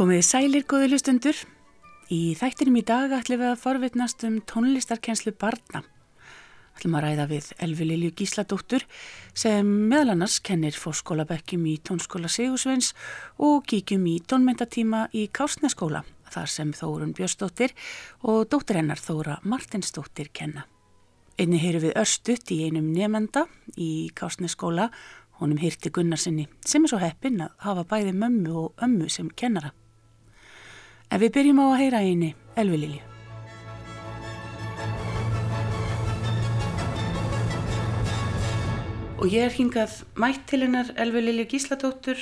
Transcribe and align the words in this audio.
Komiði 0.00 0.22
sælir 0.24 0.62
góði 0.64 0.86
hlustundur. 0.88 1.36
Í 2.08 2.32
þættinum 2.40 2.78
í 2.80 2.82
dag 2.88 3.10
ætlum 3.12 3.42
við 3.42 3.50
að 3.50 3.58
forvitnast 3.60 4.22
um 4.24 4.38
tónlistarkenslu 4.48 5.34
barna. 5.36 5.82
ætlum 6.72 6.94
að 6.96 7.02
ræða 7.04 7.26
við 7.28 7.48
Elvi 7.66 7.84
Lilju 7.84 8.14
Gísladóttur 8.16 8.86
sem 9.36 9.68
meðal 9.90 10.14
annars 10.14 10.38
kennir 10.40 10.72
fórskólabekkjum 10.72 11.66
í 11.68 11.74
tónskóla 11.84 12.30
Sigursveins 12.32 12.94
og 13.36 13.66
kíkjum 13.68 14.06
í 14.08 14.14
tónmyndatíma 14.24 15.10
í 15.12 15.26
Kársneskóla 15.28 16.00
þar 16.32 16.48
sem 16.48 16.72
Þórun 16.72 17.12
Björnsdóttir 17.12 17.76
og 18.22 18.48
dóttir 18.48 18.80
hennar 18.80 18.96
Þóra 18.96 19.36
Martinsdóttir 19.44 20.32
kenna. 20.32 20.64
Einni 21.36 21.60
heyru 21.60 21.84
við 21.84 22.00
örstutt 22.00 22.48
í 22.56 22.62
einum 22.64 22.88
nefnda 22.96 23.44
í 23.76 24.08
Kársneskóla 24.16 24.88
honum 25.42 25.60
hýrti 25.60 25.92
Gunnarsinni 25.92 26.48
sem 26.64 26.88
er 26.88 26.94
svo 26.94 27.02
heppin 27.04 27.44
að 27.44 27.52
hafa 27.68 27.84
bæði 27.92 28.16
mömmu 28.16 28.56
og 28.64 28.88
ömmu 28.88 29.12
sem 29.12 29.28
kennara. 29.28 29.74
En 31.10 31.18
við 31.18 31.32
byrjum 31.34 31.58
á 31.58 31.66
að 31.66 31.80
heyra 31.80 32.00
eini 32.06 32.28
Elvi 32.60 32.76
Lilju. 32.78 33.06
Og 39.20 39.26
ég 39.26 39.48
er 39.48 39.56
hingað 39.56 39.96
mætt 40.22 40.44
til 40.48 40.60
hennar 40.62 40.92
Elvi 41.02 41.24
Lilju 41.24 41.48
Gísladóttur 41.50 42.20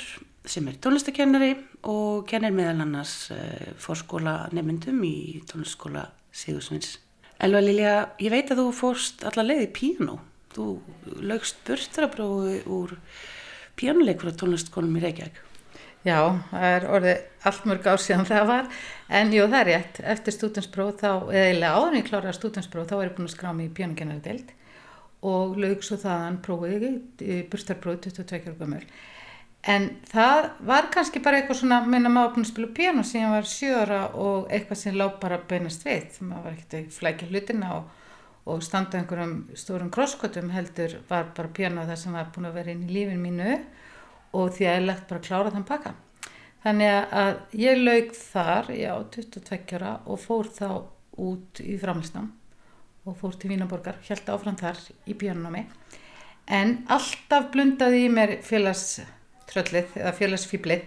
sem 0.49 0.65
er 0.71 0.79
tónlistakennari 0.81 1.51
og 1.85 2.25
kennir 2.31 2.55
meðal 2.55 2.81
annars 2.87 3.29
uh, 3.29 3.69
fórskóla 3.77 4.49
nefndum 4.57 5.03
í 5.05 5.43
tónlistaskóla 5.51 6.07
Sigursvins. 6.33 6.95
Elva 7.39 7.61
Lilja, 7.61 7.93
ég 8.17 8.33
veit 8.33 8.49
að 8.49 8.63
þú 8.63 8.71
fórst 8.79 9.21
alla 9.29 9.45
leið 9.45 9.67
í 9.67 9.69
pínu. 9.77 10.17
Þú 10.55 10.65
lögst 11.29 11.61
burtarabrói 11.69 12.63
úr 12.65 12.97
pínuleik 13.77 14.25
frá 14.25 14.33
tónlistaskólanum 14.33 14.97
í 14.97 15.05
Reykjavík. 15.05 15.39
Já, 16.07 16.39
það 16.53 16.73
er 16.73 16.85
orðið 16.87 17.47
allt 17.49 17.65
mörg 17.67 17.87
ár 17.91 17.99
síðan 17.99 18.27
það 18.29 18.45
var, 18.47 18.67
en 19.19 19.33
jú 19.35 19.47
það 19.51 19.59
er 19.59 19.67
rétt, 19.67 19.97
eftir 20.13 20.35
stúdinspróf 20.35 20.93
þá, 21.01 21.09
eða 21.27 21.41
eiginlega 21.49 21.71
áður 21.75 21.89
en 21.89 21.99
ég 21.99 22.05
kláraði 22.07 22.35
stúdinspróf 22.37 22.87
þá 22.87 22.93
er 22.95 23.03
ég 23.09 23.15
búin 23.17 23.27
að 23.27 23.33
skrá 23.33 23.49
mig 23.55 23.67
í 23.67 23.73
pjónukennari 23.75 24.23
deild 24.23 24.53
og 25.27 25.57
lög 25.59 25.83
svo 25.83 25.97
þaðan 25.99 26.37
prófið 26.45 26.85
í 26.87 27.39
burstarbróð 27.51 27.97
22 28.05 28.39
ára 28.39 28.55
gömur. 28.61 28.85
En 29.67 29.89
það 30.07 30.45
var 30.69 30.87
kannski 30.93 31.19
bara 31.19 31.41
eitthvað 31.41 31.59
svona, 31.65 31.81
minna 31.83 32.11
maður 32.13 32.37
búin 32.37 32.47
að 32.47 32.53
spila 32.53 33.03
sem 33.03 33.25
ég 33.25 33.33
var 33.33 33.49
7 33.51 33.73
ára 33.81 33.99
og 34.15 34.47
eitthvað 34.47 34.79
sem 34.79 34.95
lág 34.95 35.17
bara 35.19 35.41
beinast 35.49 35.83
við, 35.83 36.21
maður 36.23 36.45
var 36.45 36.55
ekkert 36.55 36.77
að 36.79 36.93
flækja 36.95 37.27
hlutina 37.33 37.73
og, 37.75 37.89
og 38.47 38.63
standa 38.63 39.01
einhverjum 39.01 39.35
stórum 39.59 39.91
krosskotum 39.91 40.55
heldur 40.55 40.95
var 41.11 41.33
bara 41.35 41.51
pjónu 41.51 41.83
það 41.91 42.01
sem 42.05 42.15
var 42.15 42.31
búin 42.31 42.47
að 42.47 42.61
vera 42.61 42.71
inn 42.71 42.87
í 42.87 42.93
lífin 42.95 43.19
mínu 43.25 43.59
og 44.35 44.53
því 44.55 44.67
að 44.67 44.77
ég 44.77 44.85
legt 44.85 45.07
bara 45.09 45.21
að 45.21 45.27
klára 45.27 45.53
þann 45.55 45.67
pakka. 45.69 45.93
Þannig 46.63 47.13
að 47.21 47.37
ég 47.55 47.79
laug 47.79 48.09
þar, 48.17 48.73
já, 48.75 48.91
22 49.15 49.77
ára 49.77 49.93
og 50.05 50.19
fór 50.19 50.49
þá 50.51 50.69
út 51.19 51.61
í 51.63 51.77
framlistam 51.79 52.33
og 53.07 53.15
fór 53.19 53.37
til 53.39 53.53
Vínaborgar, 53.53 53.97
held 54.05 54.27
áfram 54.29 54.57
þar 54.59 54.81
í 55.07 55.15
björnum 55.17 55.55
en 56.49 56.75
alltaf 56.91 57.49
blundaði 57.53 58.03
í 58.07 58.11
mér 58.11 58.35
félagströllið 58.45 59.95
eða 60.01 60.13
félagsfýblið. 60.17 60.83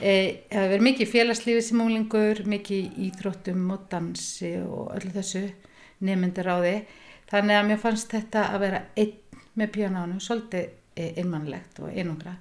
E, 0.00 0.12
það 0.48 0.56
hefur 0.56 0.72
verið 0.74 0.86
mikið 0.86 1.10
félagslífið 1.14 1.64
sem 1.66 1.80
múlingur, 1.80 2.42
mikið 2.48 3.00
íþróttum 3.06 3.64
og 3.74 3.86
dansi 3.92 4.52
og 4.62 4.92
öllu 4.96 5.12
þessu 5.16 5.46
nefndir 6.06 6.52
á 6.52 6.56
því. 6.60 6.74
Þannig 7.30 7.56
að 7.56 7.66
mér 7.68 7.82
fannst 7.82 8.12
þetta 8.12 8.46
að 8.52 8.64
vera 8.66 8.84
einn 9.00 9.42
með 9.60 9.72
björnánum 9.76 10.22
svolítið 10.22 11.10
einmannlegt 11.20 11.80
og 11.80 11.92
einungra. 11.92 12.36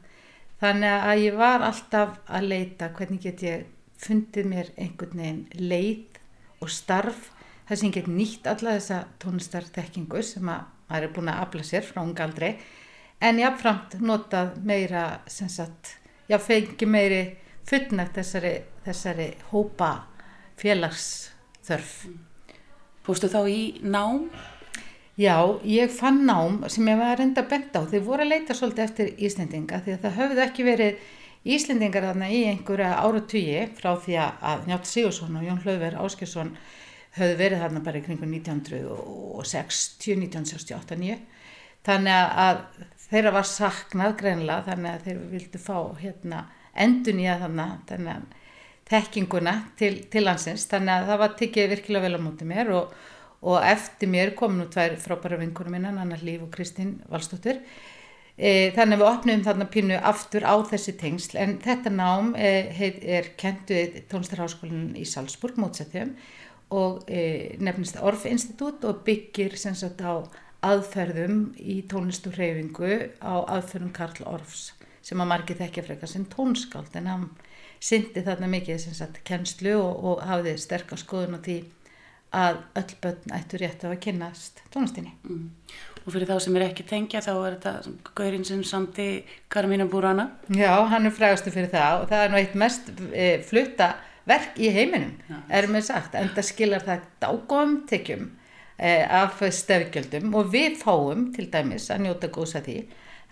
Þannig 0.60 0.96
að 1.10 1.22
ég 1.24 1.38
var 1.40 1.64
alltaf 1.64 2.18
að 2.28 2.50
leita 2.52 2.90
hvernig 2.98 3.22
get 3.24 3.44
ég 3.46 3.68
fundið 4.00 4.50
mér 4.52 4.72
einhvern 4.76 5.22
veginn 5.22 5.70
leið 5.70 6.20
og 6.60 6.72
starf 6.72 7.30
þar 7.70 7.80
sem 7.80 7.88
ég 7.90 7.96
get 8.00 8.12
nýtt 8.12 8.48
alla 8.50 8.76
þessa 8.76 9.00
tónlistartekkingu 9.24 10.24
sem 10.26 10.52
að 10.52 10.68
maður 10.90 11.08
er 11.08 11.16
búin 11.16 11.32
að 11.32 11.42
afla 11.46 11.66
sér 11.68 11.86
frá 11.88 12.02
unga 12.04 12.26
aldrei 12.26 12.52
en 13.20 13.40
ég 13.40 13.48
hafðframt 13.48 14.00
notað 14.04 14.56
meira 14.66 15.04
sem 15.28 15.50
sagt, 15.52 15.96
ég 16.32 16.42
fengi 16.44 16.88
meiri 16.88 17.22
fullnægt 17.70 18.18
þessari, 18.20 18.54
þessari 18.86 19.28
hópa 19.52 19.92
félagsþörf. 20.60 21.94
Fórstu 23.06 23.30
þá 23.32 23.42
í 23.52 23.62
nám? 23.84 24.30
Já, 25.20 25.60
ég 25.68 25.92
fann 25.92 26.24
nám 26.24 26.62
sem 26.72 26.88
ég 26.88 26.98
var 26.98 27.20
enda 27.20 27.44
bent 27.44 27.76
á. 27.76 27.84
Þeir 27.84 28.04
voru 28.06 28.24
að 28.24 28.30
leita 28.32 28.56
svolítið 28.56 28.84
eftir 28.86 29.10
Íslendinga 29.20 29.82
því 29.84 29.96
að 29.98 30.06
það 30.06 30.14
höfðu 30.20 30.44
ekki 30.46 30.64
verið 30.64 31.02
Íslendingar 31.44 32.08
þarna 32.08 32.30
í 32.32 32.38
einhverja 32.48 32.94
áratvíi 33.04 33.66
frá 33.76 33.90
því 34.00 34.16
að 34.22 34.70
Njátt 34.70 34.88
Sigursson 34.88 35.36
og 35.36 35.44
Jón 35.44 35.60
Hlauver 35.66 35.98
Áskilsson 36.06 36.54
höfðu 37.18 37.36
verið 37.42 37.66
þarna 37.66 37.84
bara 37.84 38.00
í 38.00 38.06
kringum 38.08 38.38
1960, 38.38 40.16
1968, 40.24 41.00
9. 41.04 41.20
Þannig 41.90 42.40
að 42.46 42.64
þeirra 43.10 43.36
var 43.42 43.52
saknað 43.52 44.18
greinlega 44.24 44.68
þannig 44.72 44.92
að 44.94 45.06
þeir 45.10 45.22
vildu 45.36 45.64
fá 45.68 45.78
hérna, 46.00 46.44
endun 46.80 47.20
í 47.20 47.28
að 47.28 47.48
þannig 47.50 48.16
að 48.16 48.28
tekkinguna 48.90 49.60
til, 49.76 49.94
til 50.08 50.24
landsins. 50.24 50.70
Þannig 50.72 50.96
að 50.96 51.12
það 51.12 51.24
var 51.28 51.40
tikið 51.44 51.72
virkilega 51.76 52.08
vel 52.08 52.16
á 52.16 52.26
mótið 52.30 52.54
mér 52.56 52.78
og 52.80 53.00
og 53.42 53.64
eftir 53.64 54.12
mér 54.12 54.34
kom 54.36 54.58
nú 54.58 54.68
tvær 54.72 54.98
frábæra 55.00 55.40
vinkunum 55.40 55.78
minna, 55.78 55.94
Anna 55.96 56.18
Líf 56.20 56.44
og 56.44 56.52
Kristín 56.52 56.98
Valstóttir 57.12 57.62
e, 58.36 58.72
þannig 58.76 58.98
að 58.98 59.02
við 59.02 59.08
opnum 59.12 59.46
þarna 59.46 59.70
pínu 59.72 60.02
aftur 60.12 60.44
á 60.44 60.56
þessi 60.68 60.96
tengsl. 61.00 61.38
En 61.40 61.58
þetta 61.64 61.94
nám 61.94 62.34
e, 62.36 62.52
heit, 62.76 63.00
er 63.04 63.32
kentuð 63.40 64.02
tónlistarháskólinn 64.12 64.94
í 65.00 65.08
Salzburg 65.08 65.60
mótsettjum 65.62 66.16
og 66.76 67.08
e, 67.08 67.56
nefnist 67.64 68.00
Orf 68.04 68.28
Institut 68.30 68.84
og 68.86 69.04
byggir 69.08 69.56
sagt, 69.58 70.04
á 70.04 70.24
aðferðum 70.60 71.54
í 71.56 71.80
tónlisturreyfingu 71.88 72.96
á 73.24 73.36
aðferðum 73.48 73.94
Karl 73.96 74.26
Orfs 74.28 74.74
sem 75.00 75.22
að 75.24 75.30
margir 75.32 75.58
þekkja 75.58 75.86
frekar 75.86 76.12
sem 76.12 76.26
tónskáld. 76.28 76.92
En 77.00 77.08
hann 77.08 77.30
syndi 77.80 78.22
þarna 78.26 78.50
mikið 78.52 78.90
sagt, 78.92 79.22
kennslu 79.24 79.78
og, 79.80 80.04
og 80.04 80.24
hafði 80.28 80.58
sterkast 80.60 81.08
skoðun 81.08 81.40
á 81.40 81.44
því 81.46 81.62
að 82.36 82.60
öll 82.78 82.96
börn 83.02 83.34
ættu 83.34 83.58
rétt 83.58 83.86
á 83.86 83.90
að 83.90 84.02
kynast 84.04 84.62
tónlistinni. 84.74 85.16
Mm. 85.26 85.48
Og 86.06 86.14
fyrir 86.14 86.30
þá 86.30 86.44
sem 86.44 86.58
er 86.58 86.66
ekki 86.68 86.86
tengja 86.90 87.22
þá 87.26 87.32
er 87.34 87.56
þetta 87.58 88.12
gaurinn 88.18 88.46
sem 88.46 88.62
samti 88.66 89.08
Carmina 89.52 89.88
Burana. 89.90 90.30
Já, 90.54 90.74
hann 90.92 91.10
er 91.10 91.16
frægastu 91.16 91.54
fyrir 91.54 91.72
það 91.74 92.04
og 92.04 92.12
það 92.12 92.24
er 92.26 92.32
nú 92.34 92.40
eitt 92.40 92.56
mest 92.58 92.92
e, 93.10 93.28
flutta 93.46 93.90
verk 94.30 94.60
í 94.62 94.70
heiminum, 94.74 95.16
Já. 95.26 95.40
er 95.58 95.68
mér 95.74 95.86
sagt, 95.86 96.16
en 96.16 96.30
það 96.36 96.50
skilar 96.52 96.86
það 96.86 97.06
dágóðum 97.24 97.76
tekjum 97.90 98.26
e, 98.78 98.92
af 99.04 99.42
stefgjöldum 99.42 100.36
og 100.38 100.52
við 100.54 100.78
fáum 100.84 101.30
til 101.34 101.50
dæmis 101.50 101.90
að 101.90 102.06
njóta 102.06 102.30
góðs 102.34 102.58
að 102.60 102.70
því. 102.70 102.80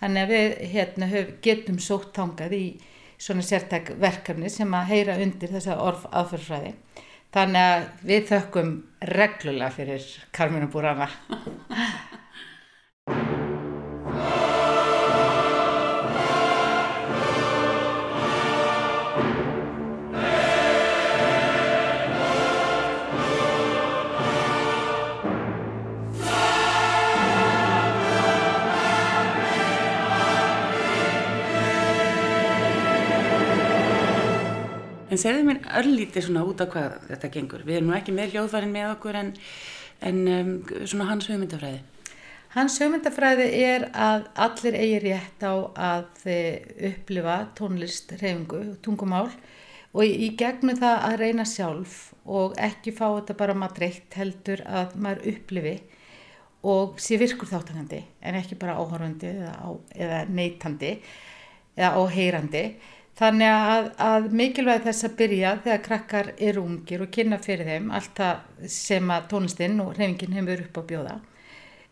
Þannig 0.01 0.23
að 0.23 0.33
við 0.33 0.55
hérna, 0.73 1.11
getum 1.45 1.77
sótt 1.81 2.11
tangað 2.17 2.57
í 2.57 2.65
svona 3.17 3.45
sértak 3.45 3.93
verkefni 4.01 4.49
sem 4.53 4.73
að 4.77 4.89
heyra 4.91 5.17
undir 5.21 5.53
þessa 5.53 5.77
orf 5.81 6.05
aðförfræði 6.09 6.73
Þannig 7.37 7.61
að 7.61 7.83
við 8.09 8.23
þökkum 8.31 8.69
reglulega 9.13 9.69
fyrir 9.75 10.07
Carmina 10.33 10.65
Burana. 10.73 11.05
En 35.17 35.21
segðu 35.23 35.45
mér 35.47 35.63
örlítið 35.79 36.27
svona 36.27 36.43
út 36.45 36.59
af 36.61 36.67
hvað 36.69 36.91
þetta 37.07 37.29
gengur. 37.33 37.61
Við 37.65 37.79
erum 37.79 37.87
nú 37.89 37.93
ekki 37.97 38.13
með 38.13 38.35
hljóðfærin 38.35 38.69
með 38.69 38.89
okkur 38.91 39.15
en, 39.17 39.29
en 40.05 40.17
um, 40.29 40.49
svona 40.85 41.07
hans 41.09 41.25
hugmyndafræði. 41.31 41.79
Hans 42.53 42.75
hugmyndafræði 42.77 43.47
er 43.65 43.87
að 43.97 44.27
allir 44.45 44.75
eigi 44.77 44.99
rétt 45.07 45.41
á 45.41 45.53
að 45.73 46.27
upplifa 46.91 47.37
tónlist, 47.57 48.13
reyfingu 48.21 48.59
tungumál 48.85 49.31
og 49.97 50.05
í, 50.05 50.27
gegnum 50.37 50.77
það 50.77 51.01
að 51.07 51.15
reyna 51.23 51.45
sjálf 51.49 51.95
og 52.29 52.53
ekki 52.61 52.93
fá 52.93 53.07
þetta 53.07 53.37
bara 53.39 53.55
maður 53.57 53.79
dreikt 53.79 54.19
heldur 54.21 54.61
að 54.69 54.93
maður 55.01 55.31
upplifi 55.31 55.73
og 56.69 57.01
sé 57.01 57.17
virkur 57.17 57.49
þáttakandi 57.49 58.03
en 58.21 58.37
ekki 58.37 58.59
bara 58.61 58.77
áhörfandi 58.77 59.33
eða, 59.33 59.73
eða 59.97 60.21
neytandi 60.29 60.93
eða 61.73 61.95
áheyrandi 62.03 62.63
Þannig 63.17 63.49
að, 63.49 63.87
að 63.97 64.27
mikilvæg 64.37 64.83
þess 64.85 65.07
að 65.07 65.15
byrja 65.17 65.53
þegar 65.63 65.79
krakkar 65.87 66.27
eru 66.37 66.61
ungir 66.67 67.01
og 67.01 67.09
kynna 67.15 67.39
fyrir 67.41 67.65
þeim 67.65 67.87
allt 67.97 68.11
það 68.19 68.67
sem 68.69 69.09
að 69.13 69.25
tónlistinn 69.31 69.79
og 69.81 69.95
hreyfingin 69.95 70.37
hefur 70.37 70.61
upp 70.67 70.77
á 70.77 70.81
bjóða. 70.91 71.15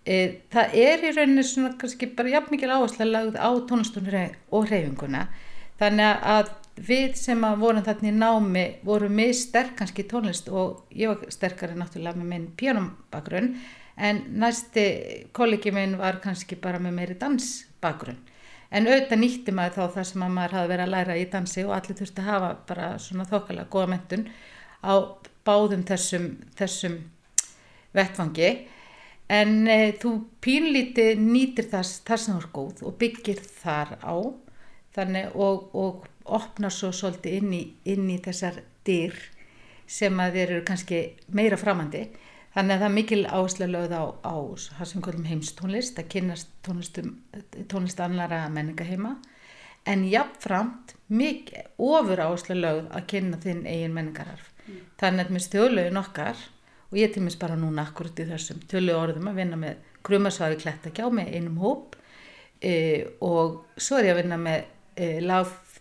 E, 0.05 0.19
það 0.53 0.75
er 0.83 1.07
í 1.07 1.13
rauninu 1.15 1.45
svona 1.49 1.71
kannski 1.81 2.11
bara 2.13 2.35
jafn 2.35 2.53
mikil 2.53 2.69
áherslu 2.69 3.07
lagð 3.09 3.39
á 3.41 3.49
tónlistunni 3.71 4.27
og 4.53 4.69
hreyfinguna. 4.69 5.23
Þannig 5.81 6.29
að 6.35 6.53
við 6.75 7.17
sem 7.17 7.41
að 7.47 7.57
vorum 7.63 7.87
þarna 7.87 8.11
í 8.11 8.13
námi 8.19 8.65
vorum 8.85 9.17
mjög 9.17 9.33
sterk 9.39 9.73
kannski 9.79 10.05
tónlist 10.11 10.51
og 10.51 10.85
ég 10.93 11.09
var 11.09 11.33
sterkari 11.33 11.77
náttúrulega 11.79 12.19
með 12.19 12.31
minn 12.35 12.47
pjónumbakgrunn 12.59 13.51
en 13.95 14.21
næsti 14.43 14.85
kollegi 15.33 15.71
minn 15.73 15.97
var 15.97 16.19
kannski 16.23 16.59
bara 16.59 16.81
með 16.83 16.97
meiri 16.99 17.17
dansbakgrunn 17.19 18.19
en 18.75 18.89
auðvitað 18.89 19.21
nýtti 19.21 19.55
maður 19.55 19.75
þá 19.77 19.95
það 19.95 20.07
sem 20.11 20.25
að 20.25 20.35
maður 20.35 20.55
hafi 20.57 20.71
verið 20.73 20.85
að 20.85 20.93
læra 20.93 21.17
í 21.17 21.25
dansi 21.31 21.65
og 21.65 21.73
allir 21.77 21.99
þurfti 21.99 22.23
að 22.23 22.31
hafa 22.31 22.53
bara 22.69 22.87
svona 23.01 23.27
þokkalega 23.29 23.71
goða 23.71 23.91
mentun 23.93 24.25
á 24.83 24.93
báðum 25.45 25.85
þessum, 25.87 26.25
þessum 26.57 26.97
vettfangi 27.95 28.49
en 29.31 29.53
e, 29.67 29.79
þú 30.01 30.15
pínlíti 30.43 31.13
nýtir 31.19 31.69
þess 31.71 32.01
þess 32.05 32.27
að 32.29 32.33
það 32.33 32.41
er 32.41 32.49
góð 32.57 32.83
og 32.85 32.97
byggir 33.01 33.41
þar 33.61 33.95
á. 34.05 34.15
Þannig 34.95 35.33
og, 35.43 35.63
og 35.75 36.05
opnar 36.23 36.71
svo 36.71 36.91
svolítið 36.95 37.39
inn 37.39 37.55
í, 37.55 37.63
inn 37.91 38.05
í 38.09 38.19
þessar 38.23 38.61
dyr 38.87 39.15
sem 39.85 40.19
að 40.21 40.37
þeir 40.37 40.53
eru 40.53 40.65
kannski 40.65 41.01
meira 41.35 41.57
framandi 41.59 42.05
Þannig 42.55 42.75
að 42.75 42.81
það 42.81 42.87
er 42.87 42.95
mikil 42.95 43.21
áherslu 43.27 43.67
lögð 43.67 43.93
á, 43.99 44.03
á 44.23 44.35
það 44.77 44.89
sem 44.91 45.03
kallum 45.03 45.25
heimstónlist, 45.27 45.97
að 45.99 46.11
kynast 46.13 46.51
tónlist 46.63 48.03
annara 48.03 48.45
menningaheima, 48.53 49.17
en 49.85 50.05
jáfnframt 50.07 50.95
mikið 51.11 51.83
ofur 51.83 52.23
áherslu 52.23 52.55
lögð 52.57 52.87
að 52.95 53.09
kynna 53.11 53.41
þinn 53.43 53.65
eigin 53.67 53.97
menningararf. 53.97 54.47
Mm. 54.65 54.79
Þannig 55.01 55.25
að 55.25 55.35
með 55.35 55.45
stjórnlögin 55.49 56.01
okkar, 56.01 56.45
og 56.87 56.97
ég 57.01 57.11
tímist 57.11 57.41
bara 57.41 57.59
núna 57.59 57.89
akkurat 57.89 58.23
í 58.23 58.29
þessum 58.29 58.63
stjórnlögu 58.63 59.01
orðum 59.01 59.29
að 59.33 59.41
vinna 59.41 59.59
með 59.59 59.91
Krumarsváði 60.05 60.61
Klettakjá 60.61 61.09
með 61.11 61.35
einum 61.35 61.59
hóp 61.59 61.95
e, 62.61 62.73
og 63.25 63.65
svo 63.75 63.99
er 63.99 64.09
ég 64.09 64.15
að 64.15 64.21
vinna 64.21 64.39
með 64.39 64.63
e, 64.95 65.07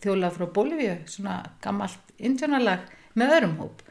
þjóla 0.03 0.31
frá 0.35 0.47
Bolífiu, 0.59 0.97
svona 1.09 1.39
gammalt 1.63 2.15
indjónalag 2.19 2.89
með 3.15 3.37
öðrum 3.39 3.59
hóp. 3.63 3.85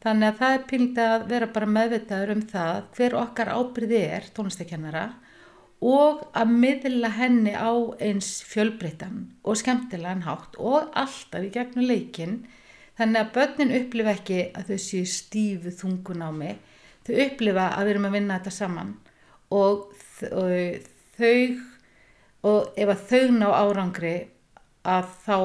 Þannig 0.00 0.30
að 0.30 0.38
það 0.40 0.54
er 0.54 0.62
pílda 0.70 1.08
að 1.14 1.26
vera 1.28 1.48
bara 1.54 1.72
meðvitaður 1.74 2.32
um 2.34 2.44
það 2.52 2.78
hver 2.96 3.16
okkar 3.20 3.50
ábyrði 3.52 4.00
er 4.16 4.30
tónlistakennara 4.36 5.04
og 5.80 6.22
að 6.36 6.54
miðla 6.62 7.10
henni 7.16 7.52
á 7.56 7.72
eins 8.00 8.30
fjölbreytan 8.48 9.26
og 9.44 9.60
skemmtilegan 9.60 10.24
hátt 10.24 10.56
og 10.56 10.88
alltaf 10.96 11.44
í 11.44 11.52
gegnum 11.52 11.88
leikin 11.88 12.40
þannig 12.96 13.20
að 13.20 13.32
börnin 13.36 13.76
upplifa 13.76 14.16
ekki 14.16 14.40
að 14.56 14.72
þau 14.72 14.82
séu 14.86 15.06
stífu 15.08 15.72
þungun 15.82 16.24
á 16.24 16.30
mig 16.32 16.58
þau 17.06 17.14
upplifa 17.26 17.66
að 17.74 17.84
við 17.84 17.94
erum 17.94 18.08
að 18.08 18.16
vinna 18.16 18.38
þetta 18.38 18.54
saman. 18.56 18.92
Og, 19.50 19.88
og 20.30 20.52
þau 21.18 21.36
og 22.50 22.78
ef 22.80 22.92
að 22.94 23.06
þau 23.10 23.24
ná 23.36 23.48
árangri 23.52 24.14
að 24.88 25.10
þá 25.26 25.38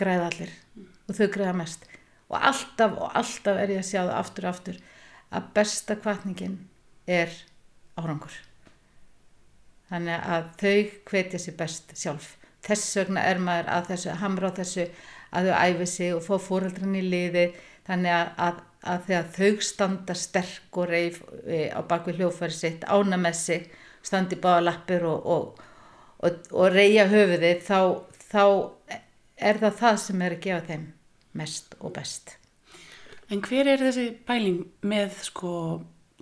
græða 0.00 0.26
allir 0.28 0.56
og 1.08 1.16
þau 1.16 1.28
græða 1.36 1.54
mest 1.60 1.89
og 2.30 2.38
alltaf 2.38 2.96
og 2.96 3.16
alltaf 3.18 3.58
er 3.58 3.74
ég 3.74 3.82
að 3.82 3.88
sjá 3.90 4.00
það 4.04 4.16
aftur 4.18 4.46
og 4.46 4.52
aftur 4.54 4.78
að 5.30 5.48
besta 5.54 5.96
kvartningin 5.98 6.58
er 7.10 7.32
árangur. 7.98 8.34
Þannig 9.90 10.26
að 10.34 10.50
þau 10.60 10.76
hvetja 11.10 11.40
sér 11.42 11.56
best 11.58 11.94
sjálf. 11.98 12.36
Þess 12.62 12.98
vegna 13.00 13.24
er 13.26 13.40
maður 13.42 13.70
að 13.74 13.88
þessu 13.90 14.16
hamra 14.20 14.50
á 14.52 14.58
þessu 14.60 14.86
að 15.34 15.48
þau 15.48 15.56
æfi 15.64 15.88
sig 15.90 16.14
og 16.14 16.22
fá 16.26 16.34
fóröldran 16.44 16.98
í 16.98 17.02
liði. 17.06 17.46
Þannig 17.88 18.14
að, 18.14 18.30
að, 18.46 18.60
að 18.92 19.08
þegar 19.08 19.32
þau 19.36 19.66
standa 19.70 20.16
sterk 20.18 20.78
og 20.78 20.90
reyf 20.90 21.18
e, 21.46 21.66
á 21.74 21.80
bakvið 21.90 22.20
hljófæri 22.20 22.54
sitt 22.54 22.86
ána 22.86 23.18
með 23.18 23.38
sig 23.40 23.66
standi 24.06 24.38
báða 24.40 24.68
lappir 24.68 25.06
og, 25.08 25.26
og, 25.26 25.66
og, 26.22 26.38
og 26.54 26.70
reyja 26.70 27.08
höfuði 27.10 27.56
þá, 27.66 27.80
þá 28.30 28.44
er 29.40 29.60
það 29.64 29.78
það 29.82 30.00
sem 30.04 30.24
er 30.24 30.36
að 30.36 30.44
gefa 30.46 30.66
þeim 30.70 30.86
mest 31.36 31.74
og 31.80 31.94
best. 31.96 32.36
En 33.30 33.42
hver 33.44 33.68
er 33.70 33.82
þessi 33.82 34.10
bæling 34.26 34.64
með 34.82 35.20
sko 35.28 35.54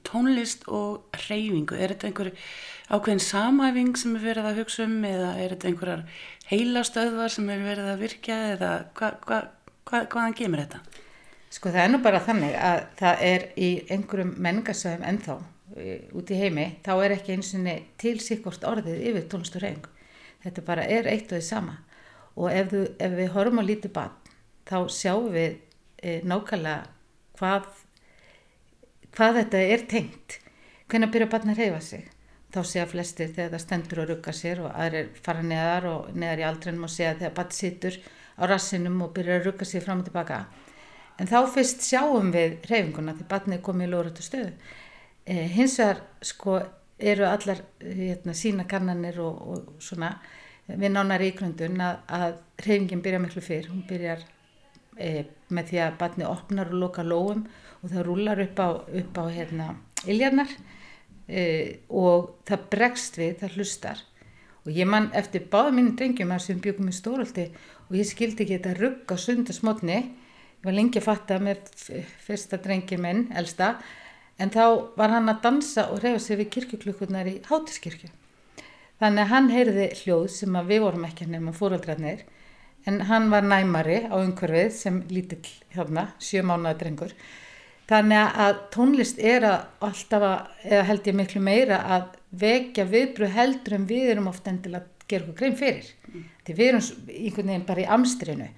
tónlist 0.06 0.66
og 0.68 1.08
hreyfingu? 1.16 1.76
Er 1.76 1.94
þetta 1.94 2.08
einhver 2.10 2.30
ákveðin 2.92 3.22
samhæfing 3.24 3.98
sem 4.00 4.16
er 4.16 4.24
verið 4.24 4.48
að 4.50 4.60
hugsa 4.62 4.84
um 4.84 4.96
eða 5.08 5.30
er 5.40 5.54
þetta 5.54 5.70
einhverjar 5.70 6.04
heilastöðvar 6.50 7.32
sem 7.32 7.50
er 7.52 7.64
verið 7.64 7.92
að 7.92 8.02
virkja 8.04 8.38
eða 8.54 8.72
hva, 8.98 9.12
hva, 9.24 9.40
hva, 9.88 10.02
hvaðan 10.04 10.36
gemur 10.38 10.64
þetta? 10.64 10.82
Sko 11.48 11.72
það 11.72 11.84
er 11.84 11.92
nú 11.94 12.02
bara 12.04 12.24
þannig 12.24 12.56
að 12.60 12.80
það 12.98 13.26
er 13.30 13.46
í 13.56 13.70
einhverjum 13.88 14.34
menningarsöðum 14.36 15.06
ennþá 15.08 15.38
út 16.16 16.30
í 16.32 16.38
heimi, 16.40 16.66
þá 16.84 16.92
er 16.96 17.14
ekki 17.14 17.36
eins 17.36 17.54
og 17.56 17.68
til 18.00 18.16
síkort 18.24 18.64
orðið 18.68 19.04
yfir 19.10 19.28
tónlist 19.30 19.56
og 19.56 19.64
hreyfingu. 19.64 19.92
Þetta 20.44 20.64
bara 20.64 20.84
er 20.84 21.08
eitt 21.10 21.32
og 21.32 21.38
því 21.38 21.44
sama 21.44 21.78
og 22.38 22.52
ef, 22.52 22.68
þú, 22.70 22.82
ef 23.02 23.14
við 23.18 23.30
horfum 23.34 23.60
á 23.60 23.64
lítið 23.66 23.94
bann 23.96 24.27
þá 24.68 24.76
sjáum 24.92 25.32
við 25.32 25.56
e, 26.02 26.20
nákvæmlega 26.28 26.84
hvað, 27.38 27.66
hvað 29.16 29.40
þetta 29.42 29.64
er 29.74 29.84
tengt. 29.90 30.38
Hvernig 30.88 31.12
byrja 31.12 31.32
barn 31.32 31.52
að 31.52 31.62
reyfa 31.62 31.80
sig? 31.84 32.06
Þá 32.48 32.60
sé 32.64 32.80
að 32.80 32.92
flestir 32.94 33.32
þegar 33.34 33.52
það 33.54 33.64
stendur 33.64 34.00
og 34.02 34.08
rugga 34.08 34.32
sér 34.32 34.62
og 34.64 34.70
aðrir 34.72 35.10
fara 35.24 35.42
neðar 35.44 35.88
og 35.90 36.14
neðar 36.16 36.40
í 36.40 36.46
aldrinum 36.48 36.86
og 36.88 36.92
sé 36.92 37.10
að 37.10 37.24
þegar 37.24 37.36
barn 37.36 37.52
sittur 37.52 37.98
á 38.38 38.42
rassinum 38.48 39.02
og 39.04 39.12
byrja 39.16 39.36
að 39.36 39.46
rugga 39.50 39.68
sér 39.68 39.84
fram 39.84 40.00
og 40.00 40.08
tilbaka. 40.08 40.40
En 41.18 41.28
þá 41.28 41.38
fyrst 41.52 41.84
sjáum 41.84 42.32
við 42.32 42.60
reyfinguna 42.70 43.16
því 43.18 43.28
barnið 43.28 43.62
komið 43.66 43.88
í 43.88 43.92
lóratu 43.92 44.24
stöðu. 44.24 44.52
E, 45.28 45.34
hins 45.52 45.76
vegar 45.80 46.00
sko 46.24 46.60
eru 46.98 47.26
allar 47.28 47.60
hérna, 47.82 48.34
sína 48.34 48.64
kannanir 48.70 49.20
og, 49.22 49.42
og 49.52 49.82
svona 49.82 50.14
við 50.68 50.92
nánar 50.94 51.22
í 51.24 51.32
gröndun 51.36 51.80
að, 51.84 52.00
að 52.08 52.64
reyfingin 52.64 53.04
byrja 53.04 53.20
miklu 53.22 53.44
fyrr. 53.44 53.68
Hún 53.72 53.84
byrjar 53.88 54.24
e, 54.98 55.24
með 55.54 55.70
því 55.70 55.80
að 55.84 55.96
batni 56.02 56.26
opnar 56.28 56.72
og 56.72 56.82
loka 56.82 57.04
lóum 57.06 57.46
og 57.82 57.92
það 57.92 58.04
rúlar 58.06 58.42
upp 58.42 58.60
á, 58.60 58.68
upp 59.00 59.18
á 59.18 59.24
hérna, 59.30 59.68
iljarnar 60.06 60.52
e, 61.28 61.42
og 61.88 62.34
það 62.48 62.68
bregst 62.74 63.18
við, 63.20 63.36
það 63.42 63.58
hlustar. 63.58 64.04
Og 64.66 64.74
ég 64.76 64.88
mann 64.90 65.10
eftir 65.16 65.46
báða 65.48 65.72
mínu 65.76 65.94
drengjum 65.96 66.34
að 66.34 66.44
sem 66.44 66.62
byggum 66.62 66.90
í 66.90 66.96
stóraldi 66.96 67.46
og 67.88 67.96
ég 67.96 68.08
skildi 68.08 68.44
ekki 68.44 68.58
þetta 68.58 68.74
rugg 68.78 69.14
á 69.14 69.16
sundasmotni 69.16 69.98
ég 70.58 70.66
var 70.66 70.74
lengi 70.74 71.00
að 71.00 71.06
fatta 71.06 71.38
með 71.40 71.70
fyrsta 72.26 72.58
drengjum 72.60 73.04
minn, 73.06 73.26
elsta 73.38 73.76
en 74.38 74.50
þá 74.54 74.64
var 74.98 75.14
hann 75.14 75.30
að 75.30 75.42
dansa 75.44 75.88
og 75.92 76.02
reyfa 76.02 76.20
sig 76.22 76.40
við 76.40 76.50
kirkjuklukkurnar 76.56 77.30
í 77.30 77.38
hátiskirkju 77.46 78.10
þannig 78.98 79.22
að 79.22 79.32
hann 79.32 79.50
heyrði 79.54 79.86
hljóð 80.02 80.26
sem 80.34 80.58
við 80.68 80.82
vorum 80.84 81.06
ekki 81.08 81.26
að 81.26 81.34
nefna 81.36 81.54
fóraldrarnir 81.54 82.24
en 82.88 83.02
hann 83.08 83.28
var 83.32 83.44
næmari 83.44 84.00
á 84.08 84.16
umhverfið 84.16 84.70
sem 84.72 85.02
lítill 85.12 85.44
hérna, 85.74 86.08
sjö 86.22 86.42
mánuða 86.46 86.76
drengur. 86.80 87.12
Þannig 87.88 88.38
að 88.44 88.62
tónlist 88.74 89.20
er 89.20 89.46
að 89.48 89.86
alltaf 89.88 90.24
að, 90.24 90.38
eða 90.68 90.86
held 90.90 91.08
ég 91.08 91.16
miklu 91.16 91.42
meira 91.44 91.78
að 91.96 92.06
vekja 92.42 92.84
viðbröð 92.88 93.36
heldur 93.36 93.76
en 93.78 93.86
við 93.88 94.10
erum 94.12 94.28
ofta 94.28 94.52
endilega 94.52 94.84
að 94.84 95.06
gera 95.08 95.24
okkur 95.24 95.38
grein 95.38 95.56
fyrir. 95.56 95.88
Mm. 96.08 96.26
Því 96.44 96.56
við 96.58 96.68
erum 96.68 96.84
einhvern 96.84 97.52
veginn 97.52 97.68
bara 97.70 97.84
í 97.84 97.88
amstrinu. 97.96 98.48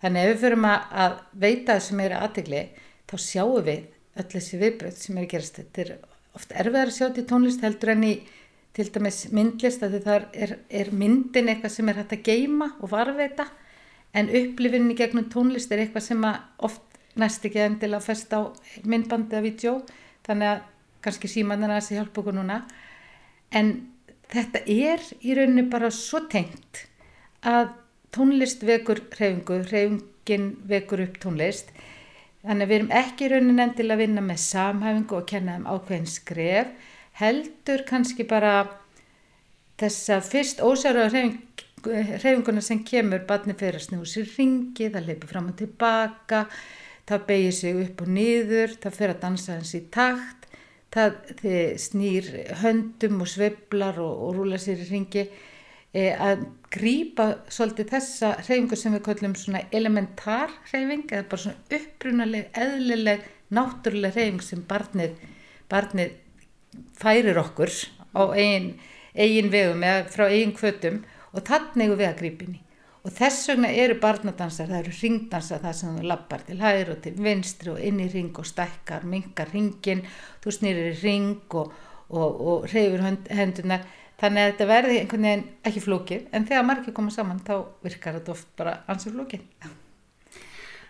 Þannig 0.00 0.24
ef 0.24 0.32
við 0.32 0.42
förum 0.44 0.68
að, 0.70 0.88
að 1.04 1.18
veita 1.44 1.74
það 1.74 1.84
sem 1.88 2.02
er 2.04 2.16
aðtegli, 2.16 2.64
þá 3.08 3.16
sjáum 3.26 3.68
við 3.68 3.84
öll 4.18 4.28
þessi 4.32 4.62
viðbröð 4.62 4.98
sem 5.02 5.18
er 5.18 5.26
að 5.26 5.32
gerast. 5.34 5.60
Þetta 5.60 5.84
er 5.84 5.94
ofta 6.38 6.58
erfiðar 6.62 6.92
að 6.92 6.96
sjá 6.96 7.06
til 7.12 7.28
tónlist 7.28 7.64
heldur 7.66 7.92
en 7.92 8.08
í 8.08 8.14
til 8.78 8.90
dæmis 8.94 9.24
myndlist 9.34 9.82
að 9.82 9.96
það 10.04 10.26
er, 10.38 10.52
er 10.70 10.90
myndin 10.94 11.50
eitthvað 11.50 11.72
sem 11.74 11.88
er 11.90 11.98
hægt 11.98 12.14
að 12.14 12.28
geima 12.28 12.70
og 12.78 12.92
varveita 12.92 13.48
en 14.16 14.30
upplifinni 14.32 14.96
gegnum 14.96 15.28
tónlist 15.32 15.72
er 15.72 15.84
eitthvað 15.84 16.06
sem 16.06 16.24
oft 16.64 16.98
næst 17.18 17.44
ekki 17.44 17.60
endilega 17.64 18.04
fest 18.04 18.32
á 18.32 18.40
myndbandi 18.86 19.36
eða 19.36 19.44
vídjó 19.44 19.74
þannig 20.26 20.52
að 20.52 20.66
kannski 21.04 21.30
símanina 21.30 21.78
þessi 21.78 21.98
hjálp 21.98 22.18
okkur 22.20 22.36
núna. 22.36 22.62
En 23.50 23.74
þetta 24.32 24.64
er 24.64 25.04
í 25.22 25.36
rauninni 25.36 25.66
bara 25.70 25.90
svo 25.94 26.24
tengt 26.30 26.84
að 27.46 27.70
tónlist 28.14 28.64
vekur 28.66 29.02
hreyfingu, 29.14 29.62
hreyfingin 29.68 30.50
vekur 30.68 31.04
upp 31.04 31.20
tónlist. 31.22 31.70
Þannig 32.42 32.64
að 32.64 32.70
við 32.70 32.78
erum 32.78 32.92
ekki 33.02 33.26
í 33.26 33.30
rauninni 33.32 33.64
endilega 33.64 33.98
að 33.98 34.04
vinna 34.04 34.24
með 34.24 34.42
samhæfingu 34.44 35.18
og 35.18 35.28
kenna 35.28 35.56
þeim 35.56 35.70
ákveðin 35.72 36.12
skref 36.12 36.92
heldur 37.18 37.82
kannski 37.88 38.26
bara 38.28 38.52
þess 39.78 40.12
að 40.14 40.28
fyrst 40.32 40.62
ósæru 40.62 41.08
hreyfing 41.08 41.66
hreyfinguna 41.92 42.62
sem 42.64 42.82
kemur, 42.86 43.24
barni 43.28 43.54
fyrir 43.58 43.80
að 43.80 43.86
snúi 43.88 44.08
sér 44.08 44.28
ringi, 44.36 44.90
það 44.94 45.08
leipur 45.08 45.30
fram 45.32 45.50
og 45.52 45.56
tilbaka, 45.58 46.44
það 47.08 47.26
beigir 47.28 47.56
sig 47.56 47.80
upp 47.84 48.02
og 48.04 48.10
niður, 48.16 48.74
það 48.82 48.98
fyrir 48.98 49.14
að 49.14 49.22
dansa 49.24 49.56
hans 49.56 49.74
í 49.76 49.82
takt, 49.94 50.48
það 50.94 51.18
snýr 51.80 52.28
höndum 52.62 53.22
og 53.24 53.30
sveblar 53.30 54.00
og, 54.02 54.24
og 54.26 54.38
rúla 54.38 54.60
sér 54.60 54.84
í 54.84 54.88
ringi, 54.88 55.24
e, 55.92 56.04
að 56.12 56.46
grýpa 56.72 57.28
svolítið 57.52 57.92
þessa 57.94 58.34
hreyfingu 58.42 58.78
sem 58.78 58.96
við 58.96 59.04
kallum 59.08 59.36
svona 59.38 59.64
elementar 59.72 60.52
hreyfing, 60.70 61.06
eða 61.10 61.28
bara 61.30 61.44
svona 61.44 61.80
upprunaleg, 61.80 62.48
eðlileg, 62.56 63.28
náttúruleg 63.56 64.16
hreyfing 64.16 64.44
sem 64.44 64.64
barnið, 64.68 65.20
barnið 65.68 66.16
færir 66.98 67.40
okkur 67.40 67.72
á 68.12 68.22
eigin, 68.34 68.72
eigin 69.18 69.52
vegum 69.52 69.84
eða 69.84 70.08
frá 70.12 70.28
eigin 70.28 70.56
kvötum 70.56 71.00
og 71.32 71.44
þannig 71.48 71.94
við 71.96 72.08
að 72.08 72.18
grípinni 72.22 72.64
og 73.08 73.14
þess 73.14 73.48
vegna 73.48 73.70
eru 73.72 73.96
barnadansar, 74.02 74.68
það 74.68 74.80
eru 74.82 74.94
ringdansar 74.98 75.62
það 75.62 75.76
sem 75.78 75.98
þú 75.98 76.08
lappar 76.10 76.42
til 76.44 76.58
hæður 76.60 76.94
og 76.94 77.02
til 77.04 77.14
vinstri 77.24 77.70
og 77.72 77.78
inn 77.80 78.00
í 78.02 78.08
ring 78.12 78.40
og 78.40 78.48
stækkar, 78.48 79.06
mingar 79.08 79.52
ringin, 79.54 80.02
þú 80.44 80.54
snýrir 80.54 80.90
í 80.92 80.98
ring 81.00 81.56
og, 81.56 81.70
og, 82.10 82.42
og 82.52 82.66
reyfur 82.72 83.04
hendunar 83.38 83.86
þannig 84.18 84.42
að 84.42 84.50
þetta 84.50 84.68
verði 84.72 84.96
einhvern 85.00 85.28
veginn 85.28 85.44
ekki 85.70 85.84
flókið 85.84 86.34
en 86.34 86.48
þegar 86.48 86.66
margir 86.66 86.96
koma 86.96 87.14
saman 87.14 87.44
þá 87.46 87.54
virkar 87.84 88.18
þetta 88.18 88.34
oft 88.34 88.50
bara 88.58 88.80
ansið 88.90 89.14
flókið. 89.14 89.46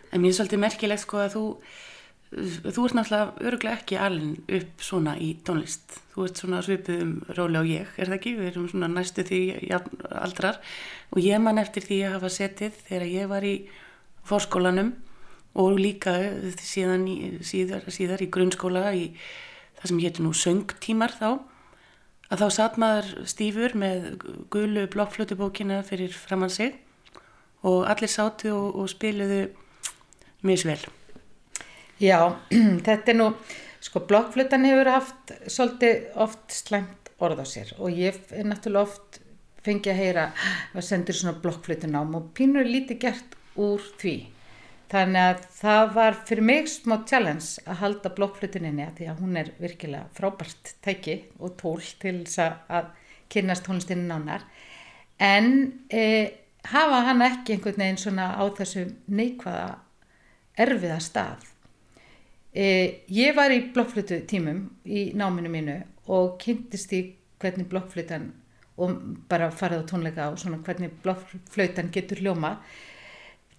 En 0.08 0.22
mér 0.22 0.32
er 0.32 0.38
svolítið 0.38 0.62
merkilegt 0.64 1.04
sko 1.04 1.20
að 1.20 1.34
þú 1.36 1.44
þú 2.28 2.84
ert 2.84 2.96
náttúrulega 2.98 3.48
öruglega 3.48 3.78
ekki 3.78 3.98
alveg 4.04 4.54
upp 4.58 4.84
svona 4.84 5.14
í 5.16 5.30
tónlist. 5.44 5.98
Þú 6.12 6.26
ert 6.26 6.40
svona 6.42 6.62
svipið 6.64 7.02
um 7.04 7.12
róli 7.38 7.60
á 7.60 7.64
ég 7.64 7.92
er 7.96 8.10
það 8.10 8.16
ekki, 8.18 8.32
við 8.36 8.50
erum 8.50 8.68
svona 8.68 8.90
næstu 8.92 9.24
því 9.24 9.40
aldrar. 10.20 10.60
Og 11.14 11.20
ég 11.24 11.40
man 11.40 11.60
eftir 11.62 11.86
því 11.86 12.00
að 12.04 12.16
hafa 12.18 12.32
setið 12.36 12.80
þegar 12.88 13.06
ég 13.14 13.30
var 13.32 13.46
í 13.48 13.54
fórskólanum 14.28 14.92
og 15.58 15.78
líka 15.80 16.14
síðan 16.60 17.06
í, 17.08 17.18
síðar, 17.40 17.88
síðar 17.92 18.22
í 18.22 18.28
grunnskóla 18.32 18.90
í 18.92 19.06
það 19.78 19.88
sem 19.90 20.02
héttu 20.04 20.26
nú 20.26 20.34
söngtímar 20.36 21.14
þá 21.16 21.30
að 22.28 22.42
þá 22.42 22.48
satt 22.58 22.76
maður 22.82 23.10
stífur 23.30 23.74
með 23.78 24.10
gulu 24.52 24.84
blokkflutubókina 24.92 25.80
fyrir 25.86 26.12
framann 26.12 26.52
sig 26.52 26.76
og 27.64 27.88
allir 27.88 28.12
sátu 28.12 28.52
og, 28.52 28.76
og 28.84 28.92
spiluðu 28.92 29.46
mjög 30.44 30.64
svel 30.66 30.80
Já, 31.98 32.18
þetta 32.86 33.10
er 33.10 33.16
nú, 33.18 33.32
sko 33.82 34.04
blokkflutan 34.06 34.66
hefur 34.68 34.90
haft 34.92 35.32
svolítið 35.50 36.04
oft 36.22 36.54
slæmt 36.54 37.10
orð 37.18 37.42
á 37.42 37.46
sér 37.50 37.72
og 37.82 37.90
ég 37.90 38.14
er 38.30 38.46
náttúrulega 38.46 38.86
oft 38.86 39.18
fengið 39.66 39.90
að 39.90 39.98
heyra 39.98 40.26
að 40.78 40.86
sendur 40.86 41.18
svona 41.18 41.40
blokkflutun 41.42 41.96
ám 41.98 42.14
og 42.14 42.28
pínur 42.38 42.68
lítið 42.68 43.00
gert 43.02 43.34
úr 43.58 43.82
því. 43.98 44.14
Þannig 44.88 45.24
að 45.32 45.42
það 45.58 45.90
var 45.98 46.20
fyrir 46.30 46.46
mig 46.48 46.70
smá 46.70 46.94
challenge 47.02 47.66
að 47.66 47.80
halda 47.82 48.14
blokkflutuninni 48.14 48.86
að 48.86 48.94
því 49.00 49.10
að 49.10 49.20
hún 49.24 49.42
er 49.42 49.52
virkilega 49.58 50.14
frábært 50.16 50.72
tæki 50.86 51.18
og 51.42 51.58
tól 51.58 51.82
til 52.00 52.16
þess 52.22 52.46
að 52.78 52.94
kynast 53.28 53.66
tónlistinni 53.66 54.06
nánar. 54.06 54.46
En 55.18 55.50
e, 55.90 56.06
hafa 56.70 57.04
hann 57.10 57.26
ekki 57.26 57.58
einhvern 57.58 57.82
veginn 57.82 58.00
svona 58.06 58.30
á 58.38 58.44
þessu 58.54 58.86
neikvæða 59.10 59.70
erfiða 60.62 61.02
stað 61.02 61.48
E, 62.52 63.04
ég 63.12 63.36
var 63.36 63.52
í 63.52 63.60
blokkflutu 63.74 64.22
tímum 64.28 64.64
í 64.88 65.10
náminu 65.16 65.50
mínu 65.52 65.78
og 66.08 66.38
kynntist 66.40 66.92
í 66.96 67.02
hvernig 67.38 67.68
blokkflutan 67.68 68.30
og 68.78 68.94
bara 69.28 69.50
farið 69.52 69.84
á 69.84 69.88
tónleika 69.90 70.28
og 70.32 70.38
svona 70.40 70.62
hvernig 70.64 70.94
blokkflutan 71.02 71.90
getur 71.92 72.22
hljóma 72.22 72.56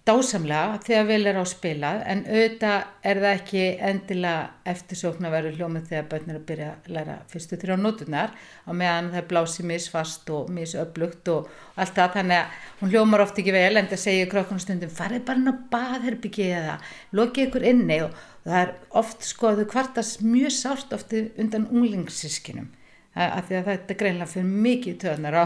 dásamlega 0.08 0.78
þegar 0.84 1.06
vel 1.10 1.28
er 1.28 1.38
á 1.38 1.44
spila 1.46 1.90
en 2.08 2.22
auðvitað 2.24 3.08
er 3.10 3.20
það 3.20 3.34
ekki 3.34 3.64
endilega 3.90 4.70
eftirsókn 4.72 5.28
að 5.28 5.34
vera 5.36 5.52
hljómið 5.54 5.90
þegar 5.90 6.08
börnir 6.14 6.38
að 6.38 6.46
byrja 6.48 6.70
að 6.72 6.88
læra 6.96 7.16
fyrstu 7.30 7.58
þrjá 7.60 7.76
nótunar 7.78 8.32
á 8.64 8.70
meðan 8.72 9.10
það 9.12 9.28
blási 9.32 9.66
misfast 9.68 10.32
og 10.32 10.48
misöflugt 10.56 11.30
og 11.34 11.50
allt 11.76 11.94
það 11.98 12.16
þannig 12.16 12.40
að 12.40 12.56
hún 12.80 12.94
hljómar 12.94 13.24
oft 13.26 13.40
ekki 13.42 13.54
vel 13.54 13.76
en 13.76 13.90
það 13.92 14.02
segir 14.06 14.32
krokkunum 14.32 14.64
stundum 14.64 14.94
farið 14.96 15.26
bara 15.28 15.42
inn 15.42 15.52
á 15.52 15.56
baðherbyggi 15.76 16.48
eða 16.58 16.78
lokið 17.20 17.46
ykkur 17.46 17.68
inni. 17.74 18.00
Og 18.06 18.29
það 18.44 18.60
er 18.60 18.74
oft 19.00 19.24
sko 19.26 19.50
að 19.50 19.62
þau 19.62 19.70
kvartast 19.74 20.22
mjög 20.24 20.54
sárt 20.56 20.94
ofti 20.96 21.26
undan 21.40 21.68
unglingssískinum 21.70 22.70
af 23.14 23.48
því 23.48 23.56
að 23.58 23.68
þetta 23.68 23.96
greinlega 23.98 24.30
fyrir 24.30 24.50
mikið 24.66 24.98
töðnar 25.02 25.36
á, 25.42 25.44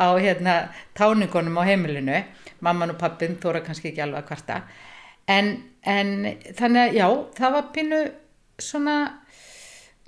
á 0.00 0.06
hérna, 0.16 0.54
táningunum 0.96 1.58
á 1.60 1.62
heimilinu. 1.68 2.22
Mamman 2.64 2.94
og 2.94 3.00
pappin 3.00 3.36
þóra 3.42 3.60
kannski 3.64 3.90
ekki 3.90 4.02
alveg 4.04 4.22
að 4.22 4.28
kvarta. 4.30 4.60
En, 5.28 5.50
en 5.84 6.14
þannig 6.56 6.80
að 6.80 6.96
já, 6.96 7.06
það 7.36 7.54
var 7.56 7.68
pínu 7.76 8.00
svona 8.60 8.96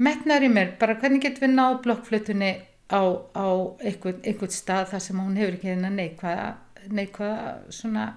metnar 0.00 0.44
í 0.44 0.50
mér, 0.52 0.74
bara 0.80 0.96
hvernig 1.00 1.24
getur 1.24 1.46
við 1.46 1.54
náð 1.56 1.78
blokkflutunni 1.84 2.52
á, 2.92 3.00
á 3.32 3.46
einhvern, 3.80 4.20
einhvern 4.24 4.52
stað 4.52 4.92
þar 4.92 5.04
sem 5.04 5.20
hún 5.20 5.38
hefur 5.40 5.56
ekki 5.56 5.76
neikvæða, 5.80 6.48
neikvæða 6.96 7.54
svona 7.72 8.10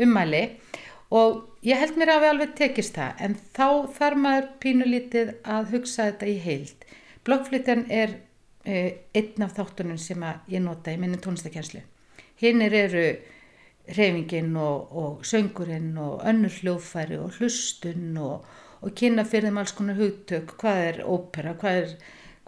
umæli 0.00 0.42
og 0.46 0.89
ég 1.10 1.80
held 1.80 1.96
mér 1.98 2.14
að 2.14 2.20
við 2.22 2.32
alveg 2.32 2.56
tekist 2.58 2.98
það 2.98 3.22
en 3.26 3.38
þá 3.56 3.68
þarf 3.96 4.20
maður 4.24 4.50
pínulítið 4.62 5.32
að 5.42 5.72
hugsa 5.74 6.10
þetta 6.10 6.28
í 6.30 6.36
heild. 6.44 6.84
Blokkflýtjan 7.26 7.86
er 7.90 8.14
uh, 8.16 8.90
einn 9.18 9.46
af 9.46 9.56
þáttunum 9.58 9.98
sem 10.00 10.22
ég 10.48 10.62
nota 10.62 10.94
í 10.94 11.00
minni 11.00 11.18
tónlistakjænslu 11.20 11.82
hinnir 12.40 12.74
eru 12.74 13.04
reyfingin 13.90 14.54
og, 14.56 14.96
og 14.96 15.26
söngurinn 15.26 15.98
og 15.98 16.22
önnur 16.28 16.52
hljófæri 16.60 17.18
og 17.20 17.36
hlustun 17.38 18.16
og, 18.20 18.46
og 18.80 18.94
kynna 18.96 19.26
fyrir 19.28 19.50
þeim 19.50 19.60
alls 19.60 19.74
konar 19.76 19.98
hugtök. 19.98 20.54
Hvað 20.60 20.82
er 20.86 21.00
ópera, 21.04 21.54
hvað 21.60 21.82
er 21.82 21.94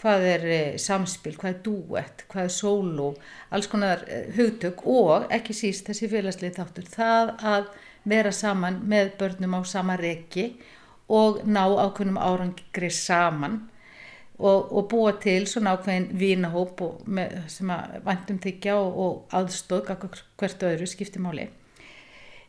hvað 0.02 0.24
er 0.26 0.44
eh, 0.50 0.76
samspil, 0.82 1.36
hvað 1.38 1.52
er 1.52 1.58
duett, 1.62 2.22
hvað 2.30 2.48
er 2.48 2.54
solo, 2.54 3.08
alls 3.54 3.68
konar 3.70 4.00
eh, 4.10 4.32
hugtök 4.34 4.80
og 4.90 5.28
ekki 5.30 5.54
síst 5.54 5.86
þessi 5.86 6.08
félagslið 6.10 6.56
þáttur, 6.56 6.88
það 6.90 7.34
að 7.52 7.68
vera 8.08 8.32
saman 8.34 8.80
með 8.88 9.12
börnum 9.20 9.58
á 9.58 9.60
sama 9.68 9.96
reki 9.96 10.52
og 11.12 11.42
ná 11.44 11.64
ákveðnum 11.66 12.18
árangri 12.18 12.90
saman 12.90 13.60
og, 14.38 14.72
og 14.72 14.88
búa 14.90 15.12
til 15.22 15.46
svona 15.46 15.76
ákveðin 15.76 16.08
vínahóp 16.18 16.80
með, 17.06 17.36
sem 17.52 17.70
að 17.70 17.98
vandum 18.06 18.40
þykja 18.42 18.76
og, 18.78 19.02
og 19.04 19.36
aðstóð 19.38 19.92
hvert 20.40 20.64
öðru 20.68 20.88
skiptimáli. 20.90 21.48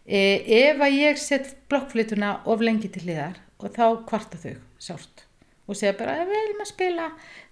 E, 0.03 0.19
ef 0.67 0.81
að 0.83 0.97
ég 0.97 1.19
set 1.21 1.53
blokkflutuna 1.71 2.39
of 2.49 2.63
lengi 2.63 2.89
til 2.91 3.05
hliðar 3.05 3.39
og 3.61 3.75
þá 3.75 3.85
kvarta 4.07 4.39
þau 4.41 4.55
sárt 4.81 5.27
og 5.63 5.77
segja 5.79 5.95
bara 5.95 6.17
að 6.19 6.31
við 6.31 6.41
viljum 6.41 6.63
að 6.63 6.71
spila 6.73 7.05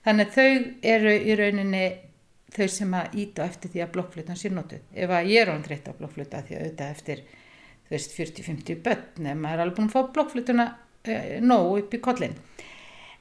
þannig 0.04 0.26
að 0.26 0.34
þau 0.36 0.50
eru 0.94 1.14
í 1.16 1.38
rauninni 1.40 1.86
þau 2.52 2.66
sem 2.68 2.98
að 2.98 3.14
íta 3.24 3.46
eftir 3.48 3.72
því 3.72 3.84
að 3.86 3.94
blokkflutan 3.94 4.40
sé 4.40 4.52
notuð. 4.52 4.82
Ef 4.92 5.14
að 5.16 5.30
ég 5.32 5.46
er 5.46 5.54
án 5.54 5.64
þreytt 5.64 5.88
á 5.88 5.96
blokkfluta 5.96 6.42
því 6.44 6.58
að 6.58 6.66
auðvitað 6.66 6.92
eftir 6.98 7.22
þú 7.92 7.98
veist 7.98 8.18
40-50 8.18 8.84
börn 8.86 9.28
en 9.28 9.44
maður 9.44 9.58
er 9.58 9.64
alveg 9.66 9.78
búin 9.78 9.92
að 9.92 9.96
fá 9.98 10.14
blokkflutuna 10.16 10.68
uh, 10.72 11.32
nóg 11.44 11.72
upp 11.82 11.96
í 11.98 12.04
kollin 12.08 12.38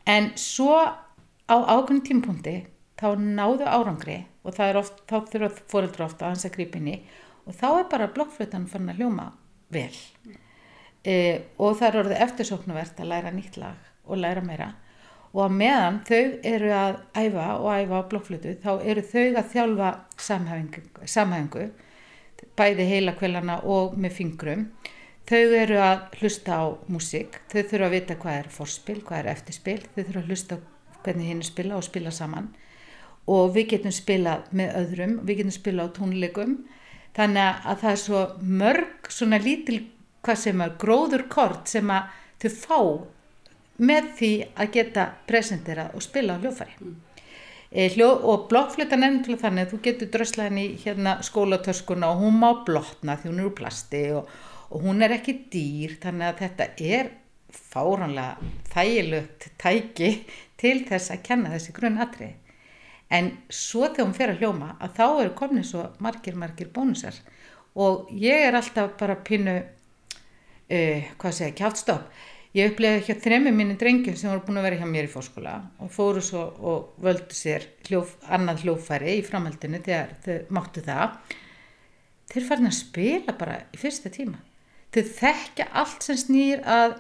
en 0.09 0.31
svo 0.39 0.77
á 1.51 1.57
ákveðin 1.59 2.05
tímpunkti 2.07 2.57
þá 3.01 3.09
náðu 3.19 3.67
árangri 3.67 4.21
og 4.45 4.55
oft, 4.79 5.03
þá 5.09 5.17
þurfa 5.33 5.51
fóröldur 5.69 6.07
ofta 6.07 6.27
að 6.27 6.35
hans 6.35 6.47
að 6.47 6.55
grípinni 6.57 7.01
og 7.47 7.57
þá 7.57 7.67
er 7.71 7.89
bara 7.91 8.13
blokkflutan 8.15 8.69
fann 8.71 8.89
að 8.93 9.03
hljóma 9.03 9.31
vel. 9.73 9.93
Uh, 11.01 11.41
og 11.59 11.79
það 11.81 11.87
er 11.89 11.99
orðið 12.03 12.23
eftirsóknuvert 12.27 13.01
að 13.01 13.11
læra 13.13 13.33
nýtt 13.33 13.59
lag 13.61 13.91
og 14.05 14.21
læra 14.21 14.45
meira. 14.45 14.71
Og 15.31 15.45
að 15.47 15.57
meðan 15.61 16.01
þau 16.09 16.23
eru 16.51 16.73
að 16.75 16.97
æfa 17.15 17.47
og 17.61 17.69
æfa 17.71 18.01
á 18.03 18.09
blokkflutu 18.11 18.57
þá 18.61 18.71
eru 18.93 19.05
þau 19.07 19.27
að 19.41 19.53
þjálfa 19.55 19.91
samhæfingu 20.19 21.67
bæði 22.59 22.87
heila 22.89 23.15
kvellana 23.19 23.61
og 23.65 23.97
með 24.01 24.17
fingrum. 24.19 24.67
Þau 25.31 25.55
eru 25.55 25.79
að 25.79 26.17
hlusta 26.19 26.57
á 26.59 26.65
músík, 26.91 27.39
þau 27.53 27.61
þurfa 27.61 27.87
að 27.87 27.95
vita 27.95 28.17
hvað 28.19 28.39
er 28.41 28.49
fórspil, 28.51 28.99
hvað 29.07 29.21
er 29.21 29.29
eftirspil, 29.35 29.79
þau 29.95 30.01
þurfa 30.01 30.23
að 30.23 30.33
hlusta 30.33 30.59
hvernig 31.05 31.31
hinn 31.31 31.45
spila 31.47 31.77
og 31.79 31.87
spila 31.87 32.13
saman. 32.15 32.49
Og 33.31 33.53
við 33.55 33.69
getum 33.75 33.95
spilað 33.95 34.49
með 34.57 34.75
öðrum, 34.81 35.15
við 35.29 35.43
getum 35.43 35.55
spilað 35.55 35.93
á 35.93 35.97
tónleikum. 36.01 36.57
Þannig 37.15 37.63
að 37.71 37.81
það 37.83 37.93
er 37.93 38.03
svo 38.03 38.25
mörg 38.63 39.13
svona 39.13 39.39
lítil 39.43 39.79
hvað 40.25 40.43
sem 40.43 40.65
er 40.65 40.75
gróður 40.81 41.27
kort 41.31 41.71
sem 41.71 41.91
að 41.95 42.11
þau 42.43 42.51
fá 42.65 42.81
með 43.81 44.11
því 44.19 44.33
að 44.61 44.75
geta 44.77 45.07
presenterað 45.29 45.95
og 45.97 46.05
spila 46.05 46.37
á 46.37 46.41
hljófari. 46.43 46.75
Mm. 47.71 47.79
E, 47.79 47.89
hljó, 47.95 48.11
og 48.27 48.49
blokkflutan 48.51 49.05
er 49.05 49.13
náttúrulega 49.15 49.45
þannig 49.45 49.67
að 49.67 49.73
þú 49.73 49.81
getur 49.85 50.09
drösla 50.11 50.47
henni 50.49 50.67
í 50.73 50.79
hérna, 50.83 51.19
skólatöskuna 51.23 52.11
og 52.11 52.23
hún 52.25 52.41
má 52.43 52.65
blotna 52.67 53.17
því 53.17 53.31
hún 53.31 53.39
er 53.39 53.47
úr 53.47 53.55
plasti 53.55 54.03
og, 54.11 54.31
og 54.71 54.87
hún 54.87 55.03
er 55.03 55.15
ekki 55.15 55.37
dýr 55.53 55.97
þannig 56.03 56.27
að 56.27 56.41
þetta 56.43 56.67
er 56.99 57.13
fáranlega 57.51 58.51
þægilegt 58.73 59.49
tæki 59.59 60.11
til 60.59 60.81
þess 60.89 61.15
að 61.15 61.23
kenna 61.27 61.53
þessi 61.55 61.75
grunn 61.77 62.01
atrið. 62.03 62.35
En 63.11 63.31
svo 63.51 63.89
þegar 63.89 64.07
hún 64.07 64.19
fer 64.19 64.33
að 64.35 64.43
hljóma 64.43 64.75
að 64.79 64.97
þá 64.99 65.07
eru 65.09 65.33
komin 65.39 65.67
svo 65.67 65.87
margir, 65.99 66.37
margir 66.39 66.71
bónusar 66.75 67.17
og 67.75 68.11
ég 68.15 68.47
er 68.49 68.55
alltaf 68.59 68.93
bara 68.99 69.17
pínu, 69.27 69.57
uh, 69.63 71.09
hvað 71.19 71.35
segja, 71.35 71.57
kjáttstopp 71.63 72.11
Ég 72.51 72.73
upplegaði 72.73 73.15
að 73.15 73.21
þremmi 73.23 73.51
mínu 73.55 73.77
drengjum 73.79 74.17
sem 74.19 74.33
voru 74.33 74.43
búin 74.49 74.59
að 74.59 74.65
vera 74.67 74.79
hjá 74.81 74.89
mér 74.91 75.07
í 75.07 75.11
fórskóla 75.13 75.53
og 75.79 75.93
fóru 75.95 76.23
svo 76.25 76.41
og 76.67 76.97
völdu 76.99 77.37
sér 77.39 77.69
hljóf, 77.87 78.17
annað 78.27 78.65
hljófæri 78.65 79.21
í 79.21 79.23
framhaldinu 79.23 79.79
þegar 79.85 80.17
þau 80.25 80.57
máttu 80.57 80.83
það. 80.83 81.15
Þeir 82.33 82.47
farin 82.49 82.71
að 82.71 82.75
spila 82.81 83.37
bara 83.39 83.61
í 83.71 83.79
fyrsta 83.79 84.11
tíma. 84.11 84.41
Þau 84.91 85.05
þekkja 85.21 85.69
allt 85.79 86.09
sem 86.09 86.19
snýr 86.19 86.65
að 86.67 86.97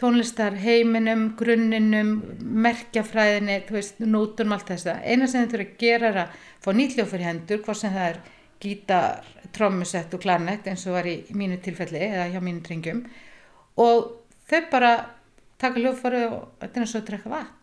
tónlistar 0.00 0.56
heiminum, 0.58 1.26
grunninum, 1.38 2.16
merkjafræðinni, 2.64 3.60
þú 3.68 3.76
veist, 3.76 4.00
nótunum, 4.00 4.56
allt 4.56 4.72
þess 4.72 4.88
að. 4.90 5.04
Eina 5.04 5.28
sem 5.28 5.44
þau 5.44 5.52
þurfa 5.52 5.68
að 5.68 5.76
gera 5.84 6.08
er 6.08 6.20
að 6.24 6.40
fá 6.64 6.70
nýtt 6.72 6.96
hljófæri 6.96 7.28
hendur, 7.28 7.60
hvort 7.68 7.82
sem 7.82 7.92
það 7.94 8.08
er 8.08 8.18
gítar, 8.64 9.30
trommusett 9.52 10.16
og 10.16 10.24
klarnett 10.24 10.66
eins 10.66 10.88
og 10.88 10.96
var 10.96 11.12
í 11.12 11.18
mínu 11.36 11.60
tilfelli 11.62 12.00
eða 12.08 12.30
hjá 12.32 12.40
mínu 12.40 12.64
drengjum 12.64 13.04
og 13.84 14.23
þau 14.54 14.70
bara 14.72 14.94
taka 15.60 15.82
hljóðfari 15.82 16.24
og 16.30 16.40
þetta 16.62 16.80
er 16.80 16.86
eins 16.86 16.94
og 16.94 17.02
að 17.02 17.10
drekka 17.10 17.34
vatn. 17.34 17.60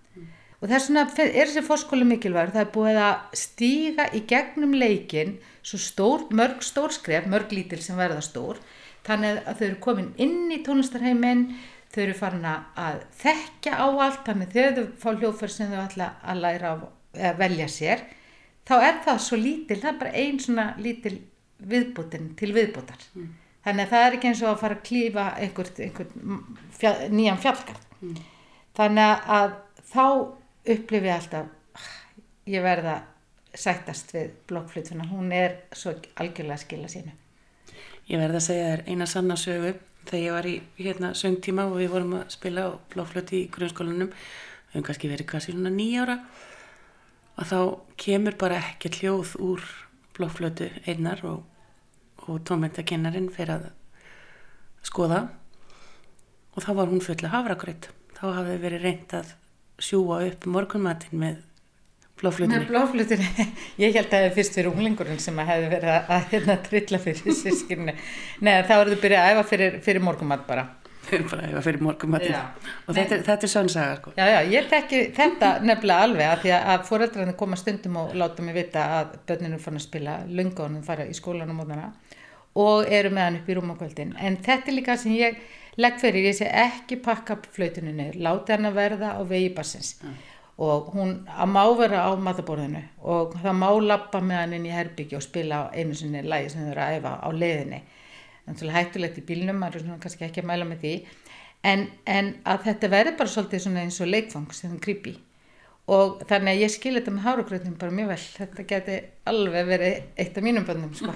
Og 0.62 0.70
þess 0.70 0.92
vegna 0.92 1.04
er 1.26 1.50
þessi 1.50 1.62
fórskóli 1.66 2.06
mikilvægur. 2.06 2.52
Það 2.54 2.62
er 2.62 2.74
búið 2.76 3.00
að 3.02 3.38
stíga 3.40 4.04
í 4.14 4.20
gegnum 4.30 4.76
leikin 4.78 5.40
svo 5.66 5.80
stór, 5.82 6.28
mörg 6.38 6.62
stór 6.66 6.94
skref, 6.94 7.26
mörg 7.30 7.54
lítil 7.56 7.82
sem 7.82 7.98
verða 7.98 8.22
stór 8.26 8.62
þannig 9.08 9.42
að 9.46 9.60
þau 9.60 9.68
eru 9.68 9.80
komin 9.82 10.10
inn 10.22 10.54
í 10.54 10.62
tónlistarheimin 10.66 11.46
þau 11.92 12.02
eru 12.06 12.16
farin 12.18 12.48
að 12.48 13.04
þekka 13.22 13.76
á 13.78 13.88
allt 13.90 14.24
þannig 14.28 14.56
þau 14.56 14.84
fá 15.02 15.10
hljóðfari 15.12 15.56
sem 15.56 15.74
þau 15.74 15.84
ætla 15.84 16.10
að 16.22 16.42
læra 16.46 16.74
að 16.76 17.42
velja 17.42 17.68
sér 17.72 18.06
þá 18.68 18.76
er 18.78 19.02
það 19.06 19.22
svo 19.26 19.42
lítil, 19.42 19.80
það 19.82 19.92
er 19.94 20.00
bara 20.04 20.24
einn 20.24 20.40
svona 20.42 20.68
lítil 20.82 21.16
viðbútin 21.72 22.32
til 22.38 22.52
viðbútar 22.56 23.02
mm. 23.16 23.32
Þannig 23.66 23.86
að 23.86 23.94
það 23.94 24.06
er 24.06 24.18
ekki 24.18 24.30
eins 24.32 24.44
og 24.44 24.52
að 24.52 24.62
fara 24.64 24.78
að 24.78 24.84
klífa 24.90 25.26
einhvern, 25.38 25.80
einhvern 25.86 26.60
fjall, 26.78 26.98
nýjan 27.14 27.42
fjallgarð. 27.42 27.88
Mm. 28.02 28.20
þannig 28.74 29.26
að 29.38 29.52
þá 29.92 30.06
upplifi 30.74 31.10
ég 31.10 31.16
alltaf 31.16 31.90
ég 32.50 32.64
verða 32.66 32.96
sættast 33.54 34.14
við 34.16 34.32
blokkflutuna, 34.50 35.06
hún 35.12 35.32
er 35.36 35.58
svo 35.76 35.94
algjörlega 36.16 36.56
að 36.56 36.64
skila 36.64 36.92
sínu. 36.92 37.12
Ég 38.08 38.20
verða 38.20 38.40
að 38.40 38.46
segja 38.48 38.70
þér 38.72 38.86
eina 38.88 39.08
sanna 39.08 39.38
sögu. 39.40 39.74
Þegar 40.02 40.24
ég 40.24 40.34
var 40.34 40.48
í 40.50 40.54
hérna 40.80 41.12
söngtíma 41.14 41.68
og 41.70 41.76
við 41.78 41.92
vorum 41.94 42.16
að 42.18 42.32
spila 42.34 42.64
á 42.66 42.70
blokkfluti 42.90 43.44
í 43.44 43.50
grunnskólanum 43.54 44.10
við 44.10 44.74
höfum 44.74 44.88
kannski 44.88 45.12
verið 45.12 45.28
kannski 45.30 45.54
svona 45.54 45.72
nýjára 45.76 46.16
að 47.38 47.52
þá 47.52 47.60
kemur 48.02 48.38
bara 48.40 48.58
ekki 48.64 48.92
hljóð 48.98 49.36
úr 49.44 49.68
blokkflötu 50.18 50.72
einnar 50.88 51.22
og, 51.28 51.44
og 52.28 52.42
tónmentakennarin 52.48 53.30
fyrir 53.34 53.56
að 53.58 53.70
skoða. 54.86 55.24
Og 56.52 56.66
þá 56.66 56.72
var 56.82 56.92
hún 56.92 57.04
fulla 57.04 57.32
hafragröyt 57.32 57.90
þá 58.18 58.26
hafði 58.36 58.58
verið 58.62 58.84
reynd 58.86 59.16
að 59.18 59.32
sjúa 59.82 60.20
upp 60.28 60.46
morgunmatin 60.46 61.22
með 61.22 61.40
blóflutinni 62.22 62.60
með 62.60 62.68
blóflutinni, 62.70 63.46
ég 63.82 63.96
held 63.96 64.06
að 64.06 64.12
það 64.12 64.26
hefði 64.26 64.36
fyrst 64.36 64.58
fyrir 64.58 64.72
unglingurinn 64.72 65.24
sem 65.24 65.40
að 65.42 65.50
hefði 65.50 65.72
verið 65.72 65.94
að, 65.96 66.12
að 66.16 66.28
hérna 66.34 66.58
trilla 66.68 67.00
fyrir 67.02 67.38
sískinni 67.42 67.96
neða 68.46 68.68
þá 68.68 68.74
er 68.76 68.92
það 68.92 69.02
byrjað 69.06 69.26
að 69.26 69.34
æfa 69.34 69.48
fyrir, 69.54 69.80
fyrir 69.88 70.06
morgunmat 70.06 70.46
bara 70.50 70.68
bara 71.32 71.62
fyrir 71.66 71.84
morgumattin 71.84 72.36
og 72.36 72.96
þetta, 72.96 73.22
þetta 73.28 73.48
er 73.48 73.52
sönnsaga 73.54 73.98
sko. 74.00 74.14
Já, 74.18 74.26
já, 74.32 74.40
ég 74.54 74.70
tekki 74.72 75.02
þetta 75.18 75.52
nefnilega 75.66 76.08
alveg 76.08 76.32
að 76.32 76.44
því 76.46 76.54
að 76.58 76.88
fóreldrarnir 76.90 77.38
koma 77.40 77.60
stundum 77.60 78.00
og 78.02 78.16
láta 78.18 78.46
mig 78.46 78.58
vita 78.58 78.88
að 79.00 79.16
börninu 79.30 79.60
fann 79.62 79.80
að 79.80 79.88
spila 79.88 80.18
lungáðunum 80.30 80.86
fara 80.86 81.08
í 81.10 81.16
skólan 81.18 81.52
á 81.52 81.56
mótana 81.56 81.92
og 82.60 82.92
eru 82.92 83.12
með 83.14 83.28
hann 83.28 83.40
upp 83.40 83.50
í 83.50 83.58
rúmakvöldin 83.58 84.16
en 84.20 84.38
þetta 84.44 84.72
er 84.72 84.78
líka 84.78 84.98
sem 85.00 85.16
ég 85.16 85.40
legg 85.80 86.02
fyrir, 86.02 86.28
ég 86.28 86.36
sé 86.36 86.50
ekki 86.52 87.00
pakka 87.04 87.38
flöytuninu 87.56 87.96
niður, 87.96 88.20
láta 88.26 88.58
hann 88.58 88.68
að 88.68 88.78
verða 88.80 89.16
á 89.16 89.22
vegi 89.28 89.54
bassins 89.56 89.94
ja. 90.02 90.12
og 90.62 90.92
hún 90.96 91.22
að 91.32 91.54
má 91.54 91.64
vera 91.80 92.04
á 92.08 92.12
mataborðinu 92.20 92.84
og 93.08 93.38
það 93.40 93.58
má 93.62 93.70
lappa 93.86 94.20
með 94.24 94.44
hann 94.44 94.58
inn 94.60 94.68
í 94.68 94.76
herbyggi 94.76 95.18
og 95.20 95.24
spila 95.24 95.64
einu 95.72 95.96
sinni 95.96 96.24
lægi 96.28 96.52
sem 96.52 96.66
þau 96.66 96.74
eru 96.74 96.84
að 96.84 96.98
æfa 97.00 97.14
á 97.24 97.30
leiðinni 97.32 97.82
hættulegt 98.60 99.18
í 99.18 99.26
bílnum, 99.26 99.58
maður 99.62 99.82
er 99.82 100.00
kannski 100.04 100.28
ekki 100.28 100.42
að 100.44 100.50
mæla 100.52 100.66
með 100.70 100.80
því. 100.86 100.94
En, 101.72 101.88
en 102.10 102.34
að 102.50 102.64
þetta 102.70 102.90
verður 102.90 103.18
bara 103.20 103.34
svolítið 103.36 103.82
eins 103.84 104.02
og 104.02 104.10
leikfang 104.10 104.50
sem 104.54 104.72
það 104.74 104.84
krypi 104.86 105.14
og 105.92 106.22
þannig 106.30 106.52
að 106.56 106.62
ég 106.64 106.74
skil 106.74 106.96
þetta 106.98 107.14
með 107.16 107.26
hárugröðnum 107.28 107.80
bara 107.82 107.98
mjög 107.98 108.12
vel. 108.14 108.22
Þetta 108.38 108.68
geti 108.74 109.00
alveg 109.32 109.72
verið 109.74 109.94
eitt 110.16 110.38
af 110.38 110.46
mínum 110.46 110.68
bönnum 110.68 110.94
sko 110.98 111.12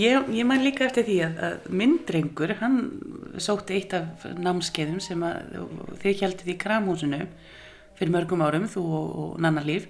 ég, 0.00 0.30
ég 0.34 0.48
man 0.48 0.64
líka 0.64 0.86
eftir 0.86 1.06
því 1.06 1.18
að, 1.26 1.38
að 1.46 1.68
myndrengur, 1.80 2.54
hann 2.60 2.80
sótti 3.40 3.76
eitt 3.78 3.94
af 3.96 4.24
námskeiðum 4.40 5.00
sem 5.04 5.22
að, 5.26 5.60
þið 6.02 6.18
hjæltið 6.22 6.52
í 6.54 6.58
Kramhúsinu 6.60 7.20
fyrir 7.98 8.14
mörgum 8.14 8.44
árum, 8.44 8.66
þú 8.70 8.82
og, 8.96 9.14
og 9.22 9.38
Nanna 9.44 9.62
Líf. 9.66 9.88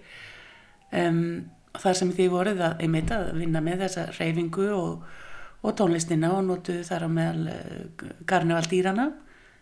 Um, 0.90 1.50
þar 1.78 1.98
sem 1.98 2.10
þið 2.14 2.32
voruð 2.32 2.62
að 2.66 2.84
einmitt 2.84 3.12
að 3.14 3.28
vinna 3.38 3.62
með 3.62 3.84
þessa 3.84 4.06
reyfingu 4.16 4.66
og, 4.74 5.04
og 5.62 5.76
tónlistina 5.78 6.32
og 6.34 6.42
notuðu 6.48 6.82
þar 6.88 7.06
á 7.06 7.10
meðal 7.14 7.52
uh, 7.52 8.08
Garnevaldýrana 8.26 9.06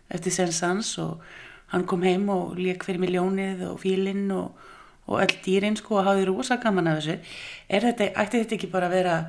eftir 0.09 0.33
Sensans 0.33 0.95
og 1.01 1.21
hann 1.69 1.85
kom 1.85 2.01
heim 2.01 2.25
og 2.33 2.57
leik 2.57 2.85
fyrir 2.87 3.03
miljónið 3.03 3.67
og 3.69 3.77
fílinn 3.83 4.31
og, 4.33 4.57
og 5.05 5.21
öll 5.21 5.35
dýrin 5.45 5.77
sko 5.77 5.99
og 5.99 6.09
hafði 6.09 6.25
rosa 6.29 6.57
gaman 6.61 6.89
af 6.89 7.03
þessu. 7.03 7.19
Er 7.69 7.85
þetta, 7.85 8.09
ætti 8.23 8.41
þetta 8.41 8.57
ekki 8.57 8.71
bara 8.73 8.89
að 8.89 8.97
vera 8.97 9.19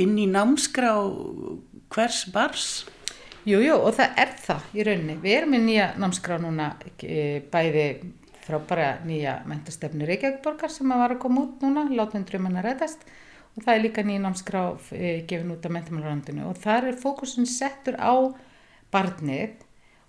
inn 0.00 0.18
í 0.18 0.26
námskrá 0.30 0.94
hvers 1.94 2.24
bars? 2.34 2.68
Jújú 3.44 3.66
jú, 3.66 3.74
og 3.76 3.92
það 3.98 4.20
er 4.22 4.30
það 4.40 4.68
í 4.72 4.84
rauninni. 4.88 5.14
Við 5.20 5.34
erum 5.36 5.56
í 5.58 5.60
nýja 5.66 5.88
námskrá 6.00 6.38
núna 6.40 6.70
e, 7.04 7.42
bæði 7.52 7.84
frá 8.44 8.56
bara 8.64 8.86
nýja 9.04 9.38
mentastefni 9.48 10.06
Reykjavíkborgar 10.08 10.72
sem 10.72 10.92
að 10.92 11.02
var 11.02 11.14
að 11.14 11.20
koma 11.24 11.44
út 11.44 11.64
núna, 11.64 11.84
látnum 11.92 12.24
dröman 12.28 12.56
að 12.60 12.70
rætast 12.70 13.04
og 13.54 13.66
það 13.66 13.74
er 13.74 13.84
líka 13.84 14.04
nýja 14.04 14.22
námskrá 14.24 14.64
e, 14.96 15.12
gefin 15.28 15.52
út 15.54 15.68
af 15.68 15.76
mentamálurandinu 15.76 16.48
og 16.48 16.58
þar 16.64 16.90
er 16.90 16.98
fókusin 17.00 17.48
settur 17.48 18.00
á 18.00 18.32
barnið 18.92 19.62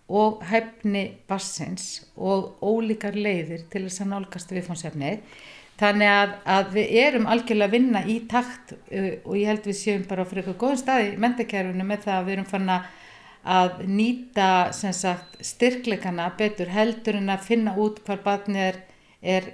og 0.08 0.44
hæfni 0.46 1.06
bassins 1.30 2.06
og 2.16 2.60
ólíkar 2.62 3.18
leiðir 3.18 3.66
til 3.72 3.86
þess 3.88 4.04
að 4.04 4.12
nálgast 4.12 4.52
viðfónsefnið 4.54 5.40
Þannig 5.76 6.08
að, 6.08 6.36
að 6.48 6.70
við 6.78 6.94
erum 7.02 7.26
algjörlega 7.28 7.68
að 7.68 7.74
vinna 7.76 8.02
í 8.08 8.20
takt 8.32 8.76
uh, 8.76 9.10
og 9.26 9.34
ég 9.36 9.50
held 9.52 9.66
við 9.68 9.78
séum 9.82 10.06
bara 10.08 10.24
fyrir 10.28 10.46
eitthvað 10.46 10.62
góðum 10.62 10.80
stað 10.80 11.08
í 11.10 11.10
mentakjærfunu 11.26 11.88
með 11.88 12.06
það 12.08 12.20
að 12.20 12.30
við 12.30 12.38
erum 12.38 12.50
fann 12.54 12.72
að 12.76 13.82
nýta 13.86 14.50
sagt, 14.74 15.36
styrkleikana 15.44 16.32
betur 16.40 16.72
heldur 16.74 17.20
en 17.20 17.30
að 17.30 17.44
finna 17.46 17.76
út 17.78 18.00
hvar 18.08 18.24
barnið 18.24 18.64
er, 18.64 18.80
er 19.22 19.50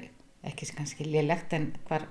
ekki 0.48 0.70
kannski 0.78 1.10
liðlegt 1.10 1.54
en 1.58 1.72
hvar 1.90 2.06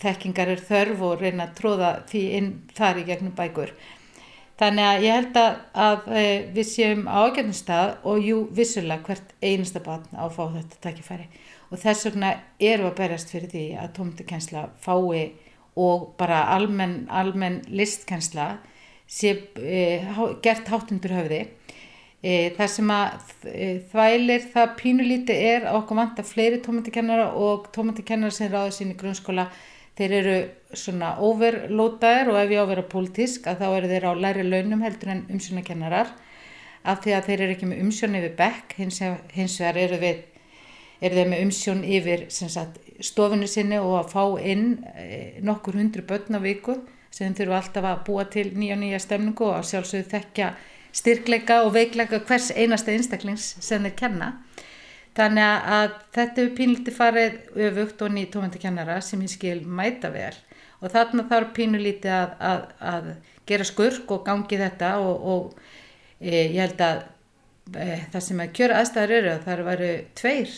þekkingar 0.00 0.52
er 0.54 0.62
þörf 0.68 1.02
og 1.04 1.20
reyna 1.24 1.48
að 1.48 1.56
tróða 1.58 1.90
því 2.08 2.22
inn 2.38 2.52
þar 2.76 3.00
í 3.00 3.06
gegnum 3.08 3.34
bækur. 3.36 3.74
Þannig 4.60 4.86
að 4.86 5.04
ég 5.04 5.16
held 5.18 5.38
að, 5.40 5.56
að 5.74 6.04
eh, 6.14 6.44
við 6.54 6.68
séum 6.70 7.08
á 7.10 7.26
ágjörnum 7.26 7.56
stað 7.58 7.96
og 8.06 8.22
jú 8.22 8.36
vissulega 8.54 9.02
hvert 9.08 9.34
einasta 9.42 9.82
barn 9.82 10.06
á 10.14 10.24
að 10.28 10.36
fá 10.36 10.44
þetta 10.54 10.80
takkifæri 10.86 11.26
og 11.74 11.80
þess 11.82 12.06
vegna 12.06 12.30
eru 12.62 12.86
að 12.88 12.98
berjast 13.00 13.32
fyrir 13.34 13.50
því 13.50 13.64
að 13.82 13.92
tómtikensla 13.96 14.68
fái 14.84 15.32
og 15.74 16.12
bara 16.18 16.44
almenn, 16.54 17.08
almenn 17.10 17.62
listkensla 17.66 18.60
sé 19.10 19.34
e, 19.58 19.80
gert 20.42 20.70
háttundur 20.70 21.16
höfði. 21.16 21.40
E, 22.22 22.54
það 22.54 22.68
sem 22.76 22.92
að 22.94 23.32
e, 23.50 23.70
þvælir 23.90 24.44
það 24.52 24.76
pínulíti 24.78 25.38
er 25.50 25.66
okkur 25.74 25.98
vant 25.98 26.20
að 26.22 26.30
fleiri 26.30 26.60
tómatikennara 26.62 27.32
og 27.36 27.66
tómatikennara 27.74 28.34
sem 28.34 28.52
ráður 28.52 28.76
sín 28.78 28.94
í 28.94 28.98
grunnskóla 29.00 29.48
þeir 29.98 30.14
eru 30.20 30.36
svona 30.78 31.16
overlótaðir 31.22 32.30
og 32.30 32.38
ef 32.38 32.54
ég 32.54 32.62
á 32.62 32.64
að 32.64 32.70
vera 32.70 32.86
pólitísk 32.94 33.50
að 33.50 33.60
þá 33.62 33.66
eru 33.72 33.90
þeir 33.90 34.06
á 34.10 34.12
læri 34.24 34.46
launum 34.46 34.86
heldur 34.86 35.12
en 35.12 35.26
umsjónakennarar 35.30 36.14
af 36.84 37.02
því 37.02 37.16
að 37.16 37.28
þeir 37.28 37.42
eru 37.42 37.56
ekki 37.56 37.68
með 37.70 37.82
umsjón 37.84 38.16
yfir 38.18 38.38
bekk 38.38 38.78
hins, 38.78 39.02
hins 39.34 39.58
vegar 39.60 39.82
eru 39.84 40.00
við 40.02 40.22
er 41.04 41.16
þeir 41.16 41.30
með 41.30 41.44
umsjón 41.44 41.82
yfir 41.84 42.26
sagt, 42.32 42.78
stofinu 43.04 43.48
sinni 43.50 43.80
og 43.82 43.98
að 44.00 44.12
fá 44.14 44.22
inn 44.40 44.68
eh, 44.94 45.40
nokkur 45.44 45.76
hundru 45.78 46.04
börn 46.08 46.38
á 46.38 46.40
viku 46.40 46.78
sem 47.14 47.34
þurfu 47.36 47.56
alltaf 47.58 47.88
að 47.88 48.04
búa 48.08 48.24
til 48.30 48.48
nýja 48.56 48.78
nýja 48.78 49.00
stemningu 49.02 49.50
og 49.52 49.66
sjálfsögðu 49.68 50.08
þekkja 50.10 50.54
styrkleika 50.94 51.60
og 51.66 51.74
veikleika 51.74 52.22
hvers 52.26 52.50
einasta 52.54 52.94
einstaklings 52.94 53.54
sem 53.62 53.82
þeir 53.86 53.96
kenna. 53.98 54.30
Þannig 55.14 55.68
að 55.76 55.92
þetta 56.16 56.42
er 56.42 56.52
pínlítið 56.58 56.96
farið 56.96 57.36
öfugt 57.68 58.02
og 58.02 58.14
nýtt 58.14 58.32
tómandi 58.34 58.62
kennara 58.62 58.98
sem 59.02 59.22
ég 59.22 59.30
skil 59.30 59.60
mæta 59.62 60.10
vel 60.14 60.34
og 60.80 60.90
þarna 60.90 61.24
þarf 61.30 61.52
pínulítið 61.56 62.14
að, 62.14 62.32
að, 62.50 62.64
að 62.90 63.10
gera 63.46 63.66
skurk 63.68 64.10
og 64.10 64.24
gangi 64.26 64.58
þetta 64.58 64.90
og, 65.04 65.28
og 65.34 65.60
e, 66.18 66.34
ég 66.34 66.58
held 66.64 66.82
að 66.82 67.04
e, 67.78 67.86
það 68.10 68.24
sem 68.26 68.42
að 68.42 68.54
kjöra 68.58 68.80
aðstæðar 68.80 69.14
eru 69.20 69.32
að 69.34 69.46
það 69.46 69.70
eru 69.76 69.92
tveir 70.18 70.56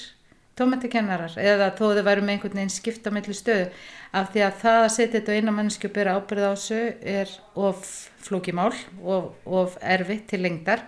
tómatakennarar 0.57 1.37
eða 1.41 1.73
þó 1.77 1.85
þau 1.97 2.05
væru 2.07 2.25
með 2.25 2.37
einhvern 2.37 2.61
veginn 2.61 2.73
skipta 2.73 3.13
melli 3.13 3.37
stöðu 3.37 3.67
af 4.17 4.31
því 4.33 4.45
að 4.47 4.57
það 4.63 4.81
að 4.85 4.95
setja 4.95 5.21
þetta 5.21 5.51
á 5.53 5.59
mannsku 5.59 5.91
byrja 5.93 6.17
ábyrða 6.17 6.49
á 6.49 6.55
þessu 6.57 6.81
er 7.17 7.35
of 7.55 7.85
flókimál, 8.27 8.73
of, 9.05 9.31
of 9.45 9.77
erfitt 9.83 10.27
til 10.33 10.43
lengdar 10.47 10.87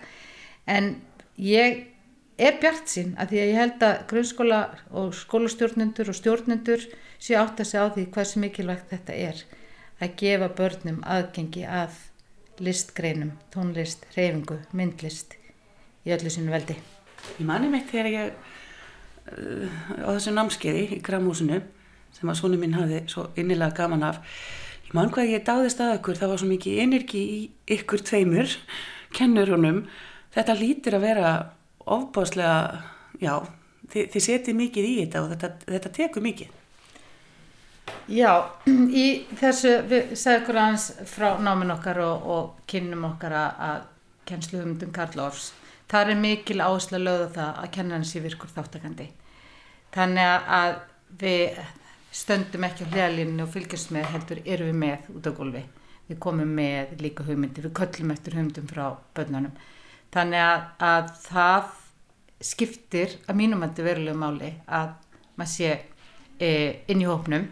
en 0.65 0.95
ég 1.37 1.85
er 2.39 2.59
bjart 2.61 2.89
sín 2.89 3.15
að 3.19 3.33
því 3.33 3.41
að 3.43 3.49
ég 3.51 3.59
held 3.59 3.85
að 3.85 4.03
grunnskóla 4.09 4.59
og 4.89 5.13
skólastjórnendur 5.17 6.11
og 6.11 6.17
stjórnendur 6.17 6.85
séu 7.19 7.39
átt 7.39 7.59
að 7.59 7.71
segja 7.71 7.85
á 7.85 7.93
því 7.95 8.27
sem 8.31 8.45
mikilvægt 8.45 8.93
þetta 8.93 9.17
er 9.29 9.41
að 9.99 10.15
gefa 10.21 10.47
börnum 10.55 11.01
aðgengi 11.03 11.65
að 11.67 11.97
listgreinum, 12.63 13.33
tónlist, 13.53 14.05
reyfingu, 14.15 14.59
myndlist 14.75 15.35
í 16.07 16.11
öllu 16.15 16.31
sinu 16.31 16.51
veldi. 16.51 16.75
Ég 17.39 17.45
mani 17.47 17.69
mitt 17.71 17.87
þegar 17.91 18.09
ég 18.11 18.48
á 19.29 20.09
þessu 20.15 20.33
námskeiði 20.35 20.85
í 20.97 21.01
Gramhúsinu 21.05 21.61
sem 22.15 22.31
að 22.31 22.39
svona 22.39 22.59
minn 22.59 22.77
hafði 22.77 23.03
svo 23.11 23.27
innilega 23.39 23.77
gaman 23.83 24.07
af. 24.07 24.21
Ég 24.87 24.95
man 24.97 25.11
hvað 25.13 25.33
ég 25.35 25.45
dáðist 25.45 25.81
að 25.83 25.99
ykkur 25.99 26.17
það 26.17 26.31
var 26.33 26.41
svo 26.41 26.49
mikið 26.49 26.83
energi 26.85 27.21
í 27.21 27.39
ykkur 27.77 28.03
tveimur 28.05 28.55
kennurunum. 29.15 29.83
Þetta 30.33 30.57
lítir 30.57 30.97
að 30.97 31.05
vera 31.05 31.33
ofbáslega 31.89 32.81
já, 33.21 33.35
þið, 33.89 34.09
þið 34.13 34.25
setið 34.25 34.57
mikið 34.63 34.89
í 34.89 34.95
þetta 35.03 35.21
og 35.23 35.29
þetta, 35.33 35.51
þetta 35.75 35.93
tekur 35.99 36.25
mikið. 36.25 36.55
Já, 38.09 38.33
í 38.69 39.05
þessu 39.37 39.79
við 39.89 40.13
segðum 40.17 40.43
okkur 40.43 40.59
aðeins 40.63 40.89
frá 41.09 41.29
náminn 41.41 41.73
okkar 41.73 42.01
og, 42.05 42.27
og 42.33 42.67
kynnum 42.69 43.07
okkar 43.11 43.37
að, 43.37 43.87
kennslu 44.29 44.61
humdum 44.61 44.93
Karl 44.93 45.25
Orfs 45.25 45.51
það 45.89 46.13
er 46.13 46.21
mikil 46.21 46.61
áherslu 46.61 46.99
að 46.99 47.05
lögða 47.07 47.29
það 47.37 47.59
að 47.63 47.73
kenna 47.77 47.97
hans 47.97 48.15
í 48.15 48.23
virkur 48.23 48.53
þáttakandi 48.55 49.09
þannig 49.95 50.49
að 50.59 50.79
við 51.19 51.59
stöndum 52.13 52.65
ekki 52.65 52.87
á 52.89 52.91
hljálinu 52.93 53.43
og 53.45 53.51
fylgjast 53.53 53.91
með 53.93 54.09
heldur 54.13 54.41
erum 54.45 54.71
við 54.71 54.79
með 54.83 55.11
út 55.15 55.29
á 55.29 55.31
gólfi. 55.37 55.61
Við 56.09 56.19
komum 56.23 56.55
með 56.57 56.95
líka 57.03 57.25
hugmyndi 57.25 57.63
við 57.65 57.75
köllum 57.77 58.13
eftir 58.15 58.37
hugmyndum 58.37 58.69
frá 58.69 58.85
börnunum. 59.17 59.53
Þannig 60.13 60.41
að, 60.41 60.65
að 60.81 61.11
það 61.27 61.69
skiptir 62.49 63.15
að 63.27 63.37
mínum 63.37 63.61
að 63.61 63.71
þetta 63.71 63.87
verulegu 63.89 64.17
máli 64.17 64.51
að 64.65 64.91
maður 65.37 65.51
sé 65.53 65.71
e, 66.39 66.49
inn 66.89 67.03
í 67.03 67.09
hópnum. 67.09 67.45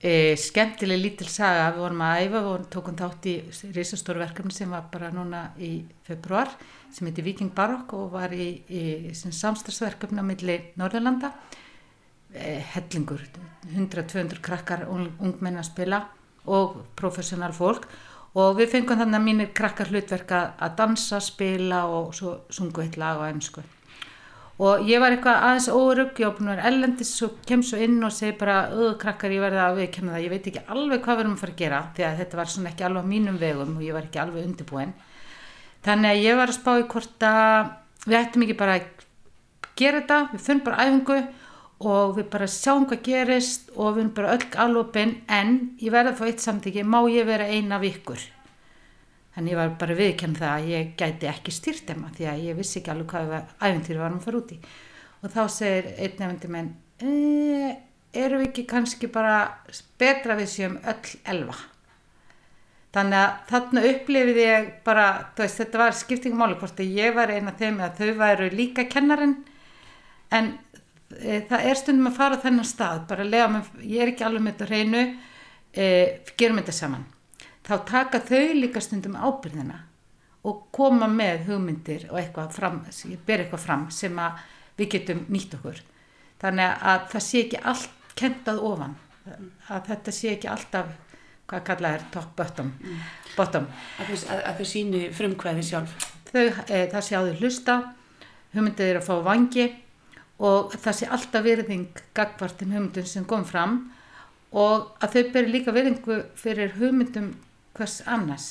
E, 0.00 0.12
skemmtileg 0.40 1.02
lítil 1.02 1.28
saga. 1.28 1.68
Við 1.74 1.84
vorum 1.84 2.04
að 2.06 2.22
æfa, 2.22 2.32
við 2.38 2.48
vorum, 2.48 2.68
tókum 2.72 2.96
þátt 2.96 3.28
í 3.28 3.36
risastóru 3.76 4.24
verkefni 4.24 4.56
sem 4.56 4.72
var 4.72 4.88
bara 4.92 5.12
núna 5.12 5.50
í 5.60 5.74
februar 6.08 6.54
sem 6.94 7.08
heiti 7.08 7.24
Viking 7.24 7.54
Barokk 7.56 7.94
og 7.98 8.12
var 8.14 8.34
í, 8.34 8.48
í 8.68 8.82
samstagsverkefni 9.14 10.22
á 10.22 10.26
milli 10.26 10.58
Norðurlanda. 10.80 11.32
E, 12.30 12.60
hellingur 12.74 13.24
100-200 13.72 14.42
krakkar 14.44 14.86
ungmenn 14.90 15.58
að 15.58 15.68
spila 15.72 16.04
og 16.50 16.78
professional 16.98 17.52
fólk. 17.56 17.88
Og 18.38 18.54
við 18.60 18.76
fengum 18.76 19.00
þannig 19.00 19.18
að 19.18 19.26
mínir 19.26 19.52
krakkar 19.54 19.90
hlutverk 19.90 20.32
að 20.38 20.78
dansa, 20.78 21.18
spila 21.22 21.84
og 21.90 22.14
svo 22.14 22.36
sungu 22.54 22.84
eitt 22.84 23.00
lag 23.00 23.18
á 23.18 23.26
ennsku 23.26 23.64
og 24.60 24.82
ég 24.84 25.00
var 25.00 25.14
eitthvað 25.14 25.44
aðeins 25.46 25.68
órug 25.72 26.18
ég 26.20 26.26
var 26.26 26.34
búin 26.36 26.50
að 26.50 26.58
vera 26.58 26.68
ellendis 26.68 27.12
og 27.24 27.38
kem 27.48 27.62
svo 27.64 27.78
inn 27.80 27.96
og 28.04 28.12
segi 28.12 28.34
bara, 28.36 28.66
öðu 28.74 28.96
krakkar 29.00 29.32
ég 29.32 29.40
verði 29.40 29.60
að 29.64 29.78
viðkjanna 29.78 30.12
það. 30.12 30.24
Ég 30.24 30.34
veit 30.34 30.48
ekki 30.50 30.64
alveg 30.74 31.04
hvað 31.04 31.16
við 31.16 31.22
erum 31.24 31.36
að 31.36 31.40
fara 31.40 31.54
að 31.54 31.62
gera 31.62 31.78
því 31.96 32.04
að 32.06 32.18
þetta 32.20 32.40
var 32.40 32.50
svona 32.54 32.72
ekki 32.72 32.86
alveg 32.88 33.06
á 33.08 33.12
mínum 33.14 33.38
vegum 33.40 33.78
og 33.78 33.86
ég 33.86 33.96
var 33.96 34.08
ekki 34.08 34.20
alveg 34.20 34.48
undirbúin 34.50 34.92
þannig 35.86 36.10
að 36.10 36.24
ég 36.24 36.40
var 36.40 36.52
að 36.52 36.58
spá 36.58 36.72
í 36.78 36.88
hvort 36.94 37.28
að 37.28 37.70
við 38.06 38.18
ættum 38.20 38.46
ekki 38.46 38.58
bara 38.62 38.78
að 38.78 39.06
gera 39.80 40.02
þetta 40.02 40.18
við 40.32 40.44
funnum 40.46 40.66
bara 40.66 40.88
æfingu 40.88 41.20
og 41.90 42.18
við 42.18 42.26
bara 42.34 42.50
sjáum 42.52 42.84
hvað 42.88 43.06
gerist 43.06 43.70
og 43.76 43.94
við 43.94 44.02
erum 44.02 44.12
bara 44.18 44.34
öll 44.36 44.50
alvopin 44.66 45.16
en 45.28 45.56
ég 45.80 45.94
verði 45.94 46.12
að 46.12 46.20
fá 46.20 46.28
eitt 46.28 46.44
samtíki 46.44 46.84
má 46.84 47.00
ég 47.08 47.28
vera 47.28 47.48
eina 47.48 47.80
vikur 47.80 48.20
Þannig 49.30 49.54
ég 49.54 49.58
var 49.60 49.74
bara 49.78 49.94
viðkjörn 49.96 50.32
það 50.36 50.50
að 50.52 50.68
ég 50.72 50.88
gæti 50.98 51.28
ekki 51.30 51.52
styrt 51.54 51.90
emma 51.92 52.08
því 52.16 52.26
að 52.28 52.40
ég 52.48 52.56
vissi 52.58 52.80
ekki 52.80 52.90
alveg 52.92 53.12
hvað 53.12 53.30
æfintýri 53.62 54.00
varum 54.02 54.18
að 54.18 54.24
fara 54.26 54.40
út 54.40 54.50
í. 54.52 54.58
Og 55.20 55.32
þá 55.32 55.42
segir 55.54 55.90
einn 56.02 56.16
nefndi 56.18 56.50
menn, 56.50 56.70
e, 56.98 57.70
eru 58.24 58.40
við 58.40 58.48
ekki 58.48 58.64
kannski 58.72 59.10
bara 59.14 59.36
betra 60.00 60.34
við 60.36 60.50
séum 60.50 60.80
öll 60.82 61.14
elva? 61.30 61.54
Þannig 62.90 63.20
að 63.20 63.34
þarna 63.50 63.84
upplifið 63.86 64.40
ég 64.42 64.70
bara, 64.86 65.04
veist, 65.38 65.60
þetta 65.60 65.78
var 65.78 65.94
skiptingum 65.94 66.40
máli 66.42 66.58
hvort 66.58 66.80
að 66.82 66.96
ég 66.98 67.14
var 67.14 67.30
eina 67.30 67.54
þeim 67.58 67.78
að 67.86 68.00
þau 68.00 68.16
væru 68.18 68.48
líka 68.50 68.84
kennarinn 68.90 69.36
en 70.34 70.50
e, 71.14 71.38
það 71.46 71.68
er 71.70 71.78
stundum 71.78 72.10
að 72.10 72.18
fara 72.18 72.40
þennan 72.42 72.66
stað, 72.66 73.04
bara 73.12 73.26
lega 73.28 73.46
með, 73.52 73.70
ég 73.86 74.02
er 74.02 74.10
ekki 74.10 74.26
alveg 74.26 74.42
með 74.42 74.56
þetta 74.56 74.70
hreinu, 74.72 75.04
e, 75.70 75.86
gerum 76.34 76.58
þetta 76.58 76.74
saman 76.80 77.06
þá 77.70 77.76
taka 77.86 78.20
þau 78.26 78.54
líka 78.58 78.82
stundum 78.82 79.14
ábyrðina 79.14 79.78
og 80.48 80.64
koma 80.74 81.06
með 81.10 81.44
hugmyndir 81.50 82.08
og 82.10 82.18
eitthvað 82.18 82.56
fram, 82.56 82.80
ber 83.26 83.44
eitthvað 83.44 83.64
fram 83.64 83.84
sem 83.92 84.16
að 84.18 84.40
við 84.80 84.88
getum 84.94 85.26
nýtt 85.28 85.56
okkur. 85.58 85.82
Þannig 86.40 86.86
að 86.92 87.02
það 87.12 87.24
sé 87.26 87.42
ekki 87.44 87.60
allt 87.72 88.14
kentað 88.16 88.62
ofan, 88.64 88.94
að 89.68 89.90
þetta 89.90 90.14
sé 90.16 90.32
ekki 90.34 90.48
alltaf, 90.50 90.94
hvað 91.50 91.66
kallað 91.66 91.96
er, 91.96 92.06
top 92.14 92.32
bottom. 92.38 92.72
Mm. 92.78 93.04
bottom. 93.36 93.68
Að 93.98 94.58
þau 94.60 94.66
síni 94.68 95.06
frumkvæði 95.14 95.66
sjálf. 95.66 95.94
Þau, 96.30 96.46
e, 96.70 96.84
það 96.92 97.06
sé 97.06 97.18
á 97.18 97.22
þau 97.26 97.38
hlusta, 97.40 97.76
hugmyndið 98.54 98.92
er 98.92 99.00
að 99.00 99.08
fá 99.08 99.14
vangi 99.26 99.66
og 100.40 100.74
það 100.78 100.96
sé 100.96 101.08
alltaf 101.16 101.44
virðing 101.44 102.02
gagvartum 102.16 102.74
hugmyndum 102.74 103.08
sem 103.08 103.26
kom 103.28 103.44
fram 103.44 103.80
og 104.56 104.96
að 105.02 105.16
þau 105.16 105.32
ber 105.34 105.50
líka 105.50 105.74
virðingu 105.74 106.22
fyrir 106.38 106.74
hugmyndum 106.78 107.32
hvers 107.76 108.00
annars. 108.06 108.48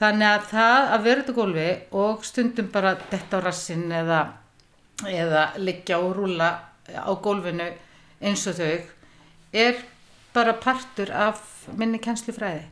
Þannig 0.00 0.30
að 0.30 0.46
það 0.54 0.90
að 0.94 1.08
þetta 1.10 1.36
gólfi 1.36 1.68
og 2.00 2.24
stundum 2.24 2.70
bara 2.72 2.94
detta 3.10 3.42
á 3.42 3.44
rassin 3.44 3.90
eða, 3.92 4.20
eða 5.04 5.44
liggja 5.60 5.98
og 6.00 6.14
rúla 6.16 6.50
á 6.90 7.12
gólfinu 7.22 7.68
eins 8.20 8.46
og 8.48 8.56
þau 8.56 8.78
er 9.52 9.82
bara 10.34 10.52
partur 10.52 11.10
af 11.10 11.40
minni 11.76 11.98
kennslufræði. 11.98 12.68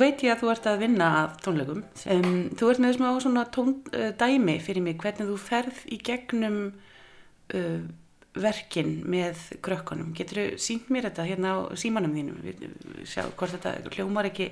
Veit 0.00 0.24
ég 0.24 0.34
að 0.34 0.42
þú 0.42 0.52
ert 0.52 0.68
að 0.70 0.82
vinna 0.84 1.08
að 1.20 1.38
tónleikum. 1.46 1.82
Um, 2.14 2.36
þú 2.58 2.70
ert 2.72 2.82
með 2.84 2.96
smá 2.96 3.08
svona 3.22 3.46
tón, 3.54 3.72
uh, 3.94 4.10
dæmi 4.20 4.58
fyrir 4.64 4.84
mig 4.84 5.00
hvernig 5.00 5.30
þú 5.30 5.38
ferð 5.40 5.82
í 5.90 6.00
gegnum 6.06 6.60
uh, 6.70 7.80
verkin 8.40 8.96
með 9.10 9.44
krökkunum. 9.64 10.14
Getur 10.16 10.42
þú 10.42 10.62
sínt 10.62 10.90
mér 10.92 11.08
þetta 11.08 11.28
hérna 11.28 11.54
á 11.54 11.58
símanum 11.80 12.14
þínum? 12.16 12.40
Sjá 13.08 13.24
hvort 13.28 13.56
þetta 13.56 13.94
hljómar 13.94 14.30
ekki, 14.30 14.50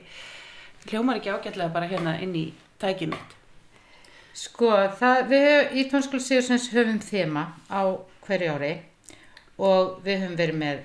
hljómar 0.91 1.21
ekki 1.21 1.35
ágætlega 1.35 1.75
bara 1.75 1.91
hérna 1.91 2.19
inn 2.23 2.37
í 2.37 2.47
mitt. 2.79 3.35
Sko, 4.39 4.71
það, 5.01 5.25
við 5.33 5.73
í 5.81 5.85
tónskólu 5.91 6.23
Sigursens 6.23 6.69
höfum 6.71 7.01
þema 7.03 7.49
á 7.67 7.83
hverju 8.27 8.53
ári 8.55 8.75
og 9.59 9.99
við 10.05 10.23
höfum 10.23 10.37
verið 10.39 10.61
með 10.61 10.85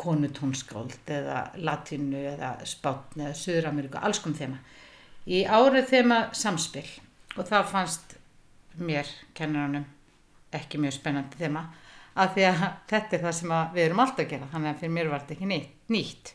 konutónskáld 0.00 1.10
eða 1.10 1.46
latinu 1.56 2.20
eða 2.34 2.52
spátn 2.68 3.24
eða 3.24 3.38
Suður-Ameríku, 3.40 4.00
alls 4.00 4.20
kom 4.22 4.36
þema. 4.36 4.60
Í 5.26 5.42
árið 5.48 5.90
þema 5.90 6.20
samspil 6.36 6.86
og 7.36 7.46
það 7.48 7.70
fannst 7.72 8.16
mér, 8.76 9.08
kennaranum, 9.36 9.86
ekki 10.54 10.80
mjög 10.80 10.98
spennandi 10.98 11.40
þema 11.40 11.64
af 12.16 12.32
því 12.34 12.48
að 12.48 12.64
þetta 12.90 13.16
er 13.16 13.22
það 13.24 13.36
sem 13.38 13.54
við 13.74 13.84
erum 13.84 14.02
alltaf 14.04 14.24
að 14.24 14.32
gera 14.32 14.50
þannig 14.52 14.70
að 14.72 14.82
fyrir 14.82 14.94
mér 14.96 15.10
var 15.12 15.22
þetta 15.24 15.36
ekki 15.36 15.48
nýtt. 15.50 15.72
nýtt. 15.92 16.32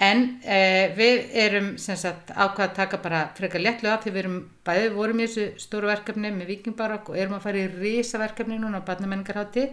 En 0.00 0.22
eh, 0.48 0.94
við 0.96 1.26
erum 1.36 1.70
sagt, 1.76 2.32
ákvað 2.32 2.66
að 2.66 2.76
taka 2.78 3.00
bara 3.04 3.20
frekar 3.36 3.60
léttlu 3.60 3.90
af 3.92 4.04
því 4.04 4.12
við 4.14 4.22
erum 4.22 4.36
bæðið 4.64 4.94
vorum 4.96 5.20
í 5.20 5.26
þessu 5.26 5.60
stóru 5.60 5.90
verkefni 5.90 6.30
með 6.32 6.52
vikingbarokk 6.54 7.10
og 7.12 7.18
erum 7.20 7.36
að 7.36 7.44
fara 7.44 7.60
í 7.60 7.66
risaverkefni 7.74 8.56
núna 8.60 8.80
á 8.80 8.88
barnamenningarhátti 8.88 9.66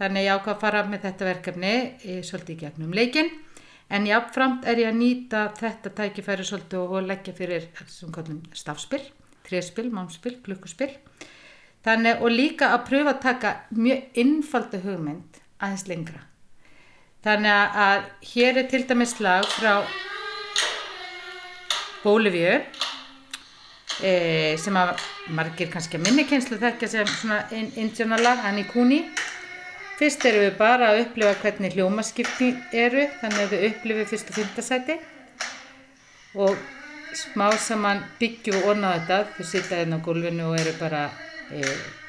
þannig 0.00 0.26
ég 0.26 0.36
ákvað 0.36 0.54
að 0.54 0.62
fara 0.64 0.84
með 0.88 1.04
þetta 1.06 1.28
verkefni 1.28 1.72
í, 1.72 2.20
svolítið 2.26 2.54
í 2.54 2.60
gegnum 2.62 2.94
leikin 2.96 3.32
en 3.92 4.08
jáfnframt 4.08 4.64
er 4.68 4.80
ég 4.80 4.92
að 4.92 5.00
nýta 5.00 5.42
þetta 5.58 5.92
tækifæri 5.98 6.46
svolítið 6.48 6.96
og 6.96 7.08
leggja 7.10 7.36
fyrir 7.36 7.68
sem 7.90 8.12
kallum 8.14 8.40
stafspil, 8.56 9.02
tréspil, 9.46 9.90
mámspil, 9.92 10.38
klukkuspil 10.44 10.90
þannig 11.84 12.22
og 12.22 12.32
líka 12.32 12.72
að 12.72 12.86
pröfa 12.88 13.16
að 13.16 13.22
taka 13.26 13.54
mjög 13.76 14.20
innfalda 14.22 14.80
hugmynd 14.84 15.42
aðeins 15.62 15.88
lengra. 15.90 16.22
Þannig 17.22 17.76
að 17.84 18.06
hér 18.32 18.62
er 18.62 18.70
til 18.70 18.82
dæmis 18.88 19.18
lag 19.22 19.46
frá 19.46 19.84
Bólivíu 22.02 22.56
e, 24.02 24.12
sem 24.58 24.74
að 24.74 24.96
margir 25.30 25.70
kannski 25.70 26.00
að 26.00 26.08
minni 26.08 26.24
kynslu 26.26 26.58
þekkja 26.58 26.88
sem 26.90 27.12
svona 27.12 27.44
indjónalag, 27.78 28.42
Annie 28.48 28.66
Cooney 28.72 29.04
Fyrst 30.00 30.24
erum 30.26 30.46
við 30.46 30.54
bara 30.58 30.92
að 30.92 31.02
upplifa 31.04 31.32
hvernig 31.42 31.74
hljómaskipti 31.76 32.52
eru, 32.72 33.06
þannig 33.20 33.42
að 33.44 33.52
við 33.52 33.66
upplifum 33.70 34.08
fyrst 34.12 34.30
og 34.32 34.38
fymtasæti 34.38 34.98
og 36.42 36.56
smá 37.12 37.50
saman 37.60 38.00
byggjum 38.20 38.62
og 38.62 38.70
orna 38.72 38.94
þetta, 38.96 39.18
þau 39.36 39.48
sita 39.50 39.80
hérna 39.80 40.00
á 40.00 40.04
gólfinu 40.04 40.48
og 40.48 40.60
eru 40.60 40.72
bara 40.80 41.02
e, 41.52 41.60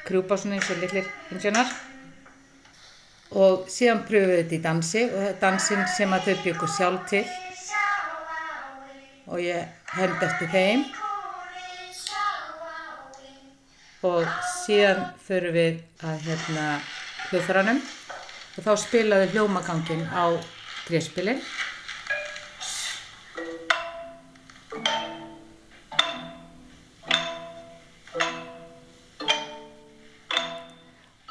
krjúpa 0.06 0.38
svona 0.40 0.56
eins 0.56 0.70
og 0.72 0.80
litlir 0.80 1.10
hinsjónar 1.28 1.68
og 3.34 3.68
síðan 3.72 4.04
pröfum 4.08 4.30
við 4.30 4.40
þetta 4.40 4.56
í 4.56 4.62
dansi 4.64 5.04
og 5.10 5.38
dansin 5.42 5.86
sem 5.96 6.12
að 6.14 6.28
þau 6.28 6.34
byggja 6.44 6.68
sjálf 6.76 7.06
til. 7.10 7.24
Og 9.24 9.40
ég 9.40 9.88
held 9.96 10.22
eftir 10.22 10.50
þeim. 10.52 10.84
Og 14.04 14.28
síðan 14.64 15.06
förum 15.24 15.56
við 15.56 15.80
að 16.04 16.28
hérna 16.28 16.66
hljóðfæranum. 17.34 17.80
Og 18.54 18.62
þá 18.62 18.72
spilaði 18.78 19.30
hljómagangin 19.32 20.04
á 20.14 20.30
tréspilin. 20.86 21.42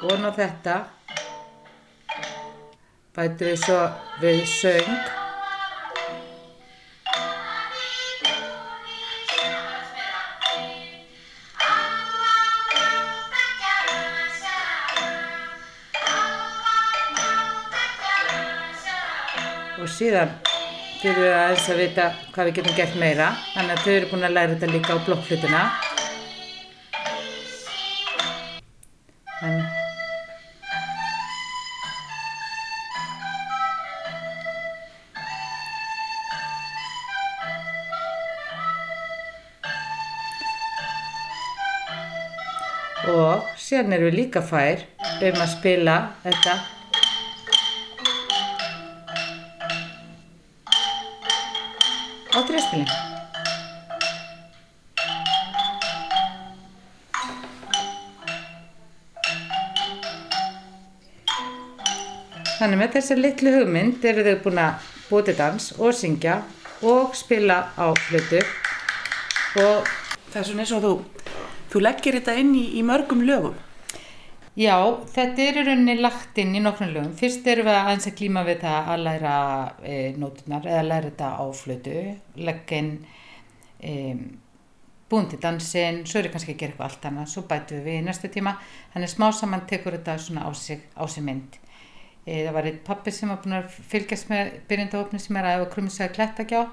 Og 0.03 0.19
ná 0.19 0.29
þetta. 0.35 0.77
Bætu 3.13 3.47
við 3.47 3.59
svo 3.63 3.81
við 4.19 4.47
söng 4.59 5.22
og 19.83 19.91
síðan 19.91 20.31
þurfum 21.01 21.23
við 21.23 21.33
aðeins 21.35 21.69
að 21.69 21.81
vita 21.83 22.09
hvað 22.31 22.49
við 22.49 22.57
getum 22.59 22.77
gert 22.77 22.99
meira. 23.01 23.31
Þannig 23.53 23.73
að 23.75 23.83
þau 23.83 23.93
eru 23.97 24.11
búin 24.13 24.27
að 24.27 24.35
læra 24.37 24.55
þetta 24.55 24.73
líka 24.73 24.95
á 24.95 25.05
blokkflutuna 25.07 25.63
þannig 29.43 29.81
og 43.13 43.49
síðan 43.59 43.97
erum 43.97 44.07
við 44.07 44.15
líka 44.15 44.41
fær 44.47 44.85
um 45.19 45.41
að 45.43 45.49
spila 45.57 45.97
þetta 46.23 46.55
á 52.73 52.77
tréspilin. 52.77 52.88
Þannig 62.63 62.79
með 62.79 62.93
þessar 62.95 63.19
litlu 63.19 63.51
hugmynd 63.57 64.05
eru 64.07 64.23
þau 64.23 64.38
búin 64.45 64.62
að 64.63 64.91
búti 65.09 65.33
dans 65.36 65.71
og 65.79 65.95
syngja 65.97 66.41
og 66.83 67.15
spila 67.17 67.73
á 67.75 67.91
flutu 68.07 68.39
og 69.59 69.91
Það 70.33 70.39
er 70.41 70.45
svona 70.47 70.63
eins 70.63 70.71
og 70.73 70.81
þú, 70.81 70.91
þú 71.69 71.79
leggir 71.83 72.15
þetta 72.17 72.33
inn 72.41 72.55
í, 72.57 72.63
í 72.73 72.81
mörgum 72.81 73.19
lögum. 73.21 73.53
Já, 74.53 74.75
þetta 75.09 75.41
er 75.41 75.55
í 75.57 75.61
rauninni 75.65 75.95
lagt 75.97 76.37
inn 76.37 76.51
í 76.53 76.59
nokkrum 76.61 76.91
lögum. 76.93 77.13
Fyrst 77.17 77.47
erum 77.49 77.65
við 77.65 77.77
aðeins 77.79 78.05
að 78.05 78.17
klíma 78.19 78.43
við 78.45 78.59
það 78.61 78.91
að 78.93 78.99
læra 79.07 79.37
e, 79.81 79.95
nótunar 80.21 80.67
eða 80.69 80.83
læra 80.85 81.09
þetta 81.09 81.29
á 81.41 81.45
flötu, 81.57 81.95
leggja 82.37 82.81
inn 82.83 82.91
e, 83.81 83.93
búin 85.09 85.31
til 85.31 85.39
dansinn, 85.41 86.03
svo 86.05 86.21
er 86.21 86.29
ég 86.29 86.35
kannski 86.35 86.53
að 86.53 86.61
gera 86.61 86.75
eitthvað 86.75 86.91
allt 86.91 87.09
annað, 87.09 87.31
svo 87.33 87.43
bætum 87.49 87.81
við 87.87 87.97
í 87.97 88.05
næstu 88.05 88.29
tíma. 88.35 88.53
Þannig 88.93 89.13
smá 89.15 89.25
saman 89.33 89.65
tekur 89.73 89.97
þetta 89.97 90.19
svona 90.21 90.45
á 90.45 90.51
sig, 90.53 90.85
á 90.93 91.03
sig 91.09 91.25
mynd. 91.25 91.57
E, 92.21 92.43
það 92.43 92.53
var 92.59 92.69
einn 92.69 92.79
pappi 92.85 93.15
sem 93.17 93.33
var 93.33 93.41
búin 93.41 93.57
að 93.57 93.81
fylgjast 93.89 94.29
með 94.29 94.53
byrjandahopni 94.69 95.23
sem 95.23 95.41
er 95.41 95.49
að 95.49 95.65
krummisaði 95.73 96.13
klettagjá 96.19 96.67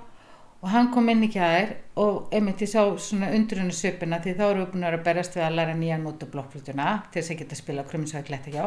og 0.61 0.69
hann 0.75 0.91
kom 0.93 1.09
inn 1.09 1.25
í 1.25 1.31
kjær 1.33 1.73
og 2.03 2.35
einmitt 2.35 2.61
ég 2.65 2.73
sá 2.73 2.83
svona 3.01 3.31
undrunu 3.37 3.73
svipina 3.73 4.21
því 4.21 4.37
þá 4.37 4.45
erum 4.49 4.65
við 4.65 4.75
búin 4.75 4.85
að 4.85 4.91
vera 4.91 5.01
að 5.01 5.07
berast 5.09 5.39
við 5.39 5.47
að 5.47 5.57
læra 5.57 5.79
nýja 5.79 6.01
nótu 6.03 6.29
blokkflutuna 6.33 6.91
til 7.09 7.23
þess 7.23 7.33
að 7.33 7.41
geta 7.41 7.57
að 7.57 7.63
spila 7.63 7.87
krumminsvæði 7.89 8.29
gletta 8.29 8.55
hjá 8.55 8.67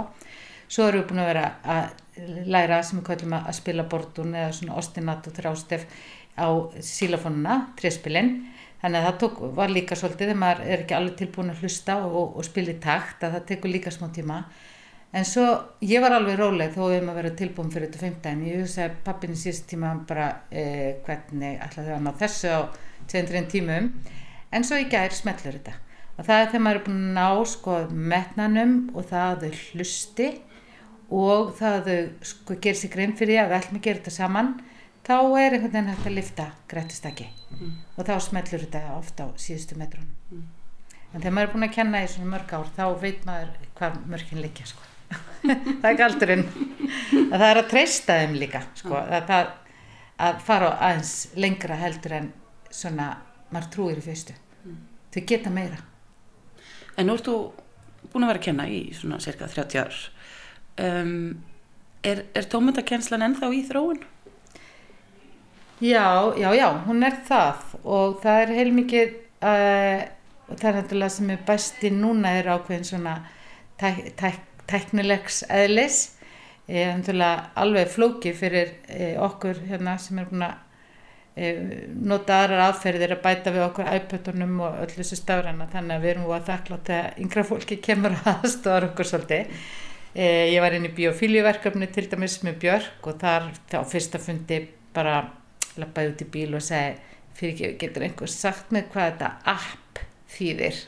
svo 0.73 0.87
erum 0.87 1.03
við 1.03 1.07
búin 1.11 1.21
að 1.23 1.29
vera 1.29 1.45
að 1.75 2.49
læra 2.55 2.81
sem 2.83 2.99
við 2.99 3.07
kallum 3.11 3.37
að 3.37 3.53
spila 3.59 3.85
bortun 3.89 4.35
eða 4.35 4.57
svona 4.57 4.77
ostinat 4.81 5.29
og 5.29 5.37
þrástef 5.37 5.85
á 6.33 6.47
sílafónuna, 6.81 7.59
tréspilin. 7.77 8.35
Þannig 8.81 8.99
að 8.99 9.05
það 9.07 9.19
tók, 9.21 9.41
var 9.55 9.71
líka 9.71 9.95
svolítið 9.95 10.31
þegar 10.31 10.39
maður 10.41 10.63
er 10.65 10.81
ekki 10.83 10.95
alveg 10.97 11.17
tilbúin 11.19 11.53
að 11.53 11.61
hlusta 11.63 11.97
og, 12.07 12.33
og 12.35 12.47
spila 12.47 12.73
í 12.73 12.79
takt 12.83 13.23
að 13.23 13.37
það 13.37 13.45
tekur 13.51 13.71
líka 13.71 13.93
smá 13.93 14.09
tíma 14.15 14.39
En 15.13 15.25
svo 15.29 15.43
ég 15.85 16.01
var 16.01 16.15
alveg 16.15 16.39
róleg 16.39 16.71
þó 16.73 16.87
erum 16.87 17.11
að 17.11 17.17
vera 17.19 17.31
tilbúin 17.37 17.69
fyrir 17.73 17.91
þetta 17.91 18.01
fymta 18.01 18.31
en 18.33 18.39
ég 18.47 18.63
hugsaði 18.63 18.95
pappin 19.05 19.35
í 19.35 19.37
síðust 19.37 19.67
tíma 19.69 19.91
bara 20.09 20.29
eh, 20.49 20.95
hvernig 21.05 21.59
ætlaði 21.61 21.89
það 21.91 21.97
að 21.99 22.05
ná 22.07 22.11
þessu 22.21 22.49
á 22.49 22.61
200 23.11 23.49
tímum? 23.51 23.91
En 24.53 24.65
svo 24.65 24.79
í 24.81 24.87
gær 24.89 25.13
smellur 25.13 25.59
þetta. 25.59 25.75
Og 26.17 26.25
það 26.25 26.39
er 26.39 26.49
þegar 26.49 26.63
maður 26.65 26.79
er 26.79 26.85
búin 26.87 27.03
að 27.03 27.13
ná 27.19 27.45
sko 27.51 27.75
metnanum 28.13 28.73
og 28.93 29.05
það 29.11 29.27
að 29.27 29.45
þau 29.45 29.61
hlusti 29.67 30.29
og 31.13 31.51
það 31.59 31.77
að 31.77 31.89
þau 31.89 32.29
sko 32.31 32.57
gerir 32.65 32.79
sig 32.79 32.93
grein 32.93 33.13
fyrir 33.17 33.35
því 33.35 33.41
að 33.43 33.51
við 33.51 33.57
ætlum 33.59 33.79
að 33.79 33.85
gera 33.87 34.01
þetta 34.01 34.15
saman 34.17 34.49
þá 35.03 35.15
er 35.19 35.57
einhvern 35.57 35.73
veginn 35.75 35.91
hægt 35.91 36.07
að 36.09 36.17
lifta 36.17 36.47
grættistakki 36.71 37.27
mm. 37.51 37.75
og 37.97 38.07
þá 38.07 38.13
smellur 38.23 38.65
þetta 38.65 38.83
ofta 38.95 39.27
á 39.27 39.29
síðustu 39.35 39.77
metrunum. 39.77 40.15
Mm. 40.31 40.47
en 41.11 41.19
þegar 41.19 41.35
maður 41.35 41.49
er 41.49 41.53
búin 41.53 41.67
að 41.67 41.75
kenna 41.77 42.01
í 42.01 42.09
svona 42.13 42.31
mörg 42.33 42.55
ár 42.55 42.73
þá 42.77 42.85
veit 43.03 43.27
maður 43.29 43.53
hvað 43.77 44.01
mörgin 44.13 44.41
liggja 44.45 44.69
sko 44.71 44.92
það 45.43 45.89
er 45.89 45.99
galdurinn. 45.99 46.45
Að 47.29 47.35
það 47.37 47.49
er 47.49 47.59
að 47.61 47.69
treysta 47.71 48.17
þeim 48.21 48.37
líka 48.41 48.63
sko, 48.79 48.95
að, 48.99 49.27
það, 49.29 49.51
að 50.27 50.39
fara 50.47 50.71
aðeins 50.77 51.13
lengra 51.39 51.79
heldur 51.81 52.17
en 52.19 52.29
svona 52.73 53.09
maður 53.53 53.69
trúir 53.75 54.01
í 54.01 54.05
fyrstu. 54.05 54.37
Mm. 54.63 54.79
þau 55.13 55.21
geta 55.33 55.53
meira. 55.53 55.81
En 56.97 57.09
nú 57.09 57.17
ertu 57.17 57.37
búin 58.11 58.25
að 58.25 58.33
vera 58.33 58.41
að 58.41 58.47
kenna 58.47 58.69
í 58.69 58.79
svona 58.97 59.19
cirka 59.23 59.49
30 59.49 59.83
ár. 59.83 59.99
Um, 60.83 61.13
er, 62.05 62.25
er 62.33 62.49
tómundakenslan 62.49 63.25
ennþá 63.25 63.51
í 63.53 63.61
þróun? 63.67 64.01
Já, 65.83 66.31
já, 66.39 66.49
já, 66.55 66.67
hún 66.87 67.03
er 67.03 67.17
það. 67.27 67.63
Og 67.83 68.19
það 68.23 68.41
er 68.43 68.53
heilmikið 68.57 69.15
uh, 69.43 70.03
og 70.47 70.59
það 70.59 70.69
er 70.69 70.77
náttúrulega 70.77 71.15
sem 71.15 71.31
er 71.33 71.45
besti 71.47 71.91
núna 71.93 72.33
er 72.39 72.49
ákveðin 72.53 72.87
svona 72.87 73.15
tæk, 73.81 74.13
tæk, 74.19 74.39
tæknilegs 74.69 75.43
eðlis. 75.51 76.01
E, 76.67 76.85
alveg 77.59 77.89
flóki 77.91 78.31
fyrir 78.35 78.75
e, 78.87 79.15
okkur 79.19 79.59
hérna 79.67 79.97
sem 79.99 80.21
er 80.21 80.29
búin 80.29 80.45
að 80.47 80.53
e, 81.35 81.51
nota 81.93 82.39
aðrar 82.43 82.65
aðferðir 82.69 83.17
að 83.17 83.23
bæta 83.25 83.53
við 83.55 83.65
okkur 83.67 83.91
iPad-unum 83.97 84.59
og 84.63 84.81
öll 84.85 84.91
þessu 84.95 85.19
stafræna. 85.19 85.69
Þannig 85.73 85.97
að 85.97 86.05
við 86.05 86.13
erum 86.15 86.31
að 86.31 86.49
þakla 86.51 86.81
þegar 86.89 87.23
yngra 87.25 87.45
fólki 87.51 87.79
kemur 87.83 88.17
að 88.19 88.29
aðstofar 88.35 88.89
okkur 88.91 89.11
svolítið. 89.11 89.57
Ég 90.13 90.59
var 90.61 90.75
inn 90.77 90.85
í 90.85 90.93
biofíliuverkefni 90.93 91.87
til 91.89 92.03
dæmis 92.11 92.35
með 92.45 92.59
Björk 92.61 93.07
og 93.09 93.15
þar 93.17 93.47
á 93.73 93.81
fyrsta 93.89 94.19
fundi 94.21 94.59
bara 94.93 95.23
lappaði 95.81 96.11
út 96.11 96.21
í 96.21 96.27
bíl 96.35 96.51
og 96.53 96.61
segi 96.61 97.13
fyrir 97.37 97.53
ekki 97.53 97.69
getur 97.81 98.05
einhver 98.05 98.31
sagt 98.31 98.73
með 98.73 98.91
hvað 98.93 99.07
þetta 99.09 99.29
app 99.53 100.01
þýðir 100.33 100.81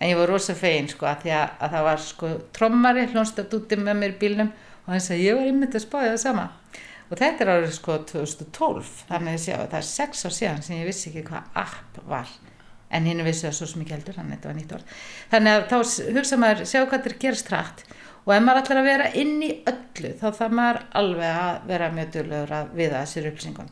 en 0.00 0.08
ég 0.08 0.16
var 0.16 0.30
rosa 0.32 0.56
fegin 0.56 0.88
sko 0.88 1.06
að 1.06 1.28
að, 1.36 1.56
að 1.60 1.74
það 1.74 1.86
var 1.86 2.02
sko 2.04 2.32
trommari 2.56 3.06
hljónstætt 3.12 3.56
úti 3.56 3.76
með 3.76 3.98
mér 4.00 4.14
bílnum 4.20 4.52
og 4.86 4.94
hann 4.94 5.02
sagði 5.04 5.26
ég 5.28 5.36
var 5.38 5.50
ymmið 5.50 5.76
að 5.76 5.84
spája 5.84 6.12
það 6.14 6.22
sama. 6.24 6.46
Og 7.10 7.18
þetta 7.18 7.44
er 7.44 7.50
árið 7.56 7.72
sko 7.74 7.96
2012 8.08 8.92
þannig 9.10 9.48
að 9.50 9.64
það 9.72 9.80
er 9.80 9.88
sex 9.88 10.24
ár 10.24 10.36
síðan 10.36 10.62
sem 10.64 10.78
ég 10.78 10.88
vissi 10.88 11.10
ekki 11.10 11.26
hvað 11.28 11.58
app 11.64 12.00
var. 12.08 12.30
En 12.90 13.06
hinn 13.06 13.22
vissi 13.26 13.46
það 13.46 13.56
svo 13.58 13.68
smikið 13.70 13.96
heldur, 13.96 14.16
þannig 14.18 14.74
að. 14.74 14.86
Þannig 15.30 15.56
að 15.56 15.66
þá 15.70 15.76
hugsa 16.16 16.38
maður, 16.42 16.62
sjá 16.66 16.80
hvað 16.80 16.94
þetta 16.96 17.20
gerast 17.22 17.52
hrætt 17.52 17.84
og 18.24 18.32
ef 18.34 18.42
maður 18.44 18.62
ætlar 18.62 18.80
að 18.80 18.88
vera 18.88 19.10
inn 19.16 19.36
í 19.42 19.50
öllu 19.70 20.10
þá 20.20 20.26
þarf 20.38 20.56
maður 20.58 20.80
alveg 21.00 21.38
að 21.42 21.68
vera 21.70 21.90
mjög 21.94 22.10
dölur 22.16 22.54
að 22.56 22.72
viða 22.78 23.02
þessir 23.04 23.28
upplýsingum. 23.30 23.70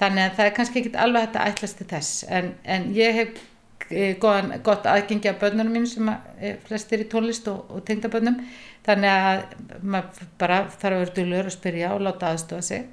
Þannig 0.00 0.24
að 0.24 0.38
það 0.38 0.48
er 0.48 0.54
kannski 0.56 0.80
ekki 0.80 0.94
alveg 1.04 1.26
þetta 1.26 1.44
ætlast 1.50 1.78
til 1.80 1.88
þess. 1.92 2.24
En, 2.28 2.50
en 2.64 2.88
ég 2.96 3.20
hef 3.20 3.42
góðan, 3.90 4.52
gott 4.64 4.86
aðgengi 4.88 5.28
af 5.28 5.40
börnunum 5.42 5.74
mín 5.76 5.86
sem 5.88 6.08
er 6.08 6.56
flestir 6.64 7.04
í 7.04 7.08
tónlist 7.10 7.48
og, 7.52 7.66
og 7.70 7.84
tengdabörnum. 7.88 8.38
Þannig 8.84 9.10
að 9.10 9.42
maður 9.80 10.30
bara 10.40 10.60
þarf 10.72 10.92
að 10.92 11.02
vera 11.02 11.16
dölur 11.18 11.50
að 11.50 11.56
spyrja 11.56 11.92
og 11.94 12.04
láta 12.04 12.30
aðstofa 12.32 12.64
sig 12.64 12.86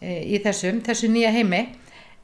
e, 0.00 0.20
í 0.34 0.40
þessum, 0.44 0.80
þessu 0.84 1.10
nýja 1.12 1.32
heimi. 1.34 1.62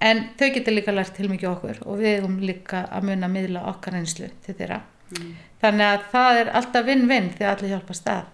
En 0.04 0.28
þau 0.38 0.48
getur 0.54 0.76
líka 0.76 0.94
lært 0.94 1.16
til 1.16 1.26
mikið 1.30 1.50
okkur 1.50 1.82
og 1.88 1.98
við 1.98 2.18
hefum 2.18 2.38
líka 2.44 2.84
að 2.86 3.08
munna 3.08 3.26
að 3.26 3.34
miðla 3.34 3.64
okkar 3.72 3.98
einslu 3.98 4.30
til 4.44 4.54
þeirra. 4.54 4.82
Mm. 5.08 5.36
þannig 5.62 5.86
að 5.88 6.02
það 6.12 6.38
er 6.38 6.50
alltaf 6.58 6.84
vinn-vinn 6.84 7.28
að 7.38 7.46
allir 7.50 7.70
hjálpa 7.72 7.94
stað. 7.96 8.26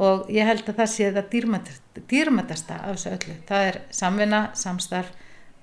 Og 0.00 0.30
ég 0.32 0.46
held 0.48 0.68
að 0.70 0.78
það 0.78 0.88
sé 0.94 1.10
það 1.12 1.26
dýrmætasta 2.08 2.78
af 2.78 2.94
þessu 2.94 3.10
öllu. 3.16 3.34
Það 3.48 3.66
er 3.68 3.78
samvinna, 3.92 4.40
samstarf 4.56 5.10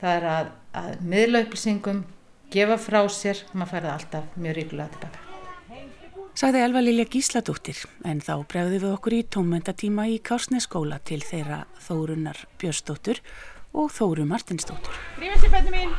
það 0.02 0.18
er 0.20 0.28
að, 0.32 0.52
að 0.78 0.92
miðla 1.10 1.42
upplýsingum 1.46 2.04
gefa 2.54 2.78
frá 2.82 3.02
sér 3.12 3.46
maður 3.54 3.74
færða 3.74 3.96
alltaf 3.98 4.36
mjög 4.38 4.60
ríkulega 4.62 4.94
tilbaka 4.96 5.26
Sagði 6.38 6.60
Elva 6.62 6.82
Lilja 6.84 7.08
Gísladóttir 7.10 7.80
en 8.06 8.20
þá 8.22 8.44
bregði 8.46 8.78
við 8.84 8.92
okkur 8.94 9.14
í 9.18 9.22
tónmyndatíma 9.34 10.04
í 10.14 10.20
Kársneskóla 10.22 11.00
til 11.02 11.24
þeirra 11.26 11.64
Þórunar 11.82 12.44
Björnsdóttur 12.62 13.24
og 13.74 13.90
Þóru 13.96 14.28
Martinsdóttur. 14.30 14.94
Grífið 15.18 15.48
sér 15.48 15.56
bönni 15.56 15.74
mín. 15.74 15.90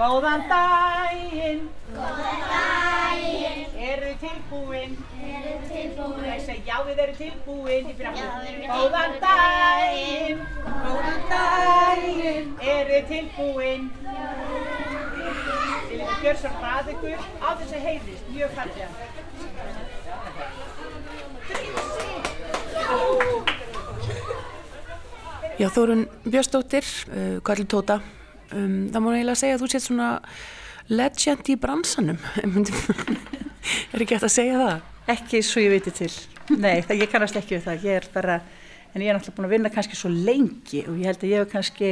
Góðan 0.00 0.48
daginn. 0.48 1.68
Góðan 1.92 2.42
daginn. 2.48 3.65
Eru 3.86 4.10
tilbúin? 4.18 4.96
Eru 5.22 5.54
tilbúin? 5.70 6.24
Já 6.66 6.76
við 6.86 6.98
erum 7.04 7.16
tilbúin. 7.20 7.84
Já, 7.86 8.10
við 8.10 8.10
erum 8.10 8.46
tilbúin. 8.46 8.70
Góðan 8.72 9.12
daginn. 9.22 10.40
Góðan 10.86 11.20
daginn. 11.30 12.48
Eru 12.74 12.98
tilbúin? 13.10 13.86
Ég 15.86 16.02
vil 16.02 16.18
gera 16.24 16.38
svo 16.40 16.50
hrað 16.58 16.90
ykkur 16.96 17.20
á 17.38 17.48
þess 17.60 17.76
að 17.78 17.86
heyrðist. 17.86 18.24
Mjög 18.34 18.50
fallega. 18.58 18.90
Já, 25.56 25.68
Þórun 25.72 26.04
Björnsdóttir, 26.26 26.84
uh, 27.08 27.38
Karli 27.46 27.64
Tóta, 27.70 28.00
um, 28.50 28.90
það 28.90 29.00
má 29.00 29.10
eiginlega 29.14 29.40
segja 29.40 29.56
að 29.56 29.62
þú 29.62 29.72
sétt 29.72 29.86
svona 29.86 30.10
legend 30.90 31.54
í 31.54 31.56
bransanum. 31.60 32.18
er 33.92 34.04
ekki 34.04 34.16
hægt 34.16 34.28
að 34.28 34.34
segja 34.36 34.60
það? 34.62 34.86
Ekki 35.16 35.42
svo 35.46 35.62
ég 35.62 35.74
viti 35.76 35.92
til. 35.94 36.12
Nei, 36.56 36.80
það, 36.86 37.02
ég 37.02 37.10
kannast 37.10 37.38
ekki 37.38 37.56
við 37.56 37.66
það. 37.66 37.86
Ég 37.86 38.00
er 38.00 38.08
bara, 38.14 38.38
en 38.92 39.02
ég 39.04 39.10
er 39.10 39.18
náttúrulega 39.18 39.36
búin 39.38 39.48
að 39.48 39.54
vinna 39.56 39.72
kannski 39.74 39.98
svo 39.98 40.10
lengi 40.12 40.84
og 40.86 41.00
ég 41.00 41.10
held 41.10 41.22
að 41.22 41.32
ég 41.32 41.42
hef 41.42 41.52
kannski, 41.52 41.90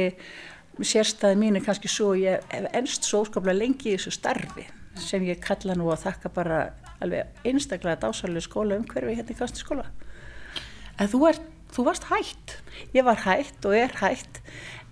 sérstæði 0.79 1.39
mín 1.39 1.59
er 1.59 1.65
kannski 1.65 1.91
svo, 1.91 2.13
ég 2.19 2.43
hef 2.51 2.69
ennst 2.75 3.07
svo 3.07 3.23
óskaplega 3.25 3.59
lengi 3.59 3.91
í 3.91 3.97
þessu 3.97 4.15
starfi 4.15 4.67
sem 4.99 5.23
ég 5.27 5.41
kalla 5.43 5.75
nú 5.75 5.89
að 5.91 6.05
þakka 6.05 6.31
bara 6.35 6.59
alveg 7.03 7.47
einstaklega 7.47 7.99
dásalega 8.05 8.45
skóla 8.45 8.77
umhverfi 8.79 9.17
hérna 9.17 9.35
í 9.35 9.39
kastni 9.39 9.63
skóla. 9.63 9.89
En 10.99 11.09
þú, 11.11 11.25
er, 11.31 11.39
þú 11.75 11.87
varst 11.89 12.07
hætt? 12.11 12.57
Ég 12.95 13.07
var 13.07 13.19
hætt 13.25 13.67
og 13.67 13.75
er 13.75 13.91
hætt 13.99 14.39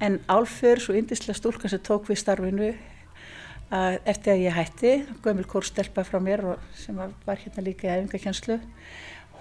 en 0.04 0.19
Álfur, 0.28 0.82
svo 0.84 0.96
indislega 0.98 1.38
stúlka 1.38 1.72
sem 1.72 1.80
tók 1.84 2.10
við 2.12 2.19
starfinu 2.19 2.74
að 3.71 3.99
eftir 4.10 4.34
að 4.34 4.43
ég 4.43 4.58
hætti, 4.58 4.91
Gömul 5.23 5.47
Kór 5.49 5.65
stelpa 5.67 6.04
frá 6.08 6.19
mér 6.23 6.43
og 6.54 6.67
sem 6.78 6.97
var 6.97 7.39
hérna 7.39 7.63
líka 7.65 7.88
í 7.88 7.95
æfingakjenslu, 7.95 8.60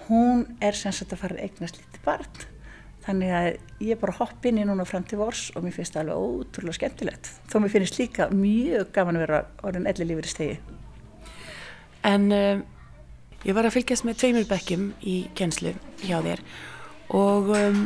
hún 0.07 0.45
er 0.63 0.77
sem 0.77 0.93
sagt 0.95 1.13
að 1.13 1.23
fara 1.23 1.37
að 1.37 1.45
eignast 1.47 1.79
lítið 1.79 2.03
barn. 2.05 2.43
Þannig 3.03 3.33
að 3.35 3.47
ég 3.83 3.99
bara 3.99 4.15
hopp 4.15 4.45
inn 4.47 4.61
í 4.61 4.65
núna 4.67 4.85
fram 4.87 5.03
til 5.03 5.19
vors 5.19 5.49
og 5.57 5.65
mér 5.65 5.75
finnst 5.75 5.95
það 5.95 6.05
alveg 6.05 6.21
ótrúlega 6.23 6.77
skemmtilegt. 6.77 7.31
Þó 7.51 7.57
mér 7.59 7.73
finnst 7.73 7.99
líka 7.99 8.29
mjög 8.31 8.93
gaman 8.95 9.19
að 9.19 9.25
vera 9.25 9.41
orðin 9.67 9.89
elli 9.91 10.07
lífur 10.07 10.29
í 10.29 10.31
stegi. 10.31 10.55
En 12.07 12.29
um, 12.31 12.61
ég 13.43 13.57
var 13.57 13.67
að 13.67 13.75
fylgjast 13.75 14.07
með 14.07 14.21
tveimur 14.21 14.47
bekkjum 14.47 14.87
í 15.03 15.17
kjenslu 15.35 15.75
hjá 16.03 16.21
þér 16.23 16.43
og 17.19 17.51
um, 17.57 17.83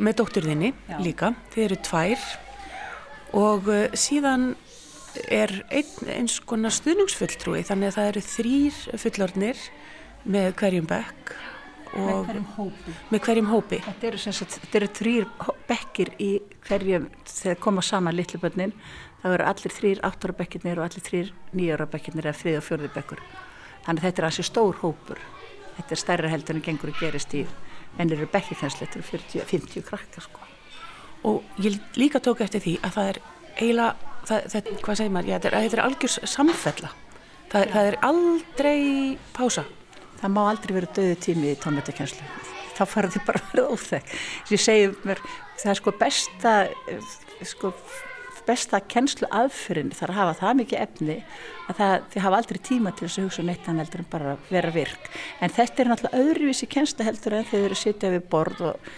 með 0.00 0.18
dótturðinni 0.22 0.72
líka. 1.04 1.34
Þið 1.52 1.66
eru 1.66 1.78
tvær 1.90 2.26
og 3.36 3.68
uh, 3.68 3.84
síðan 3.92 4.54
er 5.26 5.54
ein, 5.70 5.92
eins 6.14 6.38
konar 6.46 6.74
stuðningsfulltrúi 6.74 7.62
þannig 7.66 7.92
að 7.92 7.98
það 7.98 8.10
eru 8.12 8.24
þrýr 8.28 8.80
fullornir 9.04 9.62
með 10.28 10.50
hverjum 10.60 10.88
bekk 10.90 11.36
með 11.96 12.26
hverjum 12.26 12.46
hópi. 12.56 12.94
Með 13.08 13.22
hverjum 13.24 13.50
hópi. 13.52 13.78
Þetta 13.84 14.08
eru, 14.08 14.20
sagt, 14.22 14.56
þetta 14.58 14.78
eru 14.80 14.88
þrýr 14.98 15.28
bekkir 15.68 16.10
í 16.20 16.30
hverjum, 16.66 17.06
þegar 17.30 17.60
koma 17.64 17.84
saman 17.84 18.16
litlubönnin, 18.16 18.74
þá 19.22 19.28
eru 19.32 19.46
allir 19.48 19.74
þrýr 19.74 20.02
áttara 20.06 20.36
bekkirnir 20.38 20.80
og 20.80 20.88
allir 20.88 21.06
þrýr 21.06 21.32
nýjara 21.56 21.88
bekkirnir 21.90 22.28
eða 22.28 22.40
þrið 22.42 22.58
og 22.58 22.66
fjörði 22.66 22.90
bekkur. 22.94 23.24
Þannig 23.86 24.02
að 24.02 24.08
þetta 24.08 24.22
er 24.22 24.28
ansið 24.28 24.48
stór 24.50 24.82
hópur. 24.82 25.24
Þetta 25.78 25.94
er 25.94 26.02
stærra 26.02 26.32
heldur 26.32 26.58
en 26.58 26.66
gengur 26.66 26.92
að 26.92 27.00
gerist 27.00 27.34
í 27.38 27.46
ennir 27.98 28.26
bekkirkenslu, 28.30 28.84
þetta 28.84 29.00
eru 29.00 29.08
40, 29.08 29.48
50 29.48 29.88
krakkar 29.88 30.26
sko. 30.26 30.52
Og 31.28 31.64
ég 31.64 31.78
líka 31.98 32.20
tók 32.22 32.44
eftir 32.44 32.62
því 32.62 32.76
að 32.84 32.94
það 32.94 33.12
er 33.12 33.20
eiginlega, 33.58 34.07
það, 34.28 34.50
það, 34.52 34.70
hvað 34.84 35.00
segir 35.00 35.14
maður, 35.14 35.30
Já, 35.30 35.38
þetta 35.38 35.50
er, 35.62 35.70
er 35.70 35.84
algjör 35.86 36.28
samfella. 36.34 36.92
Það, 37.48 37.72
það 37.72 37.90
er 37.90 37.98
aldrei 38.10 38.82
pása. 39.36 39.64
Það 40.18 40.34
má 40.34 40.42
aldrei 40.48 40.76
vera 40.76 40.94
döðu 40.98 41.18
tími 41.24 41.52
í 41.52 41.58
tónmjöldakenslu 41.62 42.46
þá 42.78 42.84
fara 42.86 43.10
þið 43.12 43.24
bara 43.26 43.40
að 43.42 43.48
vera 43.52 43.72
óþekk. 43.74 44.12
Ég 44.52 44.62
segi 44.62 44.90
mér, 45.06 45.22
það 45.58 45.72
er 45.72 45.80
sko 45.80 45.94
besta 45.98 46.54
sko 47.46 47.72
besta 48.48 48.80
kennslu 48.88 49.28
aðfyrin 49.34 49.90
þar 49.92 50.12
að 50.12 50.18
hafa 50.18 50.36
það 50.38 50.54
mikið 50.62 50.78
efni 50.80 51.16
að 51.68 51.80
það, 51.80 52.06
þið 52.12 52.24
hafa 52.24 52.38
aldrei 52.40 52.60
tíma 52.64 52.92
til 52.96 53.04
þess 53.04 53.18
að 53.20 53.26
hugsa 53.26 53.44
neitt 53.44 53.68
annað 53.68 53.84
heldur 53.84 54.02
en 54.02 54.08
bara 54.14 54.36
vera 54.48 54.72
virk. 54.72 55.10
En 55.44 55.52
þetta 55.52 55.82
er 55.82 55.90
náttúrulega 55.92 56.22
öðruvísi 56.22 56.68
kennslu 56.72 57.04
heldur 57.04 57.36
en 57.36 57.48
þeir 57.50 57.66
eru 57.66 57.78
sitjað 57.78 58.16
við 58.16 58.24
borð 58.32 58.62
og, 58.70 58.88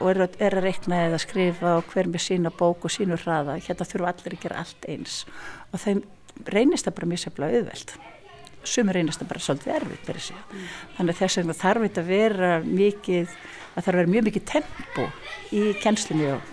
og 0.00 0.10
eru 0.10 0.26
er 0.38 0.58
að 0.58 0.66
reikna 0.68 1.04
eða 1.08 1.20
skrifa 1.22 1.76
og 1.78 1.92
hver 1.92 2.10
með 2.10 2.26
sína 2.26 2.54
bók 2.54 2.88
og 2.88 2.94
sínu 2.94 3.20
hraða 3.20 3.60
hérna 3.60 3.86
þurfa 3.88 4.14
allir 4.14 4.38
að 4.38 4.42
gera 4.46 4.64
allt 4.64 4.90
eins 4.90 5.20
og 5.70 5.80
þeim 5.84 6.02
reynist 6.50 6.88
það 6.88 6.98
bara 6.98 7.12
mjög 7.12 7.24
sefla 7.26 7.52
auðveld 7.52 7.96
sumur 8.68 8.96
reynast 8.96 9.22
það 9.22 9.30
bara 9.30 9.44
svolítið 9.44 9.74
erfitt 9.76 10.08
verið 10.08 10.26
sig. 10.28 10.40
Mm. 10.40 10.66
Þannig 10.96 11.14
að 11.14 11.20
þess 11.20 11.38
vegna 11.40 11.56
þarf 11.58 11.86
þetta 11.86 12.02
að 12.02 12.10
vera 12.10 12.50
mikið, 12.64 13.36
að 13.36 13.76
það 13.76 13.86
þarf 13.86 13.94
að 13.94 14.00
vera 14.00 14.12
mjög 14.14 14.26
mikið 14.28 14.46
tempo 14.50 15.06
í 15.52 15.62
kennslunni 15.82 16.28
og 16.32 16.52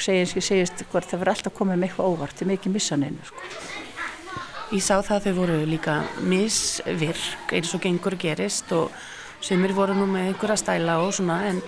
segjast, 0.00 0.40
segjast 0.46 0.84
hvort 0.90 1.10
það 1.10 1.22
verður 1.22 1.32
alltaf 1.34 1.56
komið 1.58 1.80
með 1.80 1.88
eitthvað 1.90 2.10
óvart, 2.14 2.36
það 2.38 2.46
er 2.46 2.52
mikið 2.54 2.76
missaninu 2.76 3.28
sko. 3.28 3.48
Ég 4.70 4.84
sá 4.86 5.00
það 5.02 5.16
að 5.16 5.24
þau 5.24 5.38
voru 5.40 5.56
líka 5.66 5.96
misvirk 6.30 7.54
eins 7.58 7.72
og 7.74 7.82
gengur 7.82 8.14
gerist 8.20 8.70
og 8.76 8.92
sumir 9.42 9.74
voru 9.74 9.96
nú 9.98 10.06
með 10.06 10.30
einhverja 10.30 10.60
stæla 10.62 11.00
og 11.02 11.10
svona 11.16 11.40
en, 11.48 11.58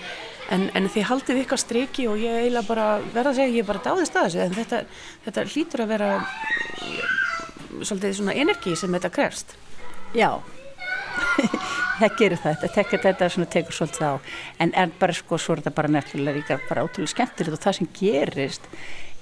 en, 0.53 0.69
en 0.77 0.89
þið 0.93 1.09
haldið 1.09 1.43
ykkar 1.45 1.61
striki 1.61 2.09
og 2.11 2.21
ég 2.21 2.41
eiginlega 2.45 2.69
bara 2.69 2.87
verða 3.13 3.33
að 3.33 3.39
segja, 3.41 3.59
ég 3.59 3.69
bara 3.69 3.85
dáðist 3.85 4.17
að 4.17 4.29
þessu 4.29 4.43
en 4.45 4.57
þetta, 4.59 4.81
þetta 5.27 5.47
hlýtur 5.53 5.85
að 5.85 5.93
vera 5.95 6.11
svolítið 7.83 8.19
svona 8.19 8.35
energi 8.39 8.75
sem 8.79 8.99
þetta 8.99 9.13
krefst. 9.13 9.55
Já, 10.17 10.31
það 12.01 12.19
gerir 12.19 12.41
það, 12.41 12.59
þetta 12.65 12.75
tekur, 12.77 13.05
þetta 13.07 13.31
svona, 13.33 13.53
tekur 13.53 13.79
svolítið 13.79 14.09
á, 14.09 14.15
en, 14.65 14.75
en 14.83 14.93
bara 15.01 15.17
sko 15.17 15.39
svo 15.41 15.57
er 15.57 15.63
þetta 15.63 15.77
bara 15.79 15.95
nefnilega 15.97 16.39
líka 16.41 16.61
bara 16.69 16.85
ótrúlega 16.87 17.15
skemmtilegt 17.15 17.57
og 17.57 17.65
það 17.65 17.79
sem 17.79 17.91
gerist 17.97 18.69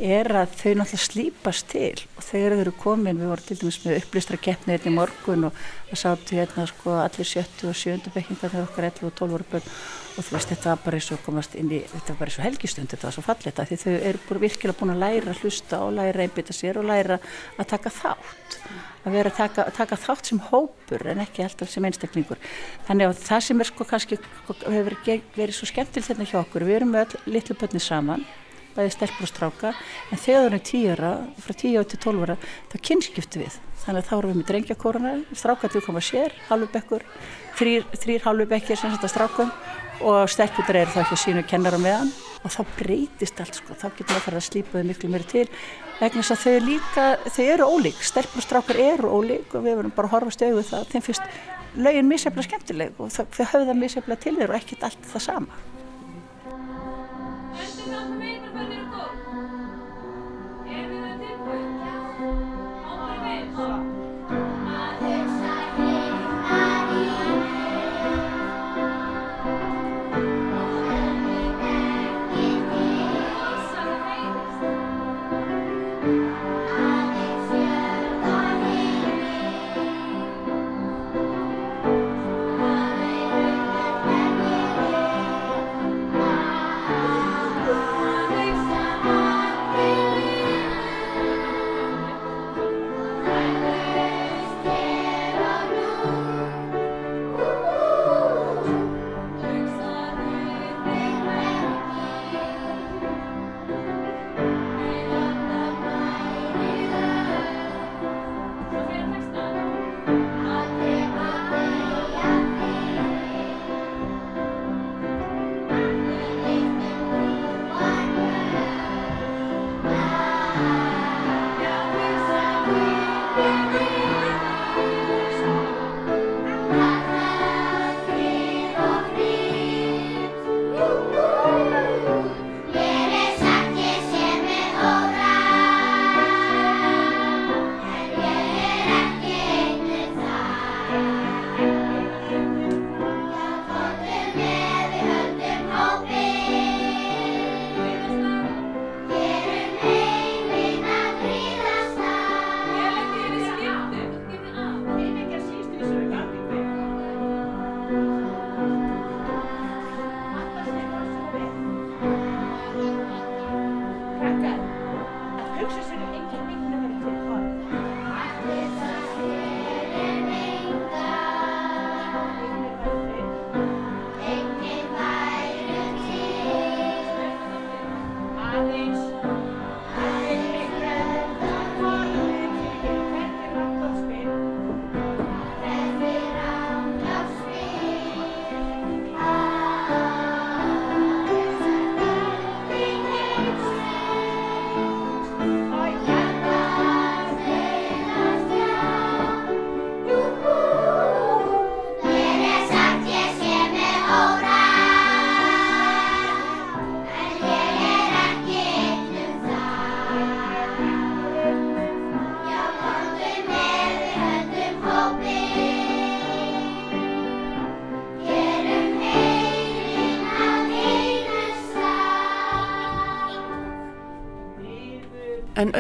er 0.01 0.31
að 0.33 0.55
þau 0.57 0.71
náttúrulega 0.81 1.05
slípast 1.05 1.67
til. 1.69 2.05
Og 2.17 2.25
þegar 2.25 2.55
þau 2.55 2.63
eru 2.65 2.77
komin, 2.81 3.19
við 3.21 3.31
vorum 3.31 3.47
til 3.47 3.59
dæmis 3.61 3.81
með 3.85 3.99
upplýstra 4.01 4.39
keppni 4.41 4.75
hérna 4.75 4.89
í 4.89 4.97
morgun 4.97 5.49
og 5.51 5.65
það 5.91 6.01
sáttu 6.03 6.39
hérna 6.39 6.65
sko 6.71 6.95
allir 7.03 7.29
sjöttu 7.29 7.69
og 7.69 7.77
sjöndu 7.77 8.13
bekkingar 8.15 8.55
þegar 8.55 8.71
okkar 8.71 8.89
11 8.89 9.11
og 9.11 9.19
12 9.21 9.35
voru 9.35 9.49
börn 9.53 9.75
og 10.17 10.27
þú 10.27 10.35
veist 10.35 10.51
þetta 10.53 10.73
var 10.73 10.83
bara 10.85 10.99
eins 11.01 11.11
og 11.15 11.23
komast 11.25 11.57
inn 11.59 11.73
í, 11.73 11.81
þetta 11.93 12.13
var 12.13 12.19
bara 12.21 12.33
eins 12.33 12.39
og 12.41 12.47
helgistund, 12.47 12.91
þetta 12.91 13.09
var 13.09 13.17
svo 13.17 13.25
fallet 13.27 13.63
því 13.71 13.79
þau 13.81 13.93
eru 14.11 14.43
virkilega 14.45 14.79
búin 14.81 14.95
að 14.95 15.03
læra 15.05 15.33
að 15.35 15.43
hlusta 15.45 15.81
og 15.85 15.95
læra 15.97 16.19
að 16.19 16.27
einbita 16.27 16.57
sér 16.57 16.81
og 16.81 16.89
læra 16.91 17.21
að 17.57 17.71
taka 17.73 17.95
þátt, 17.95 18.59
að 19.05 19.17
vera 19.17 19.33
að 19.33 19.39
taka, 19.39 19.67
taka 19.79 20.01
þátt 20.05 20.33
sem 20.33 20.43
hópur 20.51 21.07
en 21.13 21.25
ekki 21.25 21.47
alltaf 21.47 21.71
sem 21.73 21.87
einstaklingur. 21.89 22.43
Þannig 22.89 23.11
að 23.11 23.25
það 23.25 23.47
sem 23.47 23.65
er 23.65 23.71
sko 23.71 23.89
kannski, 23.89 24.21
hefur 24.51 24.99
verið 25.39 25.57
svo 25.57 25.71
skemmtilt 25.71 26.07
þetta 26.07 26.19
hérna 26.19 26.31
hjá 26.33 26.43
okkur, 26.43 26.69
við 26.69 26.81
erum 26.81 26.95
með 26.99 27.19
litlu 27.31 27.59
börni 27.61 27.83
saman 27.83 28.27
bæði 28.77 28.93
stelpur 28.95 29.27
og 29.27 29.31
stráka 29.31 29.73
en 30.11 30.21
þegar 30.21 30.47
það 30.47 30.57
er 30.57 30.65
tíura, 30.69 31.11
frá 31.43 31.57
tíu 31.59 31.83
til 31.91 32.01
tólvara 32.03 32.37
þá 32.71 32.77
kynskiptu 32.87 33.43
við 33.43 33.59
þannig 33.83 34.03
að 34.03 34.09
þá 34.09 34.15
erum 34.17 34.31
við 34.31 34.39
með 34.41 34.49
drengjakóruna, 34.51 35.13
strákandi 35.33 35.83
koma 35.85 36.03
sér 36.05 36.35
halvubekkur, 36.51 37.05
þrýr, 37.59 38.25
halvubekkir 38.27 38.79
sem 38.79 38.93
setja 38.95 39.11
strákum 39.11 39.51
og 40.01 40.31
stelpunar 40.33 40.81
eru 40.83 40.95
þá 40.95 41.01
ekki 41.05 41.17
að 41.17 41.23
sína 41.25 41.45
kennar 41.47 41.77
á 41.77 41.81
meðan 41.81 42.13
og 42.41 42.53
þá 42.55 42.61
breytist 42.79 43.41
allt 43.43 43.59
sko, 43.61 43.77
þá 43.77 43.87
getur 43.89 44.15
maður 44.15 44.21
að 44.21 44.27
fara 44.27 44.41
að 44.41 44.47
slípa 44.47 44.79
þau 44.79 44.89
miklu 44.89 45.11
mér 45.13 45.27
til. 45.29 45.47
Vegna 46.01 46.23
þess 46.23 46.35
að 46.35 46.45
þau 46.45 46.69
líka, 46.69 47.07
þau 47.29 47.43
eru 47.45 47.67
ólík, 47.75 48.05
stelpur 48.09 48.41
og 48.41 48.47
strákar 48.47 48.81
eru 48.81 49.11
ólík 49.19 49.57
og 49.57 49.67
við 49.67 49.77
verðum 49.77 49.97
bara 49.97 50.09
að 50.09 50.15
horfast 50.17 50.45
auðvitað 50.47 50.87
þeim 50.95 51.05
finnst 51.09 51.35
lögin 51.77 52.09
misjaflega 52.09 52.49
skemmtileg 52.49 53.03
og 53.03 53.13
þau 53.13 53.45
höfða 53.53 53.77
misjaflega 53.77 54.25
til 54.25 54.39
þeir 54.39 54.55
og 54.55 54.59
ekkert 54.63 54.89
allt 54.89 55.13
það 55.13 55.27
sama. 55.27 55.61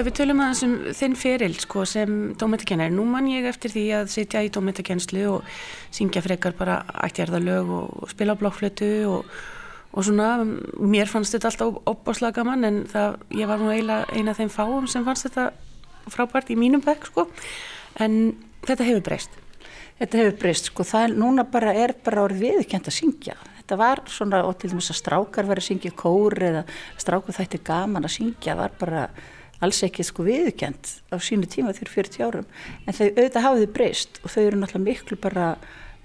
Ef 0.00 0.06
við 0.08 0.16
tölum 0.16 0.40
aðeins 0.40 0.62
um 0.64 0.74
þinn 0.96 1.14
feril 1.18 1.54
sko, 1.60 1.84
sem 1.88 2.12
dómetakennar, 2.40 2.92
nú 2.94 3.04
mann 3.08 3.28
ég 3.28 3.46
eftir 3.50 3.72
því 3.74 3.84
að 3.98 4.12
sitja 4.14 4.42
í 4.46 4.50
dómetakennslu 4.52 5.24
og 5.28 5.48
syngja 5.92 6.22
frekar 6.24 6.54
bara 6.56 6.78
ættjarðalög 7.04 7.72
og 7.76 8.12
spila 8.12 8.32
á 8.32 8.40
blokkflötu 8.40 8.90
og, 9.10 9.34
og 9.92 10.06
svona, 10.06 10.30
mér 10.80 11.10
fannst 11.10 11.36
þetta 11.36 11.50
alltaf 11.50 11.80
opbáslega 11.90 12.38
gaman 12.38 12.68
en 12.68 12.78
það, 12.88 13.18
ég 13.36 13.50
var 13.50 13.60
nú 13.60 13.68
eiginlega 13.74 14.16
eina 14.16 14.32
af 14.32 14.40
þeim 14.40 14.52
fáum 14.54 14.88
sem 14.88 15.04
fannst 15.04 15.28
þetta 15.28 15.50
frábært 16.10 16.52
í 16.54 16.56
mínum 16.58 16.84
bekk 16.84 17.10
sko, 17.10 17.26
en 18.00 18.20
þetta 18.64 18.86
hefur 18.88 19.04
breyst. 19.10 19.36
Þetta 20.00 20.22
hefur 20.22 20.38
breyst 20.40 20.70
sko, 20.70 20.86
það 20.88 21.08
er 21.08 21.18
núna 21.20 21.44
bara, 21.44 21.74
er 21.76 21.92
bara 22.04 22.24
orðið 22.24 22.46
viðkjönd 22.46 22.88
að 22.88 22.96
syngja. 22.96 23.36
Þetta 23.58 23.76
var 23.82 24.00
svona, 24.08 24.40
og 24.48 24.56
til 24.58 24.72
dæmis 24.72 24.88
að 24.94 24.98
strákar 25.02 25.50
verið 25.50 25.60
að 25.60 25.68
syngja 25.68 25.92
kór 25.98 26.38
eða 26.46 26.64
strákar 26.96 27.36
þætti 27.36 27.60
gaman 27.68 28.08
að 28.08 28.16
syngja, 28.16 28.56
var 28.58 28.72
bara 28.80 29.04
alls 29.64 29.80
ekki 29.86 30.04
sko 30.06 30.24
viðkjönd 30.26 30.92
á 31.12 31.16
sínu 31.20 31.48
tíma 31.50 31.74
fyrir 31.76 31.92
40 31.92 32.26
árum. 32.26 32.46
En 32.86 32.96
þau 32.96 33.06
auðvitað 33.08 33.46
hafiðu 33.46 33.72
breyst 33.76 34.20
og 34.24 34.32
þau 34.32 34.42
eru 34.44 34.60
náttúrulega 34.60 34.86
miklu 34.86 35.18
bara 35.20 35.48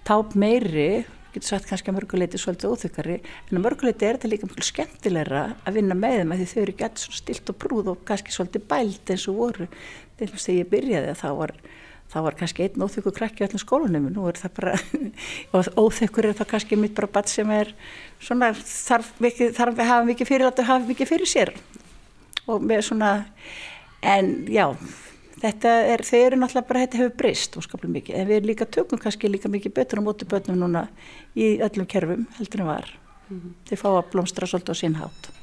táp 0.07 0.35
meiri 0.35 1.05
getur 1.35 1.49
sagt 1.49 1.67
kannski 1.69 1.91
að 1.91 1.97
mörguleiti 1.97 2.39
svolítið 2.39 2.71
óþökkari 2.71 3.15
en 3.19 3.57
að 3.57 3.63
mörguleiti 3.65 4.07
er 4.07 4.17
þetta 4.17 4.31
líka 4.31 4.49
mjög 4.49 4.67
skemmtilegra 4.69 5.41
að 5.67 5.79
vinna 5.79 5.97
með 5.99 6.21
þeim 6.21 6.35
að 6.35 6.41
því 6.41 6.47
þau 6.51 6.61
eru 6.61 6.75
gett 6.81 7.01
svona 7.01 7.19
stilt 7.19 7.51
og 7.51 7.57
brúð 7.63 7.89
og 7.91 8.05
kannski 8.07 8.35
svolítið 8.35 8.67
bælt 8.71 9.11
eins 9.11 9.27
og 9.31 9.39
voru. 9.41 9.67
Til 10.15 10.29
þess 10.31 10.51
að 10.51 10.61
ég 10.61 10.71
byrjaði 10.71 11.11
að 11.11 11.19
þá 11.19 11.27
var 11.41 11.55
þá 12.11 12.17
var 12.21 12.37
kannski 12.39 12.65
einn 12.65 12.85
óþökkur 12.85 13.15
krakki 13.15 13.43
á 13.43 13.47
öllum 13.47 13.61
skólunum 13.61 14.09
nú 14.13 14.27
er 14.29 14.37
það 14.39 14.51
bara 14.59 14.75
og 15.57 15.69
óþökkur 15.81 16.29
er 16.29 16.37
það 16.37 16.51
kannski 16.53 16.77
mitt 16.79 16.95
bara 16.97 17.09
batt 17.11 17.31
sem 17.31 17.49
er 17.51 17.73
svona 18.21 18.51
þarf, 18.53 19.09
að 19.19 19.81
hafa 19.81 20.03
mikið 20.07 20.29
fyrir 20.29 20.47
að 20.51 20.61
hafa 20.69 20.85
mikið 20.85 21.11
fyrir 21.11 21.31
sér 21.31 21.53
og 22.47 22.63
með 22.63 22.83
svona 22.89 23.11
en 24.05 24.45
já 24.51 24.67
þetta 25.41 25.71
er, 25.93 26.03
þau 26.05 26.19
eru 26.19 26.39
náttúrulega 26.39 26.69
bara 26.69 26.83
þetta 26.85 27.01
hefur 27.01 27.15
breyst 27.21 27.57
óskaplega 27.59 27.95
mikið, 27.95 28.19
en 28.19 28.29
við 28.29 28.39
erum 28.39 28.51
líka 28.51 28.69
tökum 28.77 29.01
kannski 29.01 29.31
líka 29.31 29.51
mikið 29.51 29.75
betur 29.79 30.01
á 30.01 30.07
móti 30.07 30.27
börnum 30.29 30.61
núna 30.61 30.87
í 31.35 31.55
öllum 31.65 31.89
kerfum 31.89 32.27
heldur 32.39 32.63
en 32.63 32.71
var. 32.71 32.93
Mm 33.29 33.39
-hmm. 33.39 33.53
þau 33.69 33.77
fá 33.81 33.89
að 33.89 34.11
blómstra 34.11 34.47
svolítið 34.47 34.73
á 34.73 34.81
sínhátt 34.81 35.34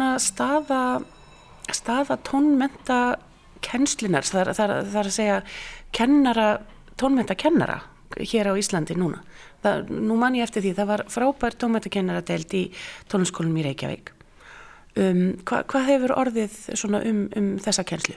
svona 0.00 0.18
staða, 0.18 1.02
staða 1.72 2.16
tónmenta 2.24 3.18
kennslinar, 3.60 4.24
það 4.24 4.54
það 4.56 4.70
það 4.88 5.00
er 5.00 5.08
að 5.10 5.16
segja 5.16 5.40
kennara, 5.92 6.46
tónmenta 6.96 7.36
kennara 7.36 7.82
hér 8.16 8.50
á 8.50 8.54
Íslandi 8.56 8.96
núna. 8.96 9.20
Það, 9.60 9.90
nú 9.92 10.16
man 10.16 10.34
ég 10.34 10.46
eftir 10.46 10.64
því, 10.64 10.72
það 10.78 10.88
var 10.88 11.04
frábær 11.12 11.54
tónmenta 11.60 11.92
kennara 11.92 12.24
deilt 12.24 12.54
í 12.56 12.70
tónskólum 13.12 13.58
í 13.60 13.66
Reykjavík. 13.68 14.14
Um, 14.96 15.36
hva, 15.44 15.60
hvað 15.68 15.86
hefur 15.92 16.16
orðið 16.16 16.56
um, 17.04 17.20
um 17.36 17.52
þessa 17.60 17.84
kennslu? 17.84 18.16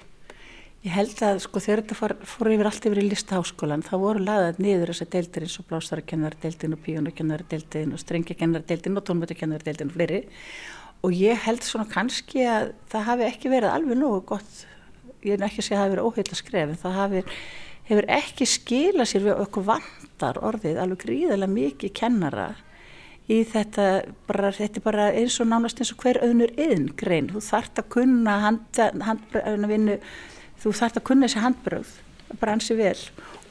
Ég 0.83 0.91
held 0.91 1.19
að 1.23 1.37
sko 1.43 1.61
þegar 1.63 1.83
þetta 1.83 1.95
fór, 1.95 2.13
fór 2.27 2.49
yfir 2.55 2.67
allt 2.67 2.87
yfir 2.87 2.99
í 2.99 3.09
listaháskólan 3.11 3.85
þá 3.85 3.93
voru 4.01 4.23
laðað 4.23 4.57
niður 4.63 4.91
þessar 4.91 5.11
deildir 5.13 5.45
eins 5.45 5.59
og 5.61 5.67
blástararkennardeildin 5.69 6.75
og 6.75 6.81
píjónarkennardeildin 6.83 7.93
og 7.95 8.01
strengjakennardeildin 8.01 8.99
og 8.99 9.05
tónmötukennardeildin 9.07 9.93
og 9.93 9.95
fleiri 9.95 10.19
og 11.03 11.15
ég 11.15 11.39
held 11.45 11.65
svona 11.65 11.89
kannski 11.91 12.45
að 12.47 12.71
það 12.91 13.07
hafi 13.09 13.25
ekki 13.27 13.51
verið 13.51 13.73
alveg 13.73 13.99
nógu 13.99 14.21
gott, 14.33 14.59
ég 15.23 15.35
er 15.35 15.45
ekki 15.47 15.59
að 15.59 15.67
segja 15.67 15.79
að 15.79 15.81
það 15.81 15.83
hafi 15.83 15.95
verið 15.95 16.07
óheit 16.09 16.31
að 16.31 16.39
skref 16.39 16.69
en 16.69 16.81
það 16.83 16.99
hafi, 16.99 17.23
hefur 17.89 18.09
ekki 18.17 18.47
skila 18.47 19.07
sér 19.07 19.25
við 19.27 19.41
okkur 19.43 19.67
vandar 19.67 20.39
orðið 20.49 20.79
alveg 20.83 21.03
gríðarlega 21.03 21.55
mikið 21.57 21.95
kennara 21.99 22.47
í 23.31 23.41
þetta 23.47 23.87
bara, 24.27 24.51
þetta 24.55 24.79
er 24.79 24.85
bara 24.85 25.09
eins 25.15 25.37
og 25.39 25.49
nánast 25.51 25.79
eins 25.79 25.93
og 25.93 26.03
hver 26.03 26.19
öðnur 26.23 26.55
yðn 26.59 26.89
grein, 26.99 27.29
þú 27.31 27.43
þart 27.43 27.83
að 27.83 27.91
kunna 27.97 28.39
hand, 28.43 28.81
hand, 29.03 29.37
þú 30.63 30.71
þarfst 30.71 30.99
að 30.99 31.07
kunna 31.07 31.27
þessi 31.27 31.43
handbröð 31.43 31.93
bara 32.39 32.55
ansi 32.55 32.75
vel 32.79 32.97